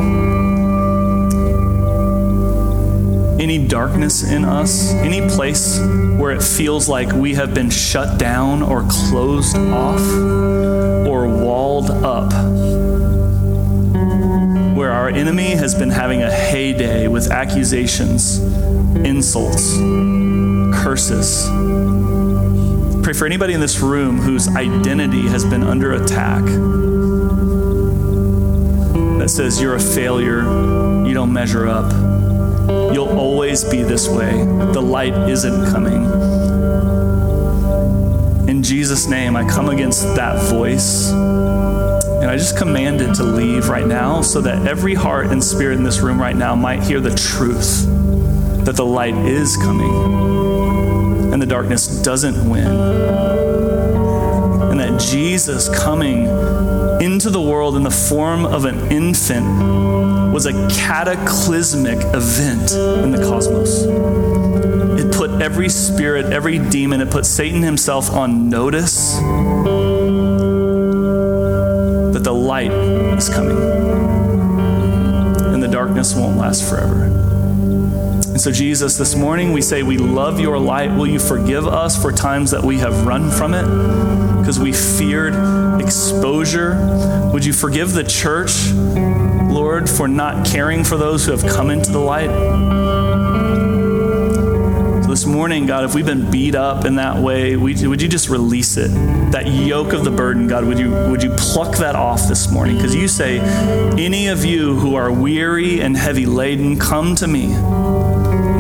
any 3.38 3.68
darkness 3.68 4.24
in 4.24 4.46
us, 4.46 4.94
any 4.94 5.28
place 5.28 5.78
where 5.78 6.32
it 6.32 6.42
feels 6.42 6.88
like 6.88 7.12
we 7.12 7.34
have 7.34 7.54
been 7.54 7.70
shut 7.70 8.18
down 8.18 8.64
or 8.64 8.88
closed 8.90 9.58
off 9.58 10.00
or 10.00 11.28
walled 11.28 11.92
up 11.92 12.32
where 14.74 14.92
our 14.92 15.10
enemy 15.10 15.50
has 15.50 15.76
been 15.76 15.90
having 15.90 16.24
a 16.24 16.32
heyday 16.32 17.10
with 17.10 17.30
accusations, 17.30 18.40
insults, 19.04 19.74
curses. 20.82 21.75
Pray 23.06 23.14
for 23.14 23.28
anybody 23.28 23.54
in 23.54 23.60
this 23.60 23.82
room 23.82 24.18
whose 24.18 24.48
identity 24.48 25.28
has 25.28 25.46
been 25.46 25.62
under 25.62 25.92
attack 25.92 26.44
that 29.20 29.30
says 29.30 29.62
you're 29.62 29.76
a 29.76 29.80
failure, 29.80 30.42
you 31.06 31.14
don't 31.14 31.32
measure 31.32 31.68
up, 31.68 31.92
you'll 32.96 33.16
always 33.16 33.64
be 33.64 33.84
this 33.84 34.10
way, 34.10 34.32
the 34.74 34.82
light 34.82 35.14
isn't 35.30 35.72
coming. 35.72 36.04
In 38.50 38.64
Jesus' 38.64 39.06
name, 39.06 39.36
I 39.36 39.48
come 39.48 39.70
against 39.70 40.02
that 40.16 40.50
voice. 40.50 41.12
And 41.12 42.26
I 42.26 42.36
just 42.38 42.58
command 42.58 43.02
it 43.02 43.14
to 43.18 43.24
leave 43.24 43.70
right 43.70 43.86
now 43.86 44.24
so 44.24 44.42
that 44.42 44.66
every 44.66 44.96
heart 44.96 45.28
and 45.28 45.44
spirit 45.44 45.78
in 45.78 45.84
this 45.84 46.00
room 46.00 46.20
right 46.20 46.36
now 46.36 46.56
might 46.56 46.82
hear 46.82 47.00
the 47.00 47.14
truth 47.14 47.86
that 48.66 48.76
the 48.76 48.86
light 48.86 49.14
is 49.14 49.58
coming 49.58 50.95
and 51.36 51.42
the 51.42 51.46
darkness 51.46 52.02
doesn't 52.02 52.50
win. 52.50 52.66
And 54.66 54.80
that 54.80 55.02
Jesus 55.02 55.68
coming 55.68 56.28
into 57.02 57.30
the 57.30 57.42
world 57.42 57.76
in 57.76 57.84
the 57.84 57.92
form 57.92 58.46
of 58.46 58.64
an 58.64 58.90
infant 58.90 60.32
was 60.32 60.46
a 60.46 60.54
cataclysmic 60.70 61.98
event 62.16 62.72
in 62.72 63.12
the 63.12 63.18
cosmos. 63.18 63.84
It 64.98 65.12
put 65.14 65.42
every 65.42 65.68
spirit, 65.68 66.28
every 66.28 66.58
demon, 66.58 67.02
it 67.02 67.12
put 67.12 67.26
Satan 67.26 67.62
himself 67.64 68.10
on 68.12 68.48
notice 68.50 69.16
that 72.14 72.22
the 72.24 72.34
light 72.34 72.72
is 72.72 73.28
coming 73.28 73.58
and 75.54 75.62
the 75.62 75.68
darkness 75.68 76.16
won't 76.16 76.38
last 76.38 76.64
forever. 76.64 77.35
And 78.36 78.42
so, 78.42 78.52
Jesus, 78.52 78.98
this 78.98 79.16
morning 79.16 79.54
we 79.54 79.62
say 79.62 79.82
we 79.82 79.98
love 79.98 80.42
your 80.42 80.60
light. 80.60 80.92
Will 80.92 81.08
you 81.08 81.20
forgive 81.20 81.66
us 81.66 81.96
for 81.96 82.12
times 82.12 82.52
that 82.52 82.62
we 82.62 82.80
have 82.80 83.08
run 83.08 83.32
from 83.32 83.54
it 83.54 83.64
because 84.42 84.60
we 84.60 84.74
feared 84.74 85.34
exposure? 85.82 87.32
Would 87.32 87.46
you 87.46 87.54
forgive 87.54 87.94
the 87.94 88.04
church, 88.04 88.74
Lord, 88.74 89.90
for 89.90 90.10
not 90.10 90.46
caring 90.46 90.84
for 90.84 90.98
those 90.98 91.26
who 91.26 91.32
have 91.32 91.50
come 91.50 91.70
into 91.70 91.94
the 91.94 92.00
light? 92.00 92.28
So 95.02 95.10
this 95.10 95.26
morning, 95.26 95.66
God, 95.66 95.86
if 95.86 95.96
we've 95.96 96.06
been 96.06 96.30
beat 96.30 96.56
up 96.56 96.84
in 96.84 96.96
that 96.96 97.16
way, 97.24 97.56
would 97.56 97.80
you 97.80 98.10
just 98.10 98.28
release 98.28 98.76
it? 98.76 98.92
That 99.32 99.48
yoke 99.48 99.94
of 99.94 100.04
the 100.04 100.12
burden, 100.12 100.50
God, 100.50 100.66
would 100.66 100.78
you 100.78 100.92
would 101.10 101.24
you 101.24 101.30
pluck 101.38 101.78
that 101.78 101.96
off 101.96 102.28
this 102.28 102.52
morning? 102.52 102.76
Because 102.76 102.94
you 102.94 103.08
say, 103.08 103.40
any 103.98 104.28
of 104.28 104.44
you 104.44 104.76
who 104.76 104.96
are 104.96 105.10
weary 105.10 105.80
and 105.80 105.96
heavy 105.96 106.26
laden, 106.26 106.78
come 106.78 107.16
to 107.16 107.28
me. 107.30 107.56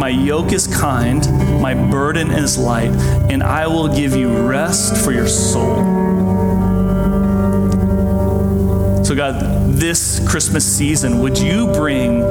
My 0.05 0.09
yoke 0.09 0.53
is 0.53 0.67
kind, 0.67 1.27
my 1.59 1.73
burden 1.73 2.29
is 2.29 2.59
light, 2.59 2.91
and 3.31 3.41
I 3.41 3.65
will 3.65 3.87
give 3.87 4.15
you 4.15 4.47
rest 4.47 5.03
for 5.03 5.11
your 5.11 5.27
soul. 5.27 5.77
So, 9.03 9.15
God, 9.15 9.73
this 9.73 10.23
Christmas 10.29 10.63
season, 10.63 11.21
would 11.21 11.39
you 11.39 11.73
bring 11.73 12.21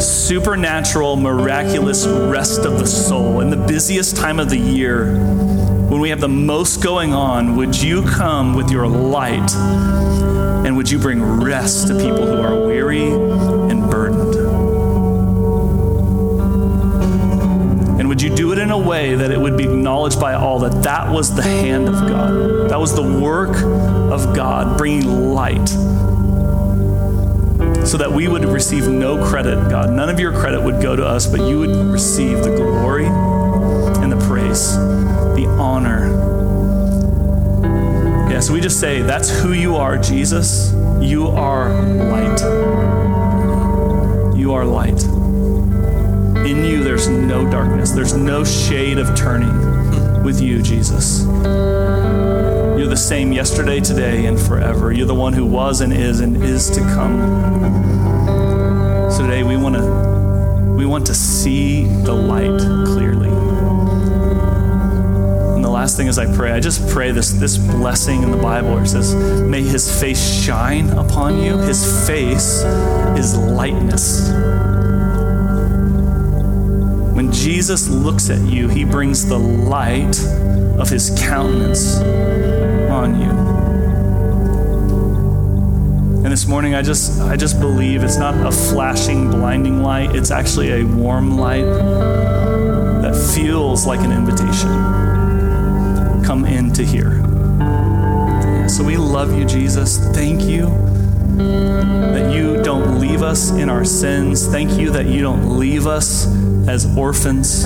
supernatural, 0.00 1.16
miraculous 1.16 2.06
rest 2.06 2.60
of 2.60 2.78
the 2.78 2.86
soul 2.86 3.40
in 3.40 3.50
the 3.50 3.56
busiest 3.56 4.14
time 4.14 4.38
of 4.38 4.48
the 4.48 4.56
year? 4.56 5.16
When 5.88 5.98
we 5.98 6.10
have 6.10 6.20
the 6.20 6.28
most 6.28 6.84
going 6.84 7.14
on, 7.14 7.56
would 7.56 7.74
you 7.74 8.04
come 8.04 8.54
with 8.54 8.70
your 8.70 8.86
light 8.86 9.52
and 9.56 10.76
would 10.76 10.88
you 10.88 11.00
bring 11.00 11.20
rest 11.20 11.88
to 11.88 11.94
people 11.94 12.28
who 12.28 12.40
are 12.40 12.64
weary 12.64 13.10
and 13.10 13.90
burdened? 13.90 14.43
Way 18.94 19.16
that 19.16 19.32
it 19.32 19.40
would 19.40 19.56
be 19.56 19.64
acknowledged 19.64 20.20
by 20.20 20.34
all 20.34 20.60
that 20.60 20.84
that 20.84 21.10
was 21.10 21.34
the 21.34 21.42
hand 21.42 21.88
of 21.88 21.94
God? 21.94 22.70
That 22.70 22.78
was 22.78 22.94
the 22.94 23.02
work 23.02 23.56
of 24.12 24.36
God 24.36 24.78
bringing 24.78 25.32
light 25.34 25.68
so 27.84 27.98
that 27.98 28.12
we 28.12 28.28
would 28.28 28.44
receive 28.44 28.86
no 28.86 29.22
credit, 29.28 29.56
God. 29.68 29.90
None 29.90 30.08
of 30.08 30.20
your 30.20 30.32
credit 30.32 30.62
would 30.62 30.80
go 30.80 30.94
to 30.94 31.04
us, 31.04 31.26
but 31.26 31.40
you 31.40 31.58
would 31.58 31.74
receive 31.92 32.44
the 32.44 32.54
glory 32.54 33.06
and 33.06 34.12
the 34.12 34.26
praise, 34.28 34.76
the 35.34 35.46
honor. 35.58 36.02
Yeah, 38.30 38.38
so 38.38 38.52
we 38.52 38.60
just 38.60 38.78
say, 38.78 39.02
that's 39.02 39.28
who 39.28 39.54
you 39.54 39.74
are, 39.74 39.98
Jesus. 39.98 40.72
You 41.00 41.26
are 41.28 41.82
light. 41.82 42.40
You 44.36 44.52
are 44.52 44.64
light. 44.64 45.13
In 46.54 46.64
you, 46.64 46.84
there's 46.84 47.08
no 47.08 47.50
darkness, 47.50 47.90
there's 47.90 48.14
no 48.14 48.44
shade 48.44 48.98
of 48.98 49.16
turning 49.16 50.22
with 50.22 50.40
you, 50.40 50.62
Jesus. 50.62 51.24
You're 51.24 52.86
the 52.86 52.96
same 52.96 53.32
yesterday, 53.32 53.80
today, 53.80 54.26
and 54.26 54.38
forever. 54.38 54.92
You're 54.92 55.08
the 55.08 55.16
one 55.16 55.32
who 55.32 55.44
was 55.46 55.80
and 55.80 55.92
is 55.92 56.20
and 56.20 56.36
is 56.44 56.70
to 56.70 56.80
come. 56.80 57.18
So 59.10 59.22
today 59.22 59.42
we 59.42 59.56
want 59.56 59.74
to 59.74 60.74
we 60.76 60.86
want 60.86 61.06
to 61.06 61.14
see 61.14 61.86
the 62.04 62.14
light 62.14 62.60
clearly. 62.86 63.30
And 65.56 65.64
the 65.64 65.70
last 65.70 65.96
thing 65.96 66.06
as 66.06 66.20
I 66.20 66.32
pray, 66.36 66.52
I 66.52 66.60
just 66.60 66.88
pray 66.88 67.10
this 67.10 67.32
this 67.32 67.58
blessing 67.58 68.22
in 68.22 68.30
the 68.30 68.36
Bible 68.36 68.74
where 68.74 68.84
it 68.84 68.88
says, 68.88 69.12
"May 69.42 69.62
His 69.62 70.00
face 70.00 70.22
shine 70.44 70.90
upon 70.90 71.38
you." 71.42 71.58
His 71.58 72.06
face 72.06 72.62
is 73.18 73.36
lightness. 73.36 74.30
When 77.14 77.30
Jesus 77.30 77.88
looks 77.88 78.28
at 78.28 78.40
you, 78.40 78.66
He 78.66 78.84
brings 78.84 79.24
the 79.24 79.38
light 79.38 80.18
of 80.80 80.88
His 80.88 81.10
countenance 81.16 81.98
on 82.90 83.20
you. 83.20 83.30
And 86.24 86.32
this 86.32 86.48
morning 86.48 86.74
I 86.74 86.82
just 86.82 87.20
I 87.20 87.36
just 87.36 87.60
believe 87.60 88.02
it's 88.02 88.16
not 88.16 88.34
a 88.44 88.50
flashing 88.50 89.30
blinding 89.30 89.80
light, 89.80 90.16
it's 90.16 90.32
actually 90.32 90.80
a 90.80 90.84
warm 90.84 91.36
light 91.36 91.66
that 93.02 93.14
feels 93.36 93.86
like 93.86 94.00
an 94.00 94.10
invitation. 94.10 94.70
Come 96.24 96.44
in 96.44 96.72
to 96.72 96.84
here. 96.84 97.22
So 98.68 98.82
we 98.82 98.96
love 98.96 99.38
you 99.38 99.44
Jesus. 99.44 99.98
Thank 100.12 100.42
you 100.42 100.83
us 103.24 103.50
in 103.50 103.68
our 103.68 103.84
sins. 103.84 104.46
Thank 104.46 104.78
you 104.78 104.90
that 104.90 105.06
you 105.06 105.22
don't 105.22 105.58
leave 105.58 105.86
us 105.86 106.26
as 106.68 106.86
orphans. 106.96 107.64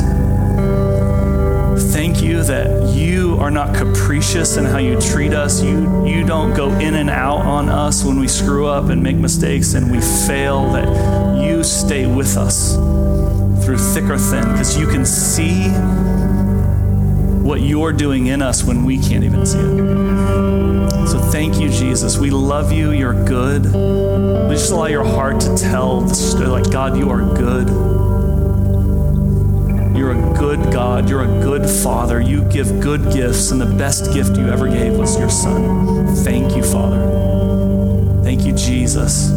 Thank 1.92 2.22
you 2.22 2.42
that 2.44 2.94
you 2.94 3.36
are 3.40 3.50
not 3.50 3.74
capricious 3.74 4.56
in 4.56 4.64
how 4.64 4.78
you 4.78 5.00
treat 5.00 5.32
us. 5.32 5.62
You, 5.62 6.06
you 6.06 6.24
don't 6.24 6.54
go 6.54 6.70
in 6.78 6.94
and 6.94 7.10
out 7.10 7.40
on 7.40 7.68
us 7.68 8.04
when 8.04 8.18
we 8.18 8.28
screw 8.28 8.66
up 8.66 8.88
and 8.88 9.02
make 9.02 9.16
mistakes 9.16 9.74
and 9.74 9.90
we 9.90 10.00
fail, 10.00 10.72
that 10.72 11.42
you 11.42 11.64
stay 11.64 12.06
with 12.06 12.36
us 12.36 12.74
through 13.64 13.78
thick 13.78 14.04
or 14.04 14.18
thin 14.18 14.44
because 14.52 14.78
you 14.78 14.86
can 14.86 15.04
see 15.04 15.68
what 17.42 17.60
you're 17.60 17.92
doing 17.92 18.28
in 18.28 18.42
us 18.42 18.62
when 18.62 18.84
we 18.84 18.98
can't 18.98 19.24
even 19.24 19.44
see 19.44 19.58
it. 19.58 20.17
So 21.08 21.18
thank 21.32 21.58
you, 21.58 21.68
Jesus. 21.70 22.18
We 22.18 22.30
love 22.30 22.70
you. 22.72 22.90
You're 22.90 23.24
good. 23.24 23.64
We 23.64 24.54
just 24.54 24.70
allow 24.72 24.86
your 24.86 25.04
heart 25.04 25.40
to 25.40 25.56
tell 25.56 26.02
the 26.02 26.14
story 26.14 26.48
like, 26.48 26.70
God, 26.70 26.96
you 26.96 27.10
are 27.10 27.22
good. 27.34 27.68
You're 29.96 30.12
a 30.12 30.38
good 30.38 30.72
God. 30.72 31.08
You're 31.08 31.24
a 31.24 31.42
good 31.42 31.68
Father. 31.68 32.20
You 32.20 32.44
give 32.44 32.80
good 32.80 33.12
gifts, 33.12 33.50
and 33.50 33.60
the 33.60 33.66
best 33.66 34.12
gift 34.12 34.36
you 34.36 34.48
ever 34.48 34.68
gave 34.68 34.96
was 34.96 35.18
your 35.18 35.30
Son. 35.30 36.14
Thank 36.16 36.54
you, 36.56 36.62
Father. 36.62 38.22
Thank 38.22 38.44
you, 38.44 38.52
Jesus. 38.52 39.30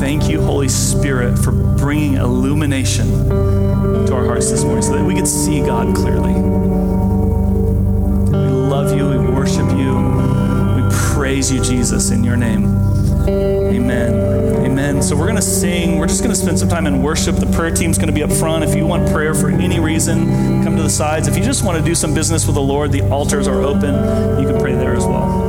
Thank 0.00 0.28
you, 0.28 0.42
Holy 0.42 0.68
Spirit, 0.68 1.38
for 1.38 1.52
bringing 1.52 2.14
illumination 2.14 3.06
to 3.28 4.14
our 4.14 4.24
hearts 4.26 4.50
this 4.50 4.64
morning 4.64 4.82
so 4.82 4.96
that 4.96 5.04
we 5.04 5.14
could 5.14 5.28
see 5.28 5.60
God 5.60 5.94
clearly. 5.94 6.34
Love 8.76 8.94
you. 8.94 9.08
We 9.08 9.16
worship 9.16 9.70
you. 9.70 9.96
We 10.76 10.82
praise 11.14 11.50
you, 11.50 11.62
Jesus, 11.62 12.10
in 12.10 12.22
your 12.22 12.36
name. 12.36 12.66
Amen. 13.26 14.66
Amen. 14.66 15.02
So 15.02 15.16
we're 15.16 15.24
going 15.24 15.36
to 15.36 15.40
sing. 15.40 15.96
We're 15.96 16.06
just 16.06 16.22
going 16.22 16.34
to 16.34 16.38
spend 16.38 16.58
some 16.58 16.68
time 16.68 16.86
in 16.86 17.02
worship. 17.02 17.36
The 17.36 17.50
prayer 17.56 17.70
team's 17.70 17.96
going 17.96 18.08
to 18.08 18.12
be 18.12 18.22
up 18.22 18.30
front. 18.30 18.64
If 18.64 18.74
you 18.74 18.86
want 18.86 19.10
prayer 19.10 19.32
for 19.32 19.48
any 19.48 19.80
reason, 19.80 20.26
come 20.62 20.76
to 20.76 20.82
the 20.82 20.90
sides. 20.90 21.26
If 21.26 21.38
you 21.38 21.42
just 21.42 21.64
want 21.64 21.78
to 21.78 21.82
do 21.82 21.94
some 21.94 22.12
business 22.12 22.44
with 22.44 22.54
the 22.54 22.60
Lord, 22.60 22.92
the 22.92 23.00
altars 23.08 23.48
are 23.48 23.62
open. 23.62 23.94
You 24.38 24.46
can 24.46 24.60
pray 24.60 24.74
there 24.74 24.94
as 24.94 25.06
well. 25.06 25.45